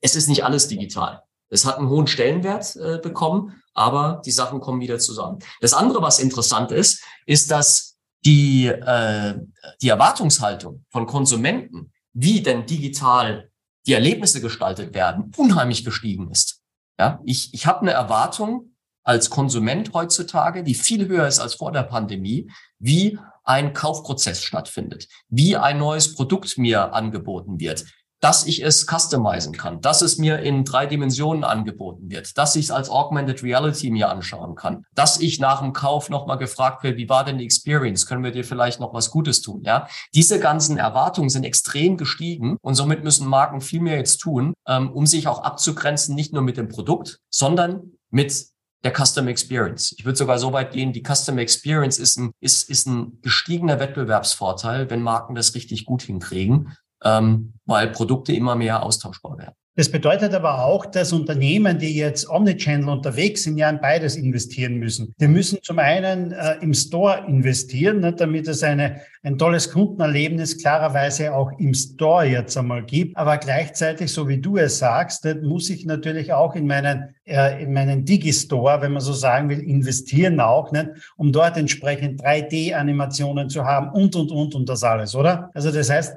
es 0.00 0.16
ist 0.16 0.28
nicht 0.28 0.44
alles 0.44 0.68
digital. 0.68 1.22
Es 1.50 1.66
hat 1.66 1.76
einen 1.76 1.90
hohen 1.90 2.06
Stellenwert 2.06 2.74
äh, 2.76 2.98
bekommen, 2.98 3.61
aber 3.74 4.22
die 4.24 4.30
Sachen 4.30 4.60
kommen 4.60 4.80
wieder 4.80 4.98
zusammen. 4.98 5.38
Das 5.60 5.72
andere, 5.72 6.02
was 6.02 6.18
interessant 6.18 6.72
ist, 6.72 7.02
ist, 7.26 7.50
dass 7.50 7.96
die, 8.24 8.66
äh, 8.66 9.34
die 9.80 9.88
Erwartungshaltung 9.88 10.84
von 10.90 11.06
Konsumenten, 11.06 11.92
wie 12.12 12.42
denn 12.42 12.66
digital 12.66 13.50
die 13.86 13.94
Erlebnisse 13.94 14.40
gestaltet 14.40 14.94
werden, 14.94 15.32
unheimlich 15.36 15.84
gestiegen 15.84 16.30
ist. 16.30 16.60
Ja, 16.98 17.20
ich, 17.24 17.52
ich 17.52 17.66
habe 17.66 17.80
eine 17.80 17.92
Erwartung 17.92 18.76
als 19.02 19.30
Konsument 19.30 19.92
heutzutage, 19.92 20.62
die 20.62 20.74
viel 20.74 21.08
höher 21.08 21.26
ist 21.26 21.40
als 21.40 21.54
vor 21.54 21.72
der 21.72 21.82
Pandemie, 21.82 22.50
wie 22.78 23.18
ein 23.44 23.72
Kaufprozess 23.72 24.44
stattfindet, 24.44 25.08
wie 25.28 25.56
ein 25.56 25.78
neues 25.78 26.14
Produkt 26.14 26.58
mir 26.58 26.92
angeboten 26.94 27.58
wird, 27.58 27.84
dass 28.22 28.46
ich 28.46 28.64
es 28.64 28.86
customizen 28.86 29.52
kann, 29.52 29.80
dass 29.80 30.00
es 30.00 30.16
mir 30.16 30.38
in 30.38 30.64
drei 30.64 30.86
Dimensionen 30.86 31.42
angeboten 31.42 32.08
wird, 32.08 32.38
dass 32.38 32.54
ich 32.54 32.66
es 32.66 32.70
als 32.70 32.88
Augmented 32.88 33.42
Reality 33.42 33.90
mir 33.90 34.08
anschauen 34.08 34.54
kann, 34.54 34.84
dass 34.94 35.20
ich 35.20 35.40
nach 35.40 35.60
dem 35.60 35.72
Kauf 35.72 36.08
nochmal 36.08 36.38
gefragt 36.38 36.84
werde, 36.84 36.96
wie 36.98 37.08
war 37.08 37.24
denn 37.24 37.38
die 37.38 37.44
Experience? 37.44 38.06
Können 38.06 38.22
wir 38.22 38.30
dir 38.30 38.44
vielleicht 38.44 38.78
noch 38.78 38.94
was 38.94 39.10
Gutes 39.10 39.42
tun? 39.42 39.62
Ja, 39.64 39.88
diese 40.14 40.38
ganzen 40.38 40.78
Erwartungen 40.78 41.30
sind 41.30 41.44
extrem 41.44 41.96
gestiegen 41.96 42.58
und 42.62 42.76
somit 42.76 43.02
müssen 43.02 43.26
Marken 43.26 43.60
viel 43.60 43.80
mehr 43.80 43.96
jetzt 43.96 44.18
tun, 44.18 44.54
ähm, 44.68 44.92
um 44.92 45.04
sich 45.06 45.26
auch 45.26 45.42
abzugrenzen, 45.42 46.14
nicht 46.14 46.32
nur 46.32 46.42
mit 46.42 46.56
dem 46.56 46.68
Produkt, 46.68 47.18
sondern 47.28 47.92
mit 48.10 48.46
der 48.84 48.92
Customer 48.92 49.30
Experience. 49.30 49.94
Ich 49.96 50.04
würde 50.04 50.18
sogar 50.18 50.38
so 50.38 50.52
weit 50.52 50.72
gehen, 50.72 50.92
die 50.92 51.02
Customer 51.02 51.40
Experience 51.40 51.98
ist 51.98 52.18
ein, 52.18 52.32
ist, 52.40 52.68
ist 52.70 52.86
ein 52.86 53.18
gestiegener 53.22 53.80
Wettbewerbsvorteil, 53.80 54.90
wenn 54.90 55.02
Marken 55.02 55.34
das 55.34 55.54
richtig 55.54 55.84
gut 55.84 56.02
hinkriegen 56.02 56.76
ähm, 57.04 57.54
weil 57.66 57.88
Produkte 57.88 58.32
immer 58.32 58.54
mehr 58.54 58.82
austauschbar 58.82 59.38
werden. 59.38 59.54
Das 59.74 59.90
bedeutet 59.90 60.34
aber 60.34 60.66
auch, 60.66 60.84
dass 60.84 61.14
Unternehmen, 61.14 61.78
die 61.78 61.96
jetzt 61.96 62.28
Omnichannel 62.28 62.90
unterwegs 62.90 63.44
sind, 63.44 63.56
ja 63.56 63.70
in 63.70 63.80
beides 63.80 64.16
investieren 64.16 64.74
müssen. 64.74 65.14
Die 65.18 65.28
müssen 65.28 65.62
zum 65.62 65.78
einen 65.78 66.32
äh, 66.32 66.56
im 66.60 66.74
Store 66.74 67.24
investieren, 67.26 68.00
ne, 68.00 68.12
damit 68.12 68.48
es 68.48 68.62
eine, 68.62 69.00
ein 69.22 69.38
tolles 69.38 69.70
Kundenerlebnis 69.70 70.58
klarerweise 70.58 71.34
auch 71.34 71.50
im 71.58 71.72
Store 71.72 72.26
jetzt 72.26 72.54
einmal 72.58 72.84
gibt. 72.84 73.16
Aber 73.16 73.38
gleichzeitig, 73.38 74.12
so 74.12 74.28
wie 74.28 74.38
du 74.38 74.58
es 74.58 74.78
sagst, 74.78 75.26
muss 75.42 75.70
ich 75.70 75.86
natürlich 75.86 76.34
auch 76.34 76.54
in 76.54 76.66
meinen, 76.66 77.14
äh, 77.24 77.62
in 77.62 77.72
meinen 77.72 78.04
Digistore, 78.04 78.82
wenn 78.82 78.92
man 78.92 79.00
so 79.00 79.14
sagen 79.14 79.48
will, 79.48 79.60
investieren 79.60 80.38
auch, 80.38 80.70
ne, 80.70 80.96
um 81.16 81.32
dort 81.32 81.56
entsprechend 81.56 82.22
3D-Animationen 82.22 83.48
zu 83.48 83.64
haben 83.64 83.88
und, 83.88 84.14
und, 84.16 84.30
und, 84.32 84.54
und 84.54 84.68
das 84.68 84.84
alles, 84.84 85.14
oder? 85.14 85.50
Also 85.54 85.72
das 85.72 85.88
heißt, 85.88 86.14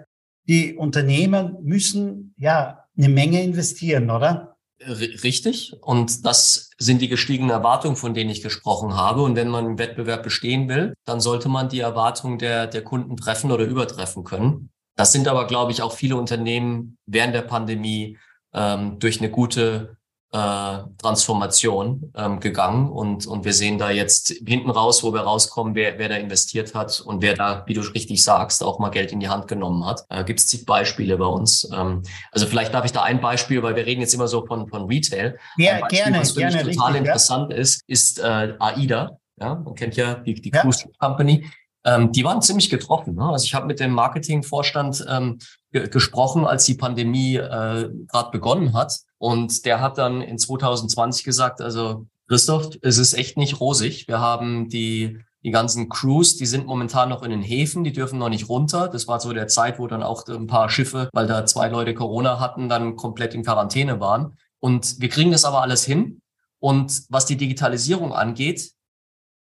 die 0.48 0.76
Unternehmen 0.76 1.58
müssen 1.62 2.34
ja 2.38 2.86
eine 2.98 3.10
Menge 3.10 3.44
investieren, 3.44 4.10
oder? 4.10 4.56
Richtig. 4.82 5.74
Und 5.82 6.26
das 6.26 6.72
sind 6.78 7.02
die 7.02 7.08
gestiegenen 7.08 7.50
Erwartungen, 7.50 7.96
von 7.96 8.14
denen 8.14 8.30
ich 8.30 8.44
gesprochen 8.44 8.96
habe. 8.96 9.24
Und 9.24 9.36
wenn 9.36 9.48
man 9.48 9.66
im 9.66 9.78
Wettbewerb 9.80 10.24
bestehen 10.24 10.70
will, 10.70 10.94
dann 11.06 11.22
sollte 11.22 11.50
man 11.50 11.70
die 11.70 11.80
Erwartungen 11.80 12.38
der, 12.38 12.68
der 12.68 12.84
Kunden 12.84 13.18
treffen 13.18 13.52
oder 13.52 13.64
übertreffen 13.64 14.24
können. 14.24 14.70
Das 14.96 15.12
sind 15.12 15.28
aber, 15.28 15.48
glaube 15.48 15.72
ich, 15.72 15.82
auch 15.82 15.94
viele 15.94 16.18
Unternehmen 16.18 16.98
während 17.06 17.34
der 17.34 17.42
Pandemie 17.42 18.18
ähm, 18.54 19.00
durch 19.00 19.20
eine 19.20 19.30
gute 19.30 19.95
äh, 20.36 20.84
Transformation 21.02 22.12
ähm, 22.14 22.42
gegangen 22.42 22.90
und, 22.90 23.26
und 23.26 23.46
wir 23.46 23.54
sehen 23.54 23.78
da 23.78 23.90
jetzt 23.90 24.34
hinten 24.46 24.70
raus, 24.70 25.02
wo 25.02 25.14
wir 25.14 25.22
rauskommen, 25.22 25.76
wer, 25.76 25.98
wer 25.98 26.10
da 26.10 26.16
investiert 26.16 26.76
hat 26.76 27.00
und 27.00 27.22
wer 27.22 27.36
da, 27.36 27.64
wie 27.68 27.74
du 27.74 27.80
richtig 27.80 28.22
sagst, 28.22 28.62
auch 28.62 28.78
mal 28.80 28.90
Geld 28.90 29.14
in 29.14 29.22
die 29.22 29.30
Hand 29.30 29.48
genommen 29.48 29.86
hat. 29.86 30.02
Äh, 30.10 30.26
Gibt 30.26 30.42
es 30.42 30.48
zig 30.48 30.66
Beispiele 30.66 31.16
bei 31.18 31.26
uns. 31.26 31.70
Ähm, 31.74 32.04
also 32.32 32.48
vielleicht 32.48 32.74
darf 32.74 32.84
ich 32.84 32.92
da 32.92 33.04
ein 33.04 33.22
Beispiel, 33.22 33.64
weil 33.64 33.78
wir 33.78 33.86
reden 33.86 34.02
jetzt 34.02 34.14
immer 34.14 34.28
so 34.28 34.46
von, 34.46 34.68
von 34.68 34.88
Retail. 34.88 35.38
Ja, 35.56 35.80
Beispiel, 35.80 36.00
gerne. 36.00 36.20
Was 36.20 36.32
für 36.32 36.40
gerne, 36.42 36.64
mich 36.66 36.76
total 36.76 36.92
richtig, 36.92 37.08
interessant 37.08 37.52
ja. 37.52 37.58
ist, 37.58 37.82
ist 37.88 38.20
äh, 38.20 38.54
AIDA. 38.60 39.18
Ja, 39.40 39.56
man 39.56 39.76
kennt 39.76 39.96
ja 39.96 40.16
die, 40.16 40.34
die 40.34 40.52
ja. 40.54 40.62
Cruise 40.62 40.86
Company. 41.00 41.46
Ähm, 41.86 42.12
die 42.12 42.24
waren 42.24 42.42
ziemlich 42.42 42.70
getroffen. 42.70 43.16
Ne? 43.16 43.24
Also 43.24 43.46
ich 43.46 43.54
habe 43.54 43.68
mit 43.68 43.80
dem 43.80 43.92
Marketingvorstand 43.92 45.06
ähm, 45.08 45.38
gesprochen, 45.72 46.46
als 46.46 46.66
die 46.66 46.74
Pandemie 46.74 47.36
äh, 47.36 47.90
gerade 48.08 48.32
begonnen 48.32 48.74
hat. 48.74 49.00
Und 49.20 49.66
der 49.66 49.82
hat 49.82 50.00
dann 50.00 50.22
in 50.22 50.40
2020 50.40 51.24
gesagt, 51.24 51.62
also 51.62 52.08
Christoph, 52.28 52.70
es 52.82 52.98
ist 52.98 53.14
echt 53.14 53.38
nicht 53.38 53.60
rosig. 53.60 54.08
Wir 54.08 54.20
haben 54.20 54.68
die, 54.68 55.20
die 55.44 55.52
ganzen 55.52 55.88
Crews, 55.88 56.38
die 56.38 56.48
sind 56.48 56.66
momentan 56.66 57.10
noch 57.10 57.22
in 57.22 57.30
den 57.30 57.44
Häfen, 57.44 57.84
die 57.84 57.94
dürfen 57.94 58.18
noch 58.18 58.30
nicht 58.30 58.50
runter. 58.50 58.88
Das 58.88 59.08
war 59.08 59.20
so 59.20 59.32
der 59.32 59.48
Zeit, 59.48 59.78
wo 59.78 59.86
dann 59.86 60.02
auch 60.02 60.28
ein 60.28 60.48
paar 60.48 60.70
Schiffe, 60.70 61.10
weil 61.14 61.28
da 61.28 61.46
zwei 61.46 61.68
Leute 61.68 61.94
Corona 61.94 62.40
hatten, 62.40 62.68
dann 62.68 62.96
komplett 62.96 63.36
in 63.36 63.44
Quarantäne 63.44 64.00
waren. 64.00 64.38
Und 64.60 65.00
wir 65.00 65.10
kriegen 65.10 65.32
das 65.32 65.46
aber 65.46 65.62
alles 65.62 65.86
hin. 65.86 66.22
Und 66.60 67.04
was 67.10 67.28
die 67.28 67.38
Digitalisierung 67.38 68.12
angeht, 68.12 68.72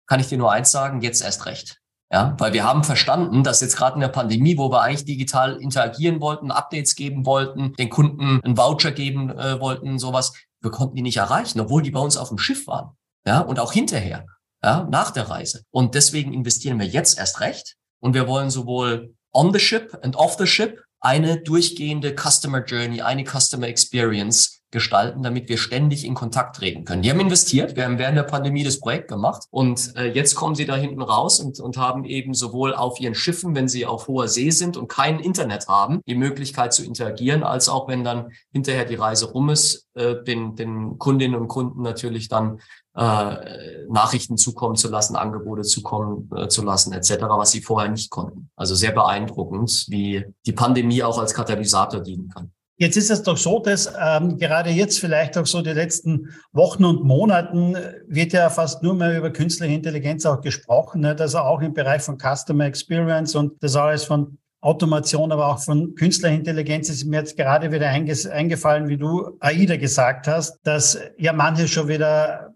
kann 0.08 0.18
ich 0.18 0.26
dir 0.26 0.38
nur 0.38 0.50
eins 0.50 0.72
sagen, 0.72 1.02
jetzt 1.02 1.22
erst 1.22 1.46
recht. 1.46 1.81
Ja, 2.12 2.36
weil 2.38 2.52
wir 2.52 2.64
haben 2.64 2.84
verstanden, 2.84 3.42
dass 3.42 3.62
jetzt 3.62 3.76
gerade 3.76 3.94
in 3.94 4.00
der 4.00 4.08
Pandemie, 4.08 4.58
wo 4.58 4.70
wir 4.70 4.82
eigentlich 4.82 5.06
digital 5.06 5.56
interagieren 5.56 6.20
wollten, 6.20 6.50
Updates 6.50 6.94
geben 6.94 7.24
wollten, 7.24 7.72
den 7.74 7.88
Kunden 7.88 8.38
einen 8.44 8.58
Voucher 8.58 8.92
geben 8.92 9.30
äh, 9.30 9.58
wollten, 9.60 9.98
sowas, 9.98 10.34
wir 10.60 10.70
konnten 10.70 10.94
die 10.94 11.02
nicht 11.02 11.16
erreichen, 11.16 11.58
obwohl 11.58 11.82
die 11.82 11.90
bei 11.90 12.00
uns 12.00 12.18
auf 12.18 12.28
dem 12.28 12.36
Schiff 12.36 12.66
waren. 12.66 12.90
Ja, 13.26 13.40
und 13.40 13.58
auch 13.58 13.72
hinterher, 13.72 14.26
ja, 14.62 14.86
nach 14.90 15.10
der 15.10 15.30
Reise. 15.30 15.62
Und 15.70 15.94
deswegen 15.94 16.34
investieren 16.34 16.78
wir 16.78 16.86
jetzt 16.86 17.18
erst 17.18 17.40
recht. 17.40 17.76
Und 18.00 18.12
wir 18.12 18.28
wollen 18.28 18.50
sowohl 18.50 19.14
on 19.32 19.52
the 19.52 19.60
ship 19.60 19.98
and 20.02 20.14
off 20.16 20.36
the 20.38 20.46
ship 20.46 20.82
eine 21.00 21.40
durchgehende 21.40 22.14
Customer 22.14 22.62
Journey, 22.62 23.00
eine 23.00 23.24
Customer 23.24 23.68
Experience 23.68 24.61
gestalten, 24.72 25.22
damit 25.22 25.48
wir 25.48 25.58
ständig 25.58 26.04
in 26.04 26.14
Kontakt 26.14 26.56
treten 26.56 26.84
können. 26.84 27.02
Die 27.02 27.10
haben 27.10 27.20
investiert, 27.20 27.76
wir 27.76 27.84
haben 27.84 27.98
während 27.98 28.16
der 28.16 28.24
Pandemie 28.24 28.64
das 28.64 28.80
Projekt 28.80 29.08
gemacht 29.08 29.44
und 29.50 29.94
äh, 29.96 30.12
jetzt 30.12 30.34
kommen 30.34 30.54
sie 30.54 30.64
da 30.64 30.74
hinten 30.74 31.02
raus 31.02 31.40
und, 31.40 31.60
und 31.60 31.76
haben 31.76 32.04
eben 32.04 32.34
sowohl 32.34 32.74
auf 32.74 32.98
ihren 32.98 33.14
Schiffen, 33.14 33.54
wenn 33.54 33.68
sie 33.68 33.86
auf 33.86 34.08
hoher 34.08 34.28
See 34.28 34.50
sind 34.50 34.76
und 34.76 34.88
kein 34.88 35.20
Internet 35.20 35.68
haben, 35.68 36.00
die 36.06 36.14
Möglichkeit 36.14 36.72
zu 36.72 36.84
interagieren, 36.84 37.42
als 37.42 37.68
auch 37.68 37.86
wenn 37.86 38.02
dann 38.02 38.32
hinterher 38.50 38.86
die 38.86 38.94
Reise 38.94 39.30
rum 39.30 39.50
ist, 39.50 39.86
äh, 39.94 40.22
den, 40.24 40.56
den 40.56 40.98
Kundinnen 40.98 41.38
und 41.38 41.48
Kunden 41.48 41.82
natürlich 41.82 42.28
dann 42.28 42.60
äh, 42.94 43.84
Nachrichten 43.90 44.36
zukommen 44.36 44.76
zu 44.76 44.88
lassen, 44.88 45.16
Angebote 45.16 45.62
zukommen 45.62 46.30
äh, 46.34 46.48
zu 46.48 46.62
lassen, 46.62 46.92
etc., 46.92 47.22
was 47.28 47.50
sie 47.50 47.60
vorher 47.60 47.90
nicht 47.90 48.10
konnten. 48.10 48.50
Also 48.56 48.74
sehr 48.74 48.92
beeindruckend, 48.92 49.86
wie 49.88 50.24
die 50.46 50.52
Pandemie 50.52 51.02
auch 51.02 51.18
als 51.18 51.34
Katalysator 51.34 52.00
dienen 52.00 52.28
kann. 52.28 52.52
Jetzt 52.82 52.96
ist 52.96 53.12
es 53.12 53.22
doch 53.22 53.36
so, 53.36 53.60
dass 53.60 53.94
ähm, 53.96 54.38
gerade 54.38 54.70
jetzt 54.70 54.98
vielleicht 54.98 55.38
auch 55.38 55.46
so 55.46 55.62
die 55.62 55.70
letzten 55.70 56.30
Wochen 56.50 56.84
und 56.84 57.04
Monaten 57.04 57.76
wird 58.08 58.32
ja 58.32 58.50
fast 58.50 58.82
nur 58.82 58.94
mehr 58.94 59.16
über 59.16 59.30
künstliche 59.30 59.72
Intelligenz 59.72 60.26
auch 60.26 60.40
gesprochen, 60.40 61.02
ne? 61.02 61.14
also 61.16 61.38
auch 61.38 61.60
im 61.60 61.74
Bereich 61.74 62.02
von 62.02 62.18
Customer 62.18 62.64
Experience 62.64 63.36
und 63.36 63.62
das 63.62 63.76
alles 63.76 64.02
von 64.02 64.36
Automation, 64.60 65.30
aber 65.30 65.46
auch 65.46 65.60
von 65.60 65.94
künstlicher 65.94 66.34
Intelligenz 66.34 66.88
ist 66.88 67.04
mir 67.04 67.18
jetzt 67.18 67.36
gerade 67.36 67.70
wieder 67.70 67.88
eingefallen, 67.88 68.88
wie 68.88 68.96
du 68.96 69.36
AIDA 69.38 69.76
gesagt 69.76 70.26
hast, 70.26 70.58
dass 70.64 70.98
ja 71.18 71.32
manche 71.32 71.68
schon 71.68 71.86
wieder 71.86 72.52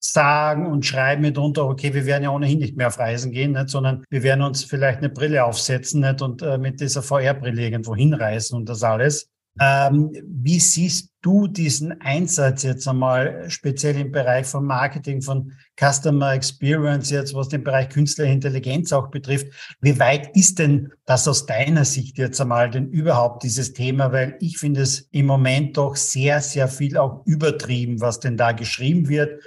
sagen 0.00 0.64
und 0.68 0.86
schreiben 0.86 1.20
mitunter, 1.20 1.66
okay, 1.66 1.92
wir 1.92 2.06
werden 2.06 2.24
ja 2.24 2.30
ohnehin 2.30 2.60
nicht 2.60 2.78
mehr 2.78 2.86
auf 2.86 2.98
Reisen 2.98 3.30
gehen, 3.30 3.52
nicht, 3.52 3.68
sondern 3.68 4.04
wir 4.08 4.22
werden 4.22 4.40
uns 4.40 4.64
vielleicht 4.64 5.00
eine 5.00 5.10
Brille 5.10 5.44
aufsetzen 5.44 6.00
nicht, 6.00 6.22
und 6.22 6.40
äh, 6.40 6.56
mit 6.56 6.80
dieser 6.80 7.02
VR-Brille 7.02 7.60
irgendwo 7.60 7.94
hinreisen 7.94 8.56
und 8.56 8.70
das 8.70 8.82
alles. 8.82 9.28
Ähm, 9.60 10.12
wie 10.24 10.60
siehst 10.60 11.12
du 11.22 11.46
diesen 11.46 12.00
Einsatz 12.00 12.62
jetzt 12.62 12.86
einmal 12.86 13.48
speziell 13.48 13.96
im 13.98 14.12
Bereich 14.12 14.46
von 14.46 14.64
Marketing, 14.64 15.22
von 15.22 15.52
Customer 15.80 16.34
Experience, 16.34 17.10
jetzt 17.10 17.34
was 17.34 17.48
den 17.48 17.64
Bereich 17.64 17.88
künstliche 17.88 18.32
Intelligenz 18.32 18.92
auch 18.92 19.08
betrifft? 19.08 19.48
Wie 19.80 19.98
weit 19.98 20.36
ist 20.36 20.58
denn 20.58 20.92
das 21.04 21.26
aus 21.26 21.46
deiner 21.46 21.84
Sicht 21.84 22.18
jetzt 22.18 22.40
einmal 22.40 22.70
denn 22.70 22.90
überhaupt 22.90 23.42
dieses 23.42 23.72
Thema? 23.72 24.12
Weil 24.12 24.36
ich 24.40 24.58
finde 24.58 24.82
es 24.82 25.08
im 25.10 25.26
Moment 25.26 25.76
doch 25.76 25.96
sehr, 25.96 26.40
sehr 26.40 26.68
viel 26.68 26.96
auch 26.96 27.24
übertrieben, 27.26 28.00
was 28.00 28.20
denn 28.20 28.36
da 28.36 28.52
geschrieben 28.52 29.08
wird. 29.08 29.42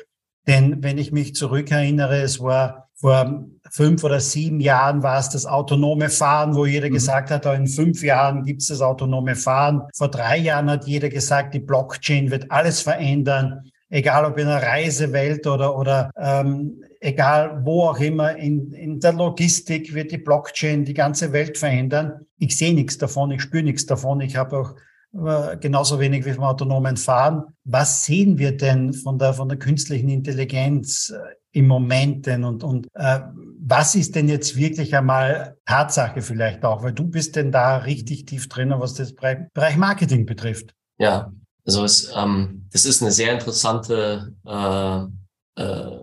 Denn 0.50 0.82
wenn 0.82 0.98
ich 0.98 1.12
mich 1.12 1.36
zurückerinnere, 1.36 2.22
es 2.22 2.40
war 2.40 2.90
vor 2.96 3.46
fünf 3.70 4.04
oder 4.04 4.20
sieben 4.20 4.60
Jahren 4.60 5.04
war 5.04 5.20
es 5.20 5.30
das 5.30 5.46
autonome 5.46 6.10
Fahren, 6.10 6.56
wo 6.56 6.66
jeder 6.66 6.90
mhm. 6.90 6.94
gesagt 6.94 7.30
hat, 7.30 7.46
in 7.46 7.68
fünf 7.68 8.02
Jahren 8.02 8.44
gibt 8.44 8.62
es 8.62 8.70
das 8.70 8.82
autonome 8.82 9.36
Fahren. 9.36 9.84
Vor 9.96 10.10
drei 10.10 10.38
Jahren 10.38 10.72
hat 10.72 10.88
jeder 10.88 11.10
gesagt, 11.10 11.54
die 11.54 11.60
Blockchain 11.60 12.32
wird 12.32 12.50
alles 12.50 12.82
verändern, 12.82 13.70
egal 13.90 14.26
ob 14.26 14.40
in 14.40 14.48
der 14.48 14.64
Reisewelt 14.64 15.46
oder, 15.46 15.78
oder 15.78 16.10
ähm, 16.18 16.84
egal 17.00 17.62
wo 17.64 17.84
auch 17.84 18.00
immer, 18.00 18.36
in, 18.36 18.72
in 18.72 19.00
der 19.00 19.14
Logistik 19.14 19.94
wird 19.94 20.12
die 20.12 20.18
Blockchain 20.18 20.84
die 20.84 20.96
ganze 20.96 21.32
Welt 21.32 21.60
verändern. 21.60 22.26
Ich 22.40 22.58
sehe 22.58 22.74
nichts 22.74 22.98
davon, 22.98 23.30
ich 23.30 23.44
spüre 23.44 23.64
nichts 23.64 23.86
davon. 23.86 24.20
Ich 24.20 24.36
habe 24.36 24.58
auch 24.58 24.76
genauso 25.12 26.00
wenig 26.00 26.26
wie 26.26 26.34
vom 26.34 26.44
autonomen 26.44 26.98
Fahren. 26.98 27.44
Was 27.64 28.06
sehen 28.06 28.38
wir 28.38 28.56
denn 28.56 28.94
von 28.94 29.18
der, 29.18 29.34
von 29.34 29.50
der 29.50 29.58
künstlichen 29.58 30.10
Intelligenz 30.10 31.10
äh, 31.10 31.18
im 31.52 31.68
Moment 31.68 32.28
denn 32.28 32.44
und, 32.44 32.64
und 32.64 32.88
äh, 32.94 33.22
was 33.60 33.96
ist 33.96 34.16
denn 34.16 34.30
jetzt 34.30 34.56
wirklich 34.56 34.96
einmal 34.96 35.58
Tatsache 35.66 36.22
vielleicht 36.22 36.64
auch, 36.64 36.84
weil 36.84 36.94
du 36.94 37.06
bist 37.06 37.36
denn 37.36 37.52
da 37.52 37.78
richtig 37.78 38.26
tief 38.26 38.48
drin, 38.50 38.74
was 38.76 38.94
das 38.94 39.14
Bereich 39.14 39.78
Marketing 39.78 40.26
betrifft. 40.26 40.74
Ja, 41.00 41.32
also 41.66 41.84
es, 41.84 42.12
ähm, 42.16 42.68
das 42.72 42.86
ist 42.86 43.02
eine 43.02 43.12
sehr 43.12 43.34
interessante 43.34 44.34
äh, 44.46 45.04
äh, 45.62 46.00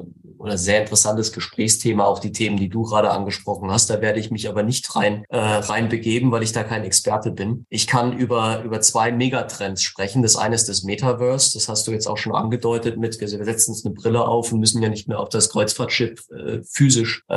oder 0.47 0.57
sehr 0.59 0.81
interessantes 0.81 1.33
Gesprächsthema, 1.33 2.05
auch 2.05 2.21
die 2.21 2.33
Themen, 2.33 2.57
die 2.57 2.69
du 2.69 2.83
gerade 2.83 3.11
angesprochen 3.11 3.71
hast. 3.71 3.91
Da 3.91 4.01
werde 4.01 4.21
ich 4.21 4.31
mich 4.31 4.49
aber 4.49 4.63
nicht 4.63 4.95
rein, 4.95 5.25
äh, 5.29 5.39
rein 5.39 5.89
begeben, 5.89 6.31
weil 6.31 6.43
ich 6.43 6.53
da 6.53 6.63
kein 6.63 6.85
Experte 6.85 7.33
bin. 7.33 7.67
Ich 7.69 7.87
kann 7.87 8.17
über, 8.17 8.63
über 8.63 8.81
zwei 8.81 9.13
Megatrends 9.13 9.83
sprechen. 9.83 10.23
Das 10.23 10.37
eine 10.37 10.55
ist 10.55 10.69
das 10.69 10.85
Metaverse. 10.85 11.53
Das 11.55 11.69
hast 11.69 11.87
du 11.87 11.93
jetzt 11.93 12.07
auch 12.07 12.17
schon 12.17 12.35
angedeutet 12.35 12.97
mit, 12.97 13.21
wir 13.21 13.29
setzen 13.29 13.73
uns 13.73 13.85
eine 13.85 13.95
Brille 13.95 14.27
auf 14.27 14.53
und 14.53 14.61
müssen 14.61 14.83
ja 14.83 14.89
nicht 14.89 15.09
mehr 15.09 15.19
auf 15.19 15.29
das 15.29 15.51
Kreuzfahrtschiff 15.51 16.29
äh, 16.31 16.63
physisch 16.63 17.25
äh, 17.29 17.35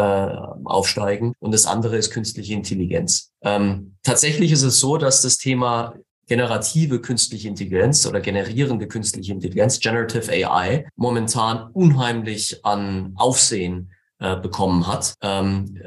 aufsteigen. 0.65 1.33
Und 1.39 1.53
das 1.53 1.65
andere 1.65 1.97
ist 1.97 2.11
künstliche 2.11 2.53
Intelligenz. 2.53 3.31
Ähm, 3.41 3.95
tatsächlich 4.03 4.51
ist 4.51 4.63
es 4.63 4.79
so, 4.79 4.97
dass 4.97 5.21
das 5.21 5.37
Thema 5.37 5.95
generative 6.29 7.01
künstliche 7.01 7.47
Intelligenz 7.47 8.05
oder 8.05 8.21
generierende 8.21 8.87
künstliche 8.87 9.33
Intelligenz, 9.33 9.79
Generative 9.79 10.31
AI, 10.31 10.87
momentan 10.95 11.71
unheimlich 11.71 12.63
an 12.63 13.13
Aufsehen 13.15 13.91
äh, 14.19 14.37
bekommen 14.37 14.87
hat. 14.87 15.15
Ähm, 15.21 15.81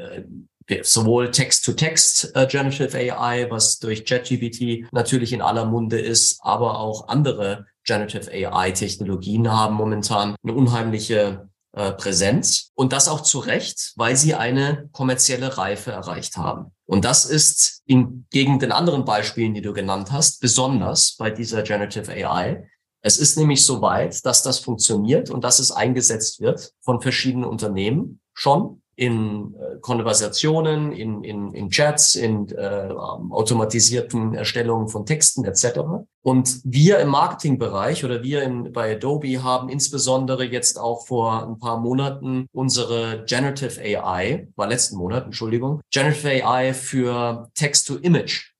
äh, 0.67 0.83
sowohl 0.83 1.31
Text-to-Text 1.31 2.35
äh, 2.35 2.45
Generative 2.47 2.95
AI, 2.95 3.49
was 3.49 3.79
durch 3.79 4.05
ChatGPT 4.05 4.91
natürlich 4.91 5.33
in 5.33 5.41
aller 5.41 5.65
Munde 5.65 5.99
ist, 5.99 6.39
aber 6.43 6.79
auch 6.79 7.07
andere 7.07 7.65
Generative 7.85 8.29
AI-Technologien 8.31 9.51
haben 9.51 9.75
momentan 9.75 10.35
eine 10.43 10.53
unheimliche 10.53 11.49
äh, 11.73 11.91
Präsenz 11.93 12.71
und 12.75 12.93
das 12.93 13.07
auch 13.07 13.21
zu 13.21 13.39
Recht, 13.39 13.93
weil 13.95 14.15
sie 14.15 14.35
eine 14.35 14.89
kommerzielle 14.91 15.57
Reife 15.57 15.91
erreicht 15.91 16.37
haben. 16.37 16.72
Und 16.85 17.05
das 17.05 17.25
ist 17.25 17.81
in, 17.85 18.27
gegen 18.29 18.59
den 18.59 18.71
anderen 18.71 19.05
Beispielen, 19.05 19.53
die 19.53 19.61
du 19.61 19.73
genannt 19.73 20.11
hast, 20.11 20.41
besonders 20.41 21.15
bei 21.17 21.31
dieser 21.31 21.63
Generative 21.63 22.11
AI. 22.11 22.67
Es 23.01 23.17
ist 23.17 23.37
nämlich 23.37 23.65
so 23.65 23.81
weit, 23.81 24.25
dass 24.25 24.43
das 24.43 24.59
funktioniert 24.59 25.29
und 25.29 25.43
dass 25.43 25.59
es 25.59 25.71
eingesetzt 25.71 26.41
wird 26.41 26.73
von 26.81 27.01
verschiedenen 27.01 27.45
Unternehmen 27.45 28.21
schon 28.33 28.82
in 28.95 29.55
äh, 29.55 29.79
Konversationen, 29.81 30.91
in, 30.91 31.23
in, 31.23 31.53
in 31.53 31.69
Chats, 31.69 32.15
in 32.15 32.49
äh, 32.49 32.89
automatisierten 33.29 34.35
Erstellungen 34.35 34.87
von 34.87 35.05
Texten 35.05 35.45
etc. 35.45 35.79
Und 36.21 36.61
wir 36.63 36.99
im 36.99 37.09
Marketingbereich 37.09 38.05
oder 38.05 38.21
wir 38.21 38.43
in, 38.43 38.71
bei 38.71 38.95
Adobe 38.95 39.41
haben 39.41 39.69
insbesondere 39.69 40.45
jetzt 40.45 40.77
auch 40.77 41.07
vor 41.07 41.47
ein 41.47 41.57
paar 41.57 41.79
Monaten 41.79 42.47
unsere 42.51 43.25
Generative 43.25 43.81
AI, 43.81 44.47
war 44.55 44.67
letzten 44.67 44.97
Monat, 44.97 45.25
Entschuldigung, 45.25 45.81
Generative 45.91 46.45
AI 46.45 46.73
für 46.73 47.49
Text-to-Image 47.55 48.53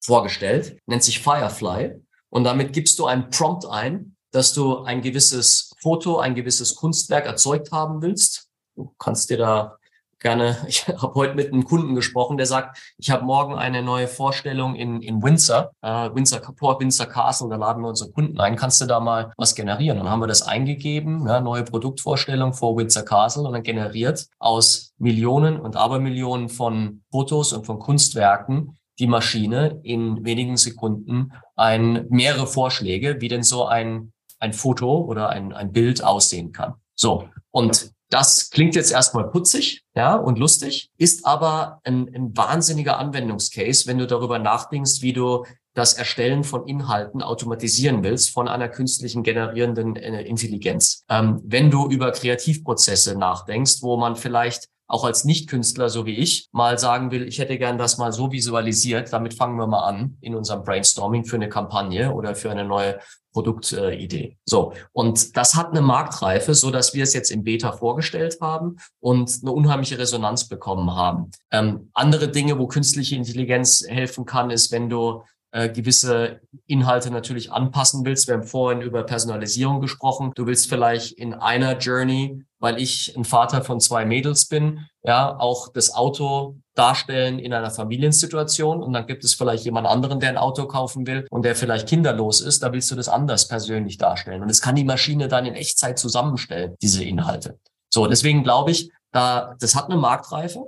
vorgestellt, 0.00 0.78
nennt 0.86 1.02
sich 1.02 1.18
Firefly. 1.20 2.00
Und 2.30 2.44
damit 2.44 2.72
gibst 2.72 2.98
du 2.98 3.06
ein 3.06 3.30
Prompt 3.30 3.66
ein, 3.66 4.14
dass 4.30 4.52
du 4.52 4.82
ein 4.82 5.00
gewisses 5.02 5.72
Foto, 5.80 6.18
ein 6.18 6.34
gewisses 6.34 6.76
Kunstwerk 6.76 7.26
erzeugt 7.26 7.72
haben 7.72 8.02
willst 8.02 8.47
du 8.78 8.94
kannst 8.98 9.28
dir 9.30 9.38
da 9.38 9.78
gerne, 10.20 10.56
ich 10.68 10.86
habe 10.88 11.14
heute 11.14 11.34
mit 11.34 11.52
einem 11.52 11.64
Kunden 11.64 11.94
gesprochen, 11.94 12.36
der 12.36 12.46
sagt, 12.46 12.78
ich 12.98 13.10
habe 13.10 13.24
morgen 13.24 13.54
eine 13.54 13.82
neue 13.82 14.08
Vorstellung 14.08 14.74
in, 14.74 15.02
in 15.02 15.22
Windsor, 15.22 15.72
äh, 15.82 16.10
Windsor, 16.14 16.40
Port 16.40 16.80
Windsor 16.80 17.06
Castle, 17.06 17.48
da 17.48 17.56
laden 17.56 17.82
wir 17.82 17.88
unsere 17.88 18.10
Kunden 18.10 18.40
ein, 18.40 18.56
kannst 18.56 18.80
du 18.80 18.86
da 18.86 19.00
mal 19.00 19.32
was 19.36 19.54
generieren? 19.54 19.98
Dann 19.98 20.08
haben 20.08 20.20
wir 20.20 20.26
das 20.26 20.42
eingegeben, 20.42 21.26
ja, 21.26 21.40
neue 21.40 21.64
Produktvorstellung 21.64 22.52
vor 22.52 22.76
Windsor 22.76 23.04
Castle 23.04 23.44
und 23.44 23.52
dann 23.52 23.62
generiert 23.62 24.26
aus 24.38 24.92
Millionen 24.98 25.60
und 25.60 25.76
Abermillionen 25.76 26.48
von 26.48 27.02
Fotos 27.10 27.52
und 27.52 27.66
von 27.66 27.78
Kunstwerken 27.78 28.76
die 28.98 29.06
Maschine 29.06 29.80
in 29.84 30.24
wenigen 30.24 30.56
Sekunden 30.56 31.32
ein, 31.54 32.06
mehrere 32.08 32.48
Vorschläge, 32.48 33.20
wie 33.20 33.28
denn 33.28 33.44
so 33.44 33.66
ein, 33.66 34.12
ein 34.40 34.52
Foto 34.52 34.98
oder 34.98 35.28
ein, 35.28 35.52
ein 35.52 35.72
Bild 35.72 36.02
aussehen 36.02 36.50
kann. 36.50 36.74
So. 36.96 37.28
Und 37.52 37.92
das 38.10 38.50
klingt 38.50 38.74
jetzt 38.74 38.90
erstmal 38.90 39.30
putzig, 39.30 39.84
ja, 39.94 40.16
und 40.16 40.38
lustig, 40.38 40.90
ist 40.96 41.26
aber 41.26 41.80
ein, 41.84 42.08
ein 42.14 42.36
wahnsinniger 42.36 42.98
Anwendungscase, 42.98 43.86
wenn 43.86 43.98
du 43.98 44.06
darüber 44.06 44.38
nachdenkst, 44.38 45.02
wie 45.02 45.12
du 45.12 45.44
das 45.74 45.94
Erstellen 45.94 46.42
von 46.42 46.66
Inhalten 46.66 47.22
automatisieren 47.22 48.02
willst 48.02 48.30
von 48.30 48.48
einer 48.48 48.68
künstlichen 48.68 49.22
generierenden 49.22 49.94
äh, 49.96 50.22
Intelligenz. 50.22 51.04
Ähm, 51.08 51.40
wenn 51.44 51.70
du 51.70 51.88
über 51.88 52.10
Kreativprozesse 52.10 53.16
nachdenkst, 53.16 53.82
wo 53.82 53.96
man 53.96 54.16
vielleicht 54.16 54.68
auch 54.88 55.04
als 55.04 55.24
Nicht-Künstler, 55.24 55.90
so 55.90 56.06
wie 56.06 56.16
ich, 56.16 56.48
mal 56.50 56.78
sagen 56.78 57.10
will, 57.10 57.28
ich 57.28 57.38
hätte 57.38 57.58
gern 57.58 57.78
das 57.78 57.98
mal 57.98 58.12
so 58.12 58.32
visualisiert, 58.32 59.12
damit 59.12 59.34
fangen 59.34 59.56
wir 59.58 59.66
mal 59.66 59.86
an 59.86 60.16
in 60.22 60.34
unserem 60.34 60.64
Brainstorming 60.64 61.24
für 61.24 61.36
eine 61.36 61.48
Kampagne 61.48 62.12
oder 62.12 62.34
für 62.34 62.50
eine 62.50 62.64
neue 62.64 62.98
Produktidee. 63.32 64.38
so. 64.44 64.72
Und 64.92 65.36
das 65.36 65.54
hat 65.54 65.70
eine 65.70 65.82
Marktreife, 65.82 66.54
so 66.54 66.70
dass 66.70 66.94
wir 66.94 67.04
es 67.04 67.12
jetzt 67.12 67.30
im 67.30 67.44
Beta 67.44 67.72
vorgestellt 67.72 68.38
haben 68.40 68.78
und 69.00 69.30
eine 69.42 69.52
unheimliche 69.52 69.98
Resonanz 69.98 70.48
bekommen 70.48 70.94
haben. 70.96 71.30
Ähm, 71.52 71.90
andere 71.92 72.28
Dinge, 72.28 72.58
wo 72.58 72.66
künstliche 72.66 73.14
Intelligenz 73.14 73.84
helfen 73.86 74.24
kann, 74.24 74.50
ist, 74.50 74.72
wenn 74.72 74.88
du 74.88 75.22
äh, 75.50 75.68
gewisse 75.68 76.40
Inhalte 76.66 77.10
natürlich 77.10 77.52
anpassen 77.52 78.04
willst. 78.04 78.26
Wir 78.26 78.34
haben 78.34 78.42
vorhin 78.42 78.82
über 78.82 79.02
Personalisierung 79.04 79.80
gesprochen. 79.80 80.32
Du 80.34 80.46
willst 80.46 80.68
vielleicht 80.68 81.12
in 81.12 81.32
einer 81.32 81.78
Journey, 81.78 82.44
weil 82.58 82.80
ich 82.80 83.16
ein 83.16 83.24
Vater 83.24 83.62
von 83.62 83.80
zwei 83.80 84.04
Mädels 84.04 84.46
bin, 84.46 84.86
ja, 85.02 85.38
auch 85.38 85.72
das 85.72 85.94
Auto 85.94 86.56
darstellen 86.74 87.38
in 87.38 87.54
einer 87.54 87.70
Familiensituation 87.70 88.82
und 88.82 88.92
dann 88.92 89.06
gibt 89.06 89.24
es 89.24 89.34
vielleicht 89.34 89.64
jemand 89.64 89.86
anderen, 89.86 90.20
der 90.20 90.28
ein 90.28 90.36
Auto 90.36 90.66
kaufen 90.66 91.06
will 91.06 91.26
und 91.30 91.44
der 91.44 91.56
vielleicht 91.56 91.88
kinderlos 91.88 92.40
ist, 92.40 92.62
da 92.62 92.72
willst 92.72 92.90
du 92.90 92.94
das 92.94 93.08
anders 93.08 93.48
persönlich 93.48 93.96
darstellen. 93.96 94.42
Und 94.42 94.50
es 94.50 94.60
kann 94.60 94.74
die 94.74 94.84
Maschine 94.84 95.28
dann 95.28 95.46
in 95.46 95.54
Echtzeit 95.54 95.98
zusammenstellen, 95.98 96.76
diese 96.82 97.02
Inhalte. 97.04 97.58
So, 97.88 98.06
deswegen 98.06 98.42
glaube 98.42 98.70
ich, 98.70 98.90
da, 99.12 99.56
das 99.60 99.74
hat 99.74 99.86
eine 99.86 99.96
Marktreife. 99.96 100.64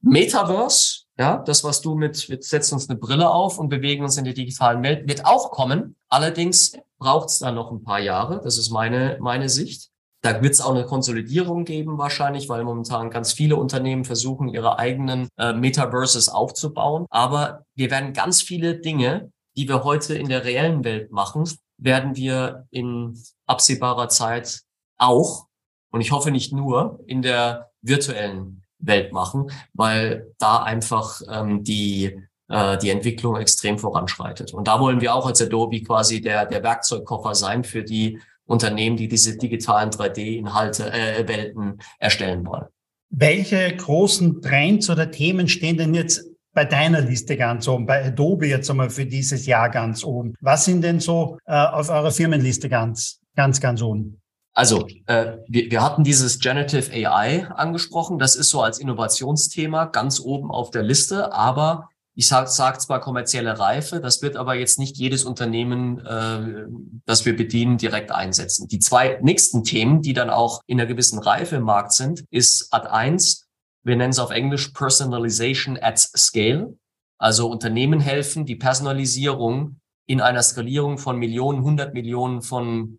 Metaverse 0.00 1.05
ja, 1.18 1.38
das, 1.38 1.64
was 1.64 1.80
du 1.80 1.94
mit, 1.94 2.28
wir 2.28 2.42
setzen 2.42 2.74
uns 2.74 2.88
eine 2.88 2.98
Brille 2.98 3.30
auf 3.30 3.58
und 3.58 3.68
bewegen 3.70 4.04
uns 4.04 4.18
in 4.18 4.24
der 4.24 4.34
digitalen 4.34 4.82
Welt, 4.82 5.08
wird 5.08 5.24
auch 5.24 5.50
kommen. 5.50 5.96
Allerdings 6.08 6.76
braucht 6.98 7.30
es 7.30 7.38
da 7.38 7.52
noch 7.52 7.70
ein 7.70 7.82
paar 7.82 8.00
Jahre. 8.00 8.40
Das 8.42 8.58
ist 8.58 8.70
meine, 8.70 9.16
meine 9.20 9.48
Sicht. 9.48 9.90
Da 10.22 10.42
wird 10.42 10.54
es 10.54 10.60
auch 10.60 10.74
eine 10.74 10.84
Konsolidierung 10.84 11.64
geben 11.64 11.98
wahrscheinlich, 11.98 12.48
weil 12.48 12.64
momentan 12.64 13.10
ganz 13.10 13.32
viele 13.32 13.56
Unternehmen 13.56 14.04
versuchen, 14.04 14.48
ihre 14.48 14.78
eigenen 14.78 15.28
äh, 15.38 15.52
Metaverses 15.52 16.28
aufzubauen. 16.28 17.06
Aber 17.10 17.64
wir 17.74 17.90
werden 17.90 18.12
ganz 18.12 18.42
viele 18.42 18.76
Dinge, 18.76 19.30
die 19.56 19.68
wir 19.68 19.84
heute 19.84 20.14
in 20.14 20.28
der 20.28 20.44
reellen 20.44 20.84
Welt 20.84 21.12
machen, 21.12 21.48
werden 21.78 22.16
wir 22.16 22.66
in 22.70 23.18
absehbarer 23.46 24.08
Zeit 24.08 24.62
auch, 24.98 25.46
und 25.92 26.00
ich 26.00 26.12
hoffe 26.12 26.30
nicht 26.30 26.52
nur, 26.52 27.00
in 27.06 27.22
der 27.22 27.70
virtuellen 27.80 28.65
Welt 28.78 29.12
machen, 29.12 29.50
weil 29.72 30.32
da 30.38 30.62
einfach 30.62 31.20
ähm, 31.30 31.64
die 31.64 32.22
äh, 32.48 32.78
die 32.78 32.90
Entwicklung 32.90 33.36
extrem 33.36 33.78
voranschreitet. 33.78 34.54
Und 34.54 34.68
da 34.68 34.78
wollen 34.80 35.00
wir 35.00 35.14
auch 35.14 35.26
als 35.26 35.42
Adobe 35.42 35.82
quasi 35.82 36.20
der, 36.20 36.46
der 36.46 36.62
Werkzeugkoffer 36.62 37.34
sein 37.34 37.64
für 37.64 37.82
die 37.82 38.20
Unternehmen, 38.44 38.96
die 38.96 39.08
diese 39.08 39.36
digitalen 39.36 39.90
3D-Inhalte, 39.90 40.92
äh, 40.92 41.26
Welten 41.26 41.80
erstellen 41.98 42.46
wollen. 42.46 42.66
Welche 43.10 43.74
großen 43.74 44.42
Trends 44.42 44.88
oder 44.90 45.10
Themen 45.10 45.48
stehen 45.48 45.76
denn 45.76 45.94
jetzt 45.94 46.24
bei 46.52 46.64
deiner 46.64 47.00
Liste 47.00 47.36
ganz 47.36 47.68
oben, 47.68 47.86
bei 47.86 48.04
Adobe 48.04 48.46
jetzt 48.46 48.70
einmal 48.70 48.90
für 48.90 49.06
dieses 49.06 49.46
Jahr 49.46 49.68
ganz 49.68 50.04
oben? 50.04 50.34
Was 50.40 50.64
sind 50.64 50.82
denn 50.82 51.00
so 51.00 51.38
äh, 51.46 51.52
auf 51.52 51.90
eurer 51.90 52.10
Firmenliste 52.10 52.68
ganz, 52.68 53.20
ganz, 53.34 53.60
ganz 53.60 53.82
oben? 53.82 54.20
Also, 54.56 54.88
äh, 55.04 55.36
wir, 55.48 55.70
wir 55.70 55.82
hatten 55.82 56.02
dieses 56.02 56.38
Generative 56.38 56.90
AI 56.90 57.46
angesprochen. 57.48 58.18
Das 58.18 58.36
ist 58.36 58.48
so 58.48 58.62
als 58.62 58.78
Innovationsthema 58.78 59.84
ganz 59.84 60.18
oben 60.18 60.50
auf 60.50 60.70
der 60.70 60.82
Liste. 60.82 61.34
Aber 61.34 61.90
ich 62.14 62.26
sage 62.26 62.48
sag 62.48 62.80
zwar 62.80 63.00
kommerzielle 63.00 63.58
Reife, 63.58 64.00
das 64.00 64.22
wird 64.22 64.38
aber 64.38 64.54
jetzt 64.54 64.78
nicht 64.78 64.96
jedes 64.96 65.24
Unternehmen, 65.24 65.98
äh, 66.06 66.68
das 67.04 67.26
wir 67.26 67.36
bedienen, 67.36 67.76
direkt 67.76 68.10
einsetzen. 68.10 68.66
Die 68.66 68.78
zwei 68.78 69.18
nächsten 69.20 69.62
Themen, 69.62 70.00
die 70.00 70.14
dann 70.14 70.30
auch 70.30 70.62
in 70.66 70.80
einer 70.80 70.88
gewissen 70.88 71.18
Reife 71.18 71.56
im 71.56 71.64
Markt 71.64 71.92
sind, 71.92 72.24
ist 72.30 72.72
Ad 72.72 72.88
1, 72.88 73.46
wir 73.84 73.96
nennen 73.96 74.12
es 74.12 74.18
auf 74.18 74.30
Englisch 74.30 74.68
Personalization 74.68 75.78
at 75.78 75.98
Scale. 75.98 76.78
Also 77.18 77.50
Unternehmen 77.50 78.00
helfen, 78.00 78.46
die 78.46 78.56
Personalisierung 78.56 79.80
in 80.06 80.22
einer 80.22 80.42
Skalierung 80.42 80.96
von 80.96 81.18
Millionen, 81.18 81.62
hundert 81.62 81.92
Millionen 81.92 82.40
von 82.40 82.98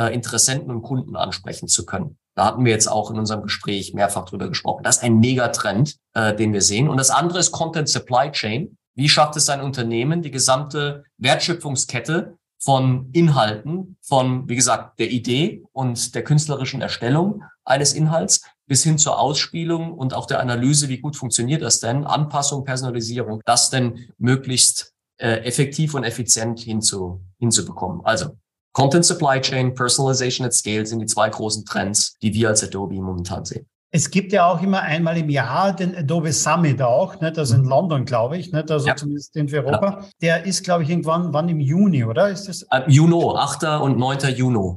äh, 0.00 0.14
Interessenten 0.14 0.70
und 0.70 0.82
Kunden 0.82 1.14
ansprechen 1.14 1.68
zu 1.68 1.84
können. 1.84 2.16
Da 2.34 2.46
hatten 2.46 2.64
wir 2.64 2.72
jetzt 2.72 2.86
auch 2.86 3.10
in 3.10 3.18
unserem 3.18 3.42
Gespräch 3.42 3.92
mehrfach 3.92 4.24
drüber 4.24 4.48
gesprochen. 4.48 4.82
Das 4.82 4.98
ist 4.98 5.02
ein 5.02 5.18
Megatrend, 5.18 5.96
äh, 6.14 6.34
den 6.34 6.52
wir 6.54 6.62
sehen. 6.62 6.88
Und 6.88 6.96
das 6.96 7.10
andere 7.10 7.38
ist 7.38 7.52
Content 7.52 7.88
Supply 7.88 8.30
Chain. 8.32 8.78
Wie 8.94 9.08
schafft 9.08 9.36
es 9.36 9.50
ein 9.50 9.60
Unternehmen, 9.60 10.22
die 10.22 10.30
gesamte 10.30 11.04
Wertschöpfungskette 11.18 12.38
von 12.58 13.10
Inhalten, 13.12 13.96
von, 14.00 14.48
wie 14.48 14.56
gesagt, 14.56 14.98
der 14.98 15.10
Idee 15.10 15.64
und 15.72 16.14
der 16.14 16.24
künstlerischen 16.24 16.80
Erstellung 16.80 17.42
eines 17.64 17.92
Inhalts 17.92 18.42
bis 18.66 18.82
hin 18.82 18.98
zur 18.98 19.18
Ausspielung 19.18 19.92
und 19.92 20.14
auch 20.14 20.26
der 20.26 20.40
Analyse, 20.40 20.88
wie 20.88 21.00
gut 21.00 21.16
funktioniert 21.16 21.62
das 21.62 21.80
denn, 21.80 22.04
Anpassung, 22.04 22.64
Personalisierung, 22.64 23.40
das 23.44 23.70
denn 23.70 24.12
möglichst 24.18 24.94
äh, 25.16 25.42
effektiv 25.44 25.94
und 25.94 26.04
effizient 26.04 26.60
hinzu, 26.60 27.20
hinzubekommen. 27.38 28.00
Also 28.04 28.36
Content 28.72 29.04
Supply 29.04 29.40
Chain, 29.40 29.74
Personalization 29.74 30.46
at 30.46 30.54
Scale 30.54 30.86
sind 30.86 31.00
die 31.00 31.06
zwei 31.06 31.28
großen 31.28 31.64
Trends, 31.64 32.16
die 32.22 32.32
wir 32.32 32.48
als 32.48 32.62
Adobe 32.62 32.94
momentan 32.94 33.44
sehen. 33.44 33.66
Es 33.92 34.08
gibt 34.08 34.32
ja 34.32 34.46
auch 34.46 34.62
immer 34.62 34.82
einmal 34.82 35.16
im 35.18 35.28
Jahr 35.28 35.74
den 35.74 35.96
Adobe 35.96 36.32
Summit 36.32 36.80
auch, 36.80 37.20
nicht? 37.20 37.36
also 37.36 37.56
in 37.56 37.62
mhm. 37.62 37.68
London, 37.68 38.04
glaube 38.04 38.38
ich, 38.38 38.52
nicht? 38.52 38.70
also 38.70 38.86
ja. 38.86 38.94
zumindest 38.94 39.34
in 39.34 39.52
Europa. 39.52 40.00
Ja. 40.02 40.08
Der 40.22 40.46
ist, 40.46 40.62
glaube 40.62 40.84
ich, 40.84 40.90
irgendwann 40.90 41.32
wann 41.32 41.48
im 41.48 41.58
Juni, 41.58 42.04
oder? 42.04 42.28
Ist 42.28 42.48
das? 42.48 42.62
Äh, 42.70 42.82
Juno, 42.86 43.34
8. 43.34 43.64
und 43.82 43.98
9. 43.98 44.18
Juni. 44.36 44.76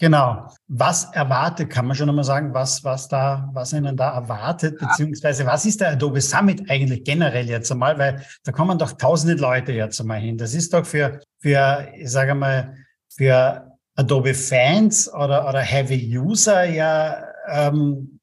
Genau. 0.00 0.46
Was 0.66 1.12
erwartet, 1.12 1.68
kann 1.68 1.86
man 1.86 1.94
schon 1.94 2.08
einmal 2.08 2.24
sagen, 2.24 2.54
was, 2.54 2.82
was 2.82 3.06
da, 3.06 3.50
was 3.52 3.74
Ihnen 3.74 3.96
da 3.96 4.14
erwartet, 4.14 4.78
beziehungsweise 4.80 5.44
was 5.44 5.66
ist 5.66 5.80
der 5.82 5.90
Adobe 5.90 6.22
Summit 6.22 6.68
eigentlich 6.70 7.04
generell 7.04 7.48
jetzt 7.48 7.70
einmal, 7.70 7.98
weil 7.98 8.24
da 8.42 8.50
kommen 8.50 8.78
doch 8.78 8.92
tausende 8.92 9.34
Leute 9.34 9.72
jetzt 9.72 10.00
einmal 10.00 10.18
hin. 10.18 10.38
Das 10.38 10.54
ist 10.54 10.72
doch 10.72 10.86
für, 10.86 11.20
für, 11.38 11.86
ich 11.96 12.10
sage 12.10 12.34
mal, 12.34 12.74
für 13.20 13.76
Adobe 13.96 14.32
Fans 14.32 15.12
oder, 15.12 15.46
oder 15.46 15.60
Heavy 15.60 16.18
User 16.18 16.64
ja 16.64 17.22
ähm, 17.50 18.18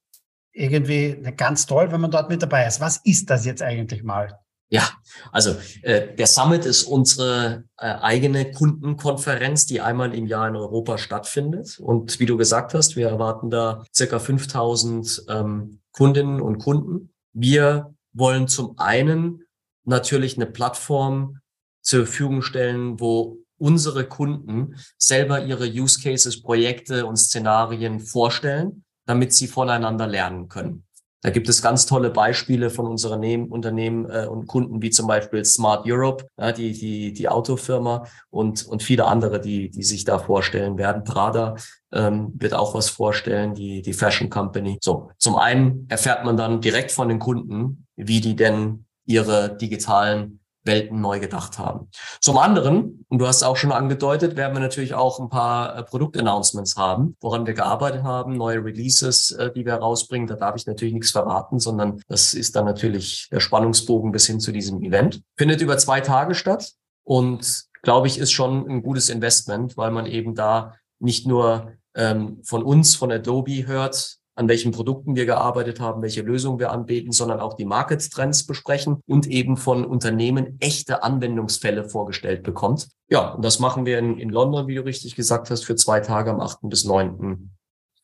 irgendwie 0.52 1.22
ganz 1.38 1.68
toll, 1.68 1.92
wenn 1.92 2.02
man 2.02 2.10
dort 2.10 2.30
mit 2.30 2.42
dabei 2.42 2.66
ist. 2.66 2.82
Was 2.82 2.98
ist 3.04 3.30
das 3.30 3.46
jetzt 3.46 3.62
eigentlich 3.62 4.02
mal? 4.02 4.40
Ja, 4.70 4.90
also 5.32 5.56
äh, 5.84 6.16
der 6.16 6.26
Summit 6.26 6.66
ist 6.66 6.86
unsere 6.86 7.66
äh, 7.78 7.86
eigene 7.86 8.50
Kundenkonferenz, 8.50 9.68
die 9.68 9.82
einmal 9.82 10.16
im 10.16 10.26
Jahr 10.26 10.48
in 10.48 10.56
Europa 10.56 10.98
stattfindet. 10.98 11.78
Und 11.78 12.20
wie 12.20 12.26
du 12.26 12.36
gesagt 12.36 12.74
hast, 12.74 12.96
wir 12.96 13.08
erwarten 13.08 13.52
da 13.52 13.84
circa 13.94 14.18
5000 14.18 15.26
ähm, 15.30 15.80
Kundinnen 15.92 16.42
und 16.42 16.58
Kunden. 16.58 17.14
Wir 17.34 17.94
wollen 18.14 18.48
zum 18.48 18.80
einen 18.80 19.44
natürlich 19.86 20.38
eine 20.38 20.48
Plattform 20.48 21.40
zur 21.84 22.08
Verfügung 22.08 22.42
stellen, 22.42 23.00
wo 23.00 23.38
unsere 23.58 24.06
Kunden 24.06 24.76
selber 24.98 25.44
ihre 25.46 25.68
Use 25.68 26.02
Cases, 26.02 26.42
Projekte 26.42 27.06
und 27.06 27.18
Szenarien 27.18 28.00
vorstellen 28.00 28.84
damit 29.08 29.34
sie 29.34 29.48
voneinander 29.48 30.06
lernen 30.06 30.48
können. 30.50 30.84
Da 31.24 31.32
gibt 31.32 31.50
es 31.50 31.64
ganz 31.64 31.88
tolle 31.88 32.12
Beispiele 32.12 32.70
von 32.70 32.86
unseren 32.86 33.50
Unternehmen 33.50 34.08
äh, 34.08 34.28
und 34.28 34.46
Kunden, 34.46 34.84
wie 34.84 34.92
zum 34.92 35.08
Beispiel 35.08 35.44
Smart 35.44 35.84
Europe, 35.88 36.28
die, 36.56 36.74
die, 36.74 37.12
die 37.12 37.28
Autofirma 37.28 38.06
und, 38.30 38.68
und 38.68 38.84
viele 38.84 39.06
andere, 39.06 39.42
die, 39.42 39.72
die 39.72 39.84
sich 39.84 40.06
da 40.06 40.20
vorstellen 40.20 40.78
werden. 40.78 41.04
Prada 41.04 41.56
ähm, 41.92 42.34
wird 42.36 42.54
auch 42.54 42.76
was 42.76 42.90
vorstellen, 42.90 43.56
die, 43.56 43.82
die 43.82 43.94
Fashion 43.94 44.30
Company. 44.30 44.78
So, 44.80 45.10
zum 45.18 45.36
einen 45.38 45.88
erfährt 45.90 46.24
man 46.24 46.38
dann 46.38 46.62
direkt 46.62 46.92
von 46.92 47.10
den 47.10 47.20
Kunden, 47.20 47.88
wie 47.96 48.22
die 48.22 48.36
denn 48.36 48.86
ihre 49.06 49.58
digitalen 49.58 50.40
Welten 50.68 51.02
neu 51.02 51.20
gedacht 51.20 51.58
haben. 51.58 51.90
Zum 52.22 52.38
anderen, 52.38 53.06
und 53.10 53.20
du 53.20 53.28
hast 53.28 53.44
auch 53.44 53.58
schon 53.58 53.72
angedeutet, 53.72 54.36
werden 54.36 54.54
wir 54.54 54.60
natürlich 54.60 54.94
auch 54.94 55.20
ein 55.20 55.30
paar 55.30 55.76
äh, 55.76 55.84
Produktannouncements 55.84 56.76
haben, 56.78 57.16
woran 57.22 57.48
wir 57.48 57.54
gearbeitet 57.54 58.04
haben, 58.04 58.38
neue 58.38 58.64
Releases, 58.64 59.32
äh, 59.32 59.52
die 59.52 59.66
wir 59.66 59.76
rausbringen. 59.76 60.28
Da 60.28 60.36
darf 60.36 60.56
ich 60.56 60.68
natürlich 60.68 60.94
nichts 60.94 61.12
verraten, 61.12 61.60
sondern 61.60 62.02
das 62.08 62.34
ist 62.34 62.56
dann 62.56 62.66
natürlich 62.66 63.30
der 63.32 63.40
Spannungsbogen 63.40 64.12
bis 64.12 64.28
hin 64.28 64.40
zu 64.40 64.52
diesem 64.52 64.84
Event. 64.84 65.22
Findet 65.38 65.62
über 65.62 65.78
zwei 65.78 66.02
Tage 66.02 66.36
statt 66.36 66.74
und 67.04 67.66
glaube 67.82 68.08
ich, 68.08 68.20
ist 68.20 68.32
schon 68.32 68.70
ein 68.70 68.84
gutes 68.84 69.10
Investment, 69.10 69.78
weil 69.78 69.92
man 69.92 70.06
eben 70.06 70.36
da 70.36 70.76
nicht 71.00 71.26
nur 71.26 71.72
ähm, 71.96 72.42
von 72.44 72.64
uns, 72.64 72.96
von 72.96 73.12
Adobe 73.12 73.66
hört, 73.66 74.17
an 74.38 74.48
welchen 74.48 74.72
Produkten 74.72 75.16
wir 75.16 75.26
gearbeitet 75.26 75.80
haben, 75.80 76.02
welche 76.02 76.22
Lösungen 76.22 76.60
wir 76.60 76.72
anbieten, 76.72 77.12
sondern 77.12 77.40
auch 77.40 77.56
die 77.56 77.66
Market 77.66 78.12
Trends 78.12 78.46
besprechen 78.46 79.02
und 79.08 79.26
eben 79.26 79.58
von 79.58 79.84
Unternehmen 79.84 80.58
echte 80.60 81.04
Anwendungsfälle 81.04 81.90
vorgestellt 81.90 82.44
bekommt. 82.44 82.88
Ja, 83.10 83.30
und 83.32 83.44
das 83.44 83.60
machen 83.60 83.86
wir 83.86 83.98
in, 83.98 84.20
in 84.20 84.30
London, 84.30 84.68
wie 84.68 84.76
du 84.76 84.86
richtig 84.86 85.16
gesagt 85.16 85.50
hast, 85.50 85.66
für 85.66 85.76
zwei 85.76 86.02
Tage 86.02 86.30
am 86.30 86.40
8. 86.40 86.60
bis 86.64 86.86
9. 86.86 87.52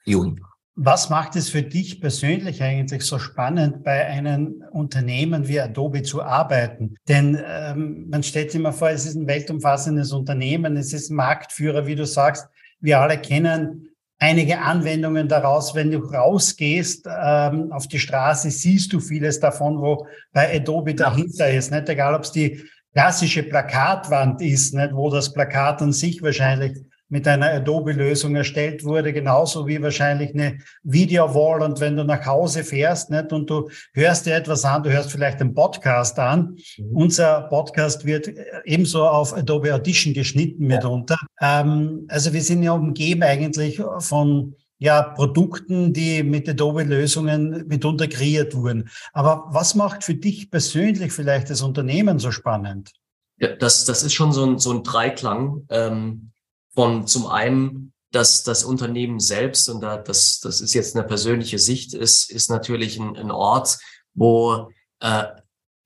Juni. 0.05 0.41
Was 0.75 1.11
macht 1.11 1.35
es 1.35 1.49
für 1.49 1.61
dich 1.61 2.01
persönlich 2.01 2.63
eigentlich 2.63 3.03
so 3.03 3.19
spannend, 3.19 3.83
bei 3.83 4.07
einem 4.07 4.63
Unternehmen 4.71 5.47
wie 5.47 5.61
Adobe 5.61 6.01
zu 6.01 6.23
arbeiten? 6.23 6.95
Denn 7.07 7.39
ähm, 7.47 8.07
man 8.09 8.23
stellt 8.23 8.49
sich 8.49 8.59
immer 8.59 8.73
vor, 8.73 8.89
es 8.89 9.05
ist 9.05 9.13
ein 9.13 9.27
weltumfassendes 9.27 10.11
Unternehmen, 10.11 10.77
es 10.77 10.93
ist 10.93 11.11
Marktführer, 11.11 11.85
wie 11.85 11.93
du 11.93 12.07
sagst. 12.07 12.47
Wir 12.79 12.99
alle 13.01 13.19
kennen 13.19 13.92
einige 14.23 14.59
Anwendungen 14.59 15.27
daraus. 15.27 15.75
Wenn 15.75 15.91
du 15.91 15.99
rausgehst 15.99 17.07
ähm, 17.07 17.73
auf 17.73 17.87
die 17.87 17.99
Straße, 17.99 18.49
siehst 18.51 18.93
du 18.93 19.01
vieles 19.01 19.39
davon, 19.39 19.81
wo 19.81 20.07
bei 20.31 20.55
Adobe 20.55 20.95
dahinter 20.95 21.49
ist. 21.49 21.71
Nicht 21.71 21.89
egal, 21.89 22.15
ob 22.15 22.23
es 22.23 22.31
die 22.31 22.63
klassische 22.93 23.43
Plakatwand 23.43 24.41
ist, 24.41 24.73
nicht, 24.73 24.93
wo 24.93 25.09
das 25.09 25.33
Plakat 25.33 25.81
an 25.81 25.91
sich 25.91 26.21
wahrscheinlich 26.21 26.77
mit 27.09 27.27
einer 27.27 27.51
Adobe-Lösung 27.51 28.35
erstellt 28.35 28.83
wurde, 28.83 29.13
genauso 29.13 29.67
wie 29.67 29.81
wahrscheinlich 29.81 30.33
eine 30.33 30.57
Video-Wall. 30.83 31.61
Und 31.61 31.79
wenn 31.79 31.95
du 31.95 32.03
nach 32.03 32.25
Hause 32.25 32.63
fährst 32.63 33.11
nicht, 33.11 33.31
und 33.31 33.49
du 33.49 33.69
hörst 33.93 34.25
dir 34.25 34.35
etwas 34.35 34.65
an, 34.65 34.83
du 34.83 34.91
hörst 34.91 35.11
vielleicht 35.11 35.39
einen 35.39 35.53
Podcast 35.53 36.17
an. 36.17 36.57
Mhm. 36.77 36.95
Unser 36.95 37.41
Podcast 37.49 38.05
wird 38.05 38.29
ebenso 38.65 39.05
auf 39.05 39.33
Adobe 39.33 39.73
Audition 39.73 40.13
geschnitten 40.13 40.69
ja. 40.69 40.77
mitunter. 40.77 41.19
Ähm, 41.39 42.05
also 42.09 42.33
wir 42.33 42.41
sind 42.41 42.63
ja 42.63 42.71
umgeben 42.71 43.23
eigentlich 43.23 43.81
von 43.99 44.55
ja, 44.79 45.01
Produkten, 45.01 45.93
die 45.93 46.23
mit 46.23 46.49
Adobe-Lösungen 46.49 47.67
mitunter 47.67 48.07
kreiert 48.07 48.53
wurden. 48.53 48.89
Aber 49.13 49.45
was 49.49 49.75
macht 49.75 50.03
für 50.03 50.15
dich 50.15 50.51
persönlich 50.51 51.13
vielleicht 51.13 51.49
das 51.49 51.61
Unternehmen 51.61 52.19
so 52.19 52.31
spannend? 52.31 52.91
Ja, 53.37 53.55
das, 53.55 53.85
das 53.85 54.03
ist 54.03 54.13
schon 54.13 54.33
so 54.33 54.45
ein, 54.45 54.59
so 54.59 54.71
ein 54.71 54.83
Dreiklang. 54.83 55.65
Ähm 55.69 56.32
von 56.73 57.07
zum 57.07 57.27
einen, 57.27 57.93
dass 58.11 58.43
das 58.43 58.63
Unternehmen 58.63 59.19
selbst, 59.19 59.69
und 59.69 59.81
da, 59.81 59.97
das, 59.97 60.39
das 60.39 60.61
ist 60.61 60.73
jetzt 60.73 60.95
eine 60.95 61.05
persönliche 61.05 61.59
Sicht, 61.59 61.93
ist, 61.93 62.29
ist 62.29 62.49
natürlich 62.49 62.99
ein, 62.99 63.15
ein 63.15 63.31
Ort, 63.31 63.79
wo 64.13 64.69
äh, 64.99 65.25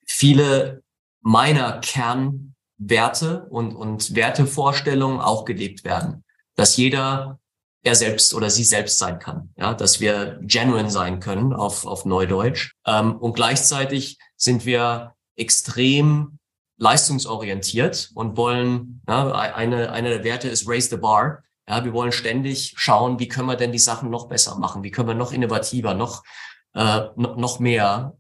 viele 0.06 0.84
meiner 1.22 1.80
Kernwerte 1.80 3.48
und, 3.50 3.76
und 3.76 4.16
Wertevorstellungen 4.16 5.20
auch 5.20 5.46
gelebt 5.46 5.84
werden. 5.84 6.24
Dass 6.56 6.78
jeder 6.78 7.40
er 7.84 7.96
selbst 7.96 8.34
oder 8.34 8.50
sie 8.50 8.64
selbst 8.64 8.98
sein 8.98 9.20
kann. 9.20 9.50
Ja, 9.56 9.74
dass 9.74 10.00
wir 10.00 10.40
genuine 10.42 10.92
sein 10.92 11.20
können 11.20 11.54
auf, 11.54 11.86
auf 11.86 12.06
Neudeutsch. 12.06 12.74
Ähm, 12.86 13.16
und 13.18 13.34
gleichzeitig 13.34 14.18
sind 14.36 14.66
wir 14.66 15.14
extrem 15.36 16.37
leistungsorientiert 16.78 18.12
und 18.14 18.38
wollen, 18.38 19.02
ja, 19.08 19.32
eine, 19.32 19.92
eine 19.92 20.10
der 20.10 20.24
Werte 20.24 20.48
ist 20.48 20.68
Raise 20.68 20.90
the 20.90 20.98
Bar. 20.98 21.44
Ja, 21.68 21.84
wir 21.84 21.94
wollen 21.94 22.12
ständig 22.12 22.74
schauen, 22.78 23.20
wie 23.20 23.28
können 23.28 23.48
wir 23.48 23.58
denn 23.58 23.72
die 23.72 23.80
Sachen 23.80 24.10
noch 24.10 24.30
besser 24.30 24.58
machen? 24.58 24.84
Wie 24.84 24.92
können 24.92 25.10
wir 25.10 25.16
noch 25.16 25.34
innovativer, 25.34 25.94
noch, 25.94 26.24
äh, 26.74 27.02
noch 27.16 27.60
mehr 27.60 28.16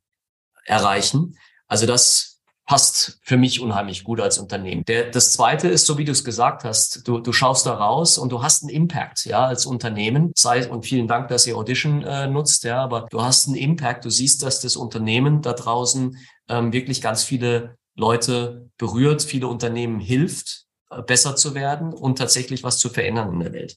erreichen? 0.65 1.37
Also 1.67 1.85
das 1.85 2.37
passt 2.67 3.19
für 3.23 3.37
mich 3.37 3.61
unheimlich 3.61 4.03
gut 4.03 4.19
als 4.19 4.37
Unternehmen. 4.37 4.83
Der, 4.85 5.09
das 5.09 5.31
zweite 5.31 5.69
ist, 5.69 5.85
so 5.85 5.97
wie 5.97 6.03
du 6.03 6.11
es 6.11 6.25
gesagt 6.25 6.65
hast, 6.65 7.07
du, 7.07 7.19
du 7.19 7.31
schaust 7.31 7.65
da 7.65 7.73
raus 7.73 8.17
und 8.17 8.29
du 8.29 8.43
hast 8.43 8.63
einen 8.63 8.69
Impact, 8.69 9.25
ja, 9.25 9.45
als 9.45 9.65
Unternehmen. 9.65 10.33
Sei, 10.35 10.69
und 10.69 10.85
vielen 10.85 11.07
Dank, 11.07 11.29
dass 11.29 11.47
ihr 11.47 11.55
Audition 11.55 12.03
äh, 12.03 12.27
nutzt, 12.27 12.65
ja, 12.65 12.83
aber 12.83 13.07
du 13.09 13.21
hast 13.23 13.47
einen 13.47 13.55
Impact. 13.55 14.03
Du 14.03 14.09
siehst, 14.09 14.43
dass 14.43 14.59
das 14.59 14.75
Unternehmen 14.75 15.41
da 15.41 15.53
draußen 15.53 16.17
ähm, 16.49 16.73
wirklich 16.73 17.01
ganz 17.01 17.23
viele 17.23 17.77
Leute 17.97 18.69
berührt, 18.77 19.23
viele 19.23 19.47
Unternehmen 19.47 19.99
hilft, 19.99 20.65
äh, 20.89 21.01
besser 21.01 21.35
zu 21.35 21.55
werden 21.55 21.93
und 21.93 22.17
tatsächlich 22.17 22.63
was 22.63 22.77
zu 22.77 22.89
verändern 22.89 23.33
in 23.33 23.39
der 23.39 23.53
Welt. 23.53 23.75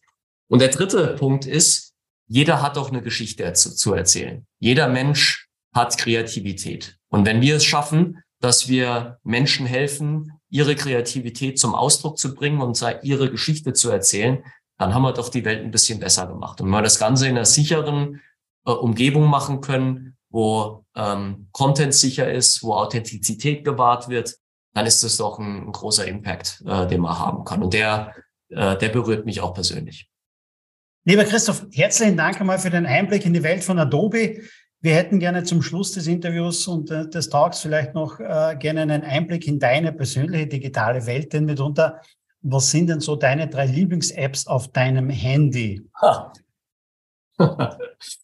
Und 0.48 0.61
der 0.61 0.68
dritte 0.68 1.16
Punkt 1.18 1.46
ist, 1.46 1.94
jeder 2.28 2.62
hat 2.62 2.76
doch 2.76 2.90
eine 2.90 3.02
Geschichte 3.02 3.52
zu, 3.54 3.74
zu 3.74 3.94
erzählen. 3.94 4.46
Jeder 4.61 4.88
Mensch 4.88 5.48
hat 5.74 5.98
Kreativität. 5.98 6.96
Und 7.09 7.24
wenn 7.24 7.40
wir 7.40 7.56
es 7.56 7.64
schaffen, 7.64 8.22
dass 8.40 8.68
wir 8.68 9.18
Menschen 9.22 9.66
helfen, 9.66 10.32
ihre 10.49 10.74
Kreativität 10.74 11.59
zum 11.59 11.74
Ausdruck 11.74 12.18
zu 12.18 12.34
bringen 12.34 12.61
und 12.61 12.82
ihre 13.03 13.30
Geschichte 13.30 13.72
zu 13.72 13.90
erzählen, 13.90 14.45
dann 14.78 14.95
haben 14.95 15.03
wir 15.03 15.12
doch 15.12 15.28
die 15.28 15.45
Welt 15.45 15.62
ein 15.62 15.70
bisschen 15.70 16.01
besser 16.01 16.26
gemacht. 16.26 16.61
Und 16.61 16.66
wenn 16.66 16.72
wir 16.72 16.82
das 16.82 16.99
Ganze 16.99 17.26
in 17.26 17.36
einer 17.36 17.45
sicheren 17.45 18.20
äh, 18.66 18.70
Umgebung 18.70 19.26
machen 19.26 19.61
können, 19.61 20.16
wo 20.31 20.85
ähm, 20.95 21.49
Content 21.53 21.93
sicher 21.95 22.33
ist, 22.33 22.62
wo 22.62 22.74
Authentizität 22.74 23.64
gewahrt 23.64 24.09
wird, 24.09 24.37
dann 24.74 24.87
ist 24.87 25.03
das 25.03 25.16
doch 25.16 25.39
ein, 25.39 25.66
ein 25.66 25.72
großer 25.72 26.07
Impact, 26.07 26.62
äh, 26.66 26.87
den 26.87 27.01
man 27.01 27.18
haben 27.18 27.45
kann. 27.45 27.62
Und 27.62 27.74
der, 27.74 28.14
äh, 28.49 28.76
der 28.78 28.89
berührt 28.89 29.26
mich 29.26 29.41
auch 29.41 29.53
persönlich. 29.53 30.09
Lieber 31.05 31.24
Christoph, 31.24 31.66
herzlichen 31.72 32.16
Dank 32.16 32.41
einmal 32.41 32.59
für 32.59 32.70
den 32.70 32.87
Einblick 32.87 33.26
in 33.26 33.33
die 33.33 33.43
Welt 33.43 33.64
von 33.64 33.78
Adobe. 33.78 34.43
Wir 34.83 34.95
hätten 34.95 35.18
gerne 35.18 35.45
zum 35.45 35.61
Schluss 35.62 35.93
des 35.93 36.07
Interviews 36.07 36.66
und 36.66 36.91
äh, 36.91 37.09
des 37.09 37.28
Talks 37.28 37.61
vielleicht 37.61 37.95
noch 37.95 38.20
äh, 38.20 38.57
gerne 38.59 38.83
einen 38.83 39.03
Einblick 39.03 39.47
in 39.47 39.59
deine 39.59 39.93
persönliche 39.93 40.47
digitale 40.47 41.05
Welt, 41.07 41.33
denn 41.33 41.47
mitunter, 41.47 42.01
was 42.43 42.70
sind 42.70 42.89
denn 42.89 43.01
so 43.01 43.16
deine 43.16 43.49
drei 43.49 43.66
Lieblings-Apps 43.66 44.47
auf 44.47 44.68
deinem 44.68 45.11
Handy? 45.11 45.83
Verwechsel 47.37 47.78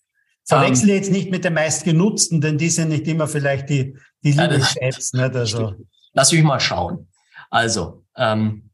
um, 0.53 0.89
jetzt 0.89 1.11
nicht 1.11 1.31
mit 1.31 1.45
den 1.45 1.55
meistgenutzten, 1.55 2.41
denn 2.41 2.59
die 2.59 2.69
sind 2.69 2.89
nicht 2.89 3.07
immer 3.09 3.27
vielleicht 3.27 3.69
die, 3.69 3.97
die 4.23 4.33
Lieblings-Apps. 4.33 5.13
Also. 5.17 5.75
Lass 6.13 6.33
mich 6.33 6.43
mal 6.43 6.61
schauen. 6.61 7.09
Also, 7.51 8.05
ähm, 8.17 8.71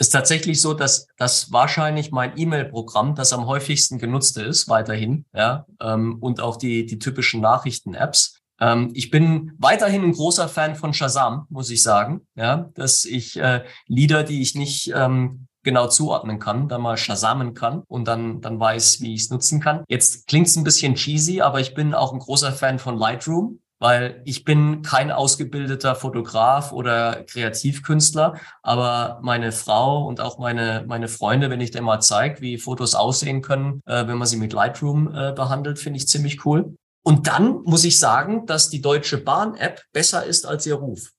ist 0.00 0.10
tatsächlich 0.10 0.60
so, 0.62 0.72
dass 0.72 1.06
das 1.18 1.52
wahrscheinlich 1.52 2.10
mein 2.10 2.36
E-Mail-Programm 2.36 3.14
das 3.14 3.34
am 3.34 3.46
häufigsten 3.46 3.98
genutzte 3.98 4.42
ist, 4.42 4.68
weiterhin, 4.68 5.26
ja, 5.34 5.66
ähm, 5.80 6.16
und 6.20 6.40
auch 6.40 6.56
die, 6.56 6.86
die 6.86 6.98
typischen 6.98 7.42
Nachrichten-Apps. 7.42 8.40
Ähm, 8.60 8.90
ich 8.94 9.10
bin 9.10 9.52
weiterhin 9.58 10.02
ein 10.02 10.12
großer 10.12 10.48
Fan 10.48 10.74
von 10.74 10.94
Shazam, 10.94 11.46
muss 11.50 11.70
ich 11.70 11.82
sagen, 11.82 12.26
ja, 12.34 12.70
dass 12.74 13.04
ich 13.04 13.36
äh, 13.38 13.64
Lieder, 13.86 14.24
die 14.24 14.40
ich 14.40 14.54
nicht 14.54 14.90
ähm, 14.94 15.48
genau 15.62 15.88
zuordnen 15.88 16.38
kann, 16.38 16.68
dann 16.68 16.82
mal 16.82 16.96
shazamen 16.96 17.54
kann 17.54 17.82
und 17.88 18.06
dann, 18.08 18.40
dann 18.40 18.58
weiß, 18.58 19.00
wie 19.00 19.14
ich 19.14 19.22
es 19.22 19.30
nutzen 19.30 19.60
kann. 19.60 19.84
Jetzt 19.88 20.26
klingt 20.26 20.46
es 20.46 20.56
ein 20.56 20.64
bisschen 20.64 20.94
cheesy, 20.94 21.40
aber 21.40 21.60
ich 21.60 21.74
bin 21.74 21.94
auch 21.94 22.12
ein 22.12 22.18
großer 22.18 22.52
Fan 22.52 22.78
von 22.78 22.96
Lightroom 22.96 23.60
weil 23.80 24.20
ich 24.26 24.44
bin 24.44 24.82
kein 24.82 25.10
ausgebildeter 25.10 25.94
Fotograf 25.94 26.70
oder 26.70 27.24
Kreativkünstler, 27.24 28.38
aber 28.62 29.18
meine 29.22 29.52
Frau 29.52 30.06
und 30.06 30.20
auch 30.20 30.38
meine, 30.38 30.84
meine 30.86 31.08
Freunde, 31.08 31.50
wenn 31.50 31.62
ich 31.62 31.70
dir 31.70 31.80
mal 31.80 32.00
zeige, 32.00 32.42
wie 32.42 32.58
Fotos 32.58 32.94
aussehen 32.94 33.40
können, 33.40 33.80
äh, 33.86 34.06
wenn 34.06 34.18
man 34.18 34.28
sie 34.28 34.36
mit 34.36 34.52
Lightroom 34.52 35.12
äh, 35.14 35.32
behandelt, 35.32 35.78
finde 35.78 35.96
ich 35.96 36.06
ziemlich 36.06 36.44
cool. 36.44 36.76
Und 37.02 37.26
dann 37.26 37.62
muss 37.64 37.84
ich 37.84 37.98
sagen, 37.98 38.44
dass 38.44 38.68
die 38.68 38.82
Deutsche 38.82 39.16
Bahn-App 39.16 39.82
besser 39.92 40.24
ist 40.26 40.46
als 40.46 40.66
ihr 40.66 40.74
Ruf. 40.74 41.12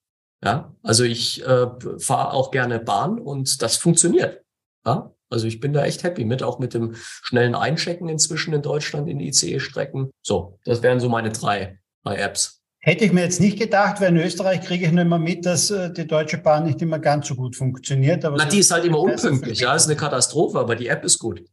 Ja, 0.43 0.73
also 0.81 1.03
ich 1.03 1.45
äh, 1.45 1.67
fahre 1.99 2.33
auch 2.33 2.51
gerne 2.51 2.79
Bahn 2.79 3.19
und 3.19 3.61
das 3.61 3.77
funktioniert. 3.77 4.41
Ja, 4.85 5.13
also 5.29 5.45
ich 5.47 5.59
bin 5.59 5.71
da 5.71 5.85
echt 5.85 6.03
happy 6.03 6.25
mit, 6.25 6.41
auch 6.41 6.57
mit 6.57 6.73
dem 6.73 6.95
schnellen 6.95 7.53
Einchecken 7.53 8.09
inzwischen 8.09 8.53
in 8.53 8.61
Deutschland 8.61 9.07
in 9.07 9.19
ICE-Strecken. 9.19 10.11
So, 10.23 10.59
das 10.65 10.81
wären 10.81 10.99
so 10.99 11.09
meine 11.09 11.29
drei 11.29 11.79
bei 12.03 12.17
Apps. 12.17 12.61
Hätte 12.79 13.05
ich 13.05 13.13
mir 13.13 13.21
jetzt 13.21 13.39
nicht 13.39 13.59
gedacht, 13.59 14.01
weil 14.01 14.09
in 14.09 14.17
Österreich 14.17 14.61
kriege 14.61 14.87
ich 14.87 14.91
nur 14.91 15.03
immer 15.03 15.19
mit, 15.19 15.45
dass 15.45 15.69
äh, 15.69 15.93
die 15.93 16.07
Deutsche 16.07 16.39
Bahn 16.39 16.63
nicht 16.63 16.81
immer 16.81 16.97
ganz 16.97 17.27
so 17.27 17.35
gut 17.35 17.55
funktioniert. 17.55 18.25
Aber 18.25 18.37
Na, 18.37 18.45
die 18.45 18.57
ist 18.57 18.71
halt 18.71 18.83
immer 18.83 18.99
unpünktlich. 18.99 19.59
Ja, 19.59 19.75
ist 19.75 19.85
eine 19.85 19.95
Katastrophe, 19.95 20.57
aber 20.57 20.75
die 20.75 20.87
App 20.87 21.05
ist 21.05 21.19
gut. 21.19 21.43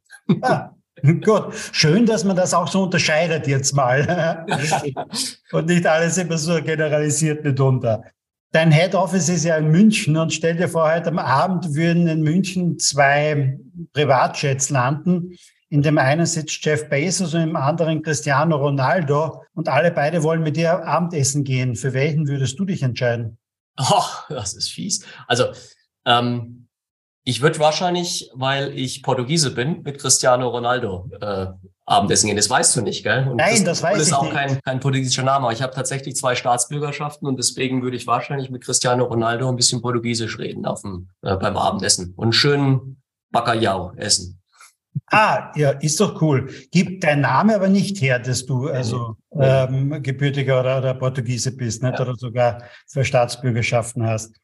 Ah, 0.41 0.71
gut. 1.25 1.55
Schön, 1.73 2.07
dass 2.07 2.25
man 2.25 2.35
das 2.35 2.55
auch 2.55 2.69
so 2.69 2.85
unterscheidet 2.85 3.47
jetzt 3.47 3.75
mal. 3.75 4.47
und 5.53 5.67
nicht 5.67 5.87
alles 5.87 6.17
immer 6.17 6.39
so 6.39 6.63
generalisiert 6.63 7.45
mitunter. 7.45 8.03
Dein 8.51 8.73
Head 8.73 8.95
Office 8.95 9.29
ist 9.29 9.45
ja 9.45 9.59
in 9.59 9.69
München 9.69 10.17
und 10.17 10.33
stell 10.33 10.57
dir 10.57 10.69
vor, 10.69 10.91
heute 10.91 11.11
am 11.11 11.19
Abend 11.19 11.75
würden 11.75 12.07
in 12.07 12.23
München 12.23 12.79
zwei 12.79 13.59
Privatjets 13.93 14.71
landen. 14.71 15.37
In 15.69 15.83
dem 15.83 15.99
einen 15.99 16.25
sitzt 16.25 16.65
Jeff 16.65 16.89
Bezos 16.89 17.35
und 17.35 17.43
im 17.43 17.57
anderen 17.57 18.03
Cristiano 18.03 18.57
Ronaldo 18.57 19.43
und 19.53 19.69
alle 19.69 19.91
beide 19.91 20.23
wollen 20.23 20.43
mit 20.43 20.57
dir 20.57 20.87
Abendessen 20.87 21.45
gehen. 21.45 21.77
Für 21.77 21.93
welchen 21.93 22.27
würdest 22.27 22.59
du 22.59 22.65
dich 22.65 22.83
entscheiden? 22.83 23.37
Oh, 23.79 24.05
das 24.31 24.55
ist 24.55 24.71
fies. 24.71 25.05
Also, 25.27 25.49
ähm, 26.07 26.68
ich 27.29 27.43
würde 27.43 27.59
wahrscheinlich, 27.59 28.31
weil 28.33 28.73
ich 28.73 29.03
Portugiese 29.03 29.51
bin, 29.51 29.83
mit 29.83 29.99
Cristiano 29.99 30.49
Ronaldo 30.49 31.11
äh, 31.21 31.49
Abendessen 31.85 32.29
gehen. 32.29 32.37
Das 32.37 32.49
weißt 32.49 32.75
du 32.75 32.81
nicht, 32.81 33.03
gell? 33.03 33.29
Und 33.29 33.37
Nein, 33.37 33.51
das, 33.51 33.65
das 33.65 33.83
weiß 33.83 33.93
ich 33.93 33.99
nicht. 33.99 34.13
Das 34.13 34.23
ist 34.23 34.29
auch 34.29 34.33
kein, 34.33 34.63
kein 34.63 34.81
portugiesischer 34.81 35.25
Name. 35.25 35.45
Aber 35.45 35.53
ich 35.53 35.61
habe 35.61 35.75
tatsächlich 35.75 36.17
zwei 36.17 36.35
Staatsbürgerschaften 36.35 37.29
und 37.29 37.37
deswegen 37.37 37.83
würde 37.83 37.99
ich 37.99 38.07
wahrscheinlich 38.07 38.49
mit 38.49 38.65
Cristiano 38.65 39.05
Ronaldo 39.05 39.47
ein 39.47 39.57
bisschen 39.57 39.83
Portugiesisch 39.83 40.39
reden 40.39 40.65
auf 40.65 40.81
dem, 40.81 41.11
äh, 41.21 41.37
beim 41.37 41.59
Abendessen 41.59 42.15
und 42.17 42.33
schönen 42.33 43.03
Bacalhau 43.31 43.93
essen. 43.97 44.41
Ah, 45.09 45.53
ja, 45.55 45.73
ist 45.73 46.01
doch 46.01 46.23
cool. 46.23 46.51
Gibt 46.71 47.05
dein 47.05 47.21
Name 47.21 47.57
aber 47.57 47.69
nicht 47.69 48.01
her, 48.01 48.21
dass 48.21 48.47
du 48.47 48.69
also 48.69 49.17
ähm, 49.39 50.03
gebürtiger 50.03 50.61
oder, 50.61 50.79
oder 50.79 50.95
Portugiese 50.95 51.55
bist, 51.55 51.83
nicht? 51.83 51.99
Ja. 51.99 52.07
oder 52.07 52.15
sogar 52.15 52.63
für 52.87 53.05
Staatsbürgerschaften 53.05 54.07
hast. 54.07 54.35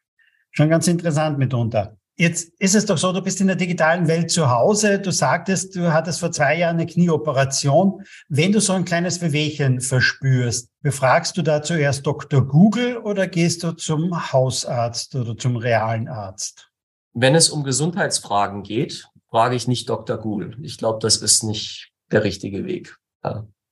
Schon 0.50 0.68
ganz 0.68 0.86
interessant 0.86 1.38
mitunter. 1.38 1.96
Jetzt 2.16 2.52
ist 2.60 2.76
es 2.76 2.86
doch 2.86 2.96
so, 2.96 3.12
du 3.12 3.20
bist 3.20 3.40
in 3.40 3.48
der 3.48 3.56
digitalen 3.56 4.06
Welt 4.06 4.30
zu 4.30 4.48
Hause. 4.48 5.00
Du 5.00 5.10
sagtest, 5.10 5.74
du 5.74 5.92
hattest 5.92 6.20
vor 6.20 6.30
zwei 6.30 6.56
Jahren 6.58 6.76
eine 6.76 6.86
Knieoperation. 6.86 8.04
Wenn 8.28 8.52
du 8.52 8.60
so 8.60 8.72
ein 8.72 8.84
kleines 8.84 9.20
Wehwehchen 9.20 9.80
verspürst, 9.80 10.68
befragst 10.80 11.36
du 11.36 11.42
da 11.42 11.62
zuerst 11.62 12.06
Dr. 12.06 12.46
Google 12.46 12.98
oder 12.98 13.26
gehst 13.26 13.64
du 13.64 13.72
zum 13.72 14.32
Hausarzt 14.32 15.16
oder 15.16 15.36
zum 15.36 15.56
realen 15.56 16.06
Arzt? 16.06 16.70
Wenn 17.14 17.34
es 17.34 17.50
um 17.50 17.64
Gesundheitsfragen 17.64 18.62
geht, 18.62 19.08
frage 19.28 19.56
ich 19.56 19.66
nicht 19.66 19.88
Dr. 19.88 20.16
Google. 20.16 20.56
Ich 20.62 20.78
glaube, 20.78 21.00
das 21.00 21.16
ist 21.16 21.42
nicht 21.42 21.90
der 22.12 22.22
richtige 22.22 22.64
Weg. 22.64 22.96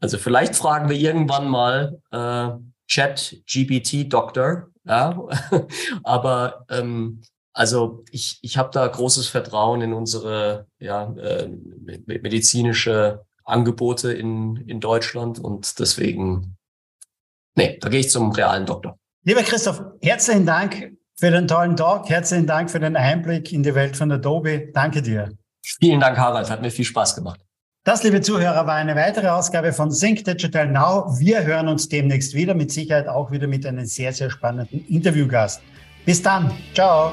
Also 0.01 0.18
vielleicht 0.18 0.57
fragen 0.57 0.88
wir 0.88 0.97
irgendwann 0.97 1.47
mal 1.49 2.01
äh, 2.11 2.49
Chat 2.88 3.36
GPT 3.47 4.12
Doktor. 4.12 4.68
Ja, 4.84 5.16
aber 6.03 6.64
ähm, 6.68 7.22
also 7.53 8.05
ich, 8.11 8.38
ich 8.42 8.57
habe 8.57 8.70
da 8.72 8.86
großes 8.86 9.28
Vertrauen 9.28 9.82
in 9.82 9.92
unsere 9.92 10.66
ja, 10.78 11.12
äh, 11.14 11.48
medizinische 12.07 13.24
Angebote 13.44 14.12
in, 14.12 14.57
in 14.68 14.80
Deutschland 14.80 15.38
und 15.38 15.78
deswegen, 15.78 16.57
nee, 17.57 17.78
da 17.80 17.88
gehe 17.88 18.00
ich 18.00 18.11
zum 18.11 18.32
realen 18.32 18.66
Doktor. 18.66 18.98
Lieber 19.24 19.42
Christoph, 19.42 19.82
herzlichen 20.00 20.46
Dank 20.46 20.92
für 21.16 21.30
den 21.30 21.46
tollen 21.46 21.76
Talk, 21.76 22.09
herzlichen 22.09 22.46
Dank 22.46 22.70
für 22.70 22.80
den 22.80 22.96
Einblick 22.96 23.53
in 23.53 23.62
die 23.62 23.74
Welt 23.74 23.96
von 23.96 24.11
Adobe. 24.11 24.70
Danke 24.72 25.03
dir. 25.03 25.32
Vielen 25.64 26.00
Dank, 26.00 26.18
Harald. 26.18 26.50
Hat 26.50 26.61
mir 26.62 26.70
viel 26.70 26.84
Spaß 26.84 27.14
gemacht. 27.14 27.40
Das, 27.84 28.05
liebe 28.05 28.20
Zuhörer, 28.20 28.66
war 28.66 28.74
eine 28.74 28.94
weitere 28.94 29.28
Ausgabe 29.28 29.72
von 29.72 29.90
Sync 29.90 30.24
Digital 30.24 30.68
Now. 30.68 31.18
Wir 31.18 31.44
hören 31.44 31.68
uns 31.68 31.88
demnächst 31.88 32.34
wieder, 32.34 32.55
mit 32.55 32.70
Sicherheit 32.70 33.09
auch 33.09 33.32
wieder 33.32 33.48
mit 33.48 33.66
einem 33.66 33.86
sehr, 33.86 34.12
sehr 34.12 34.30
spannenden 34.30 34.86
Interviewgast. 34.86 35.61
Bis 36.05 36.22
dann. 36.22 36.50
Ciao. 36.74 37.12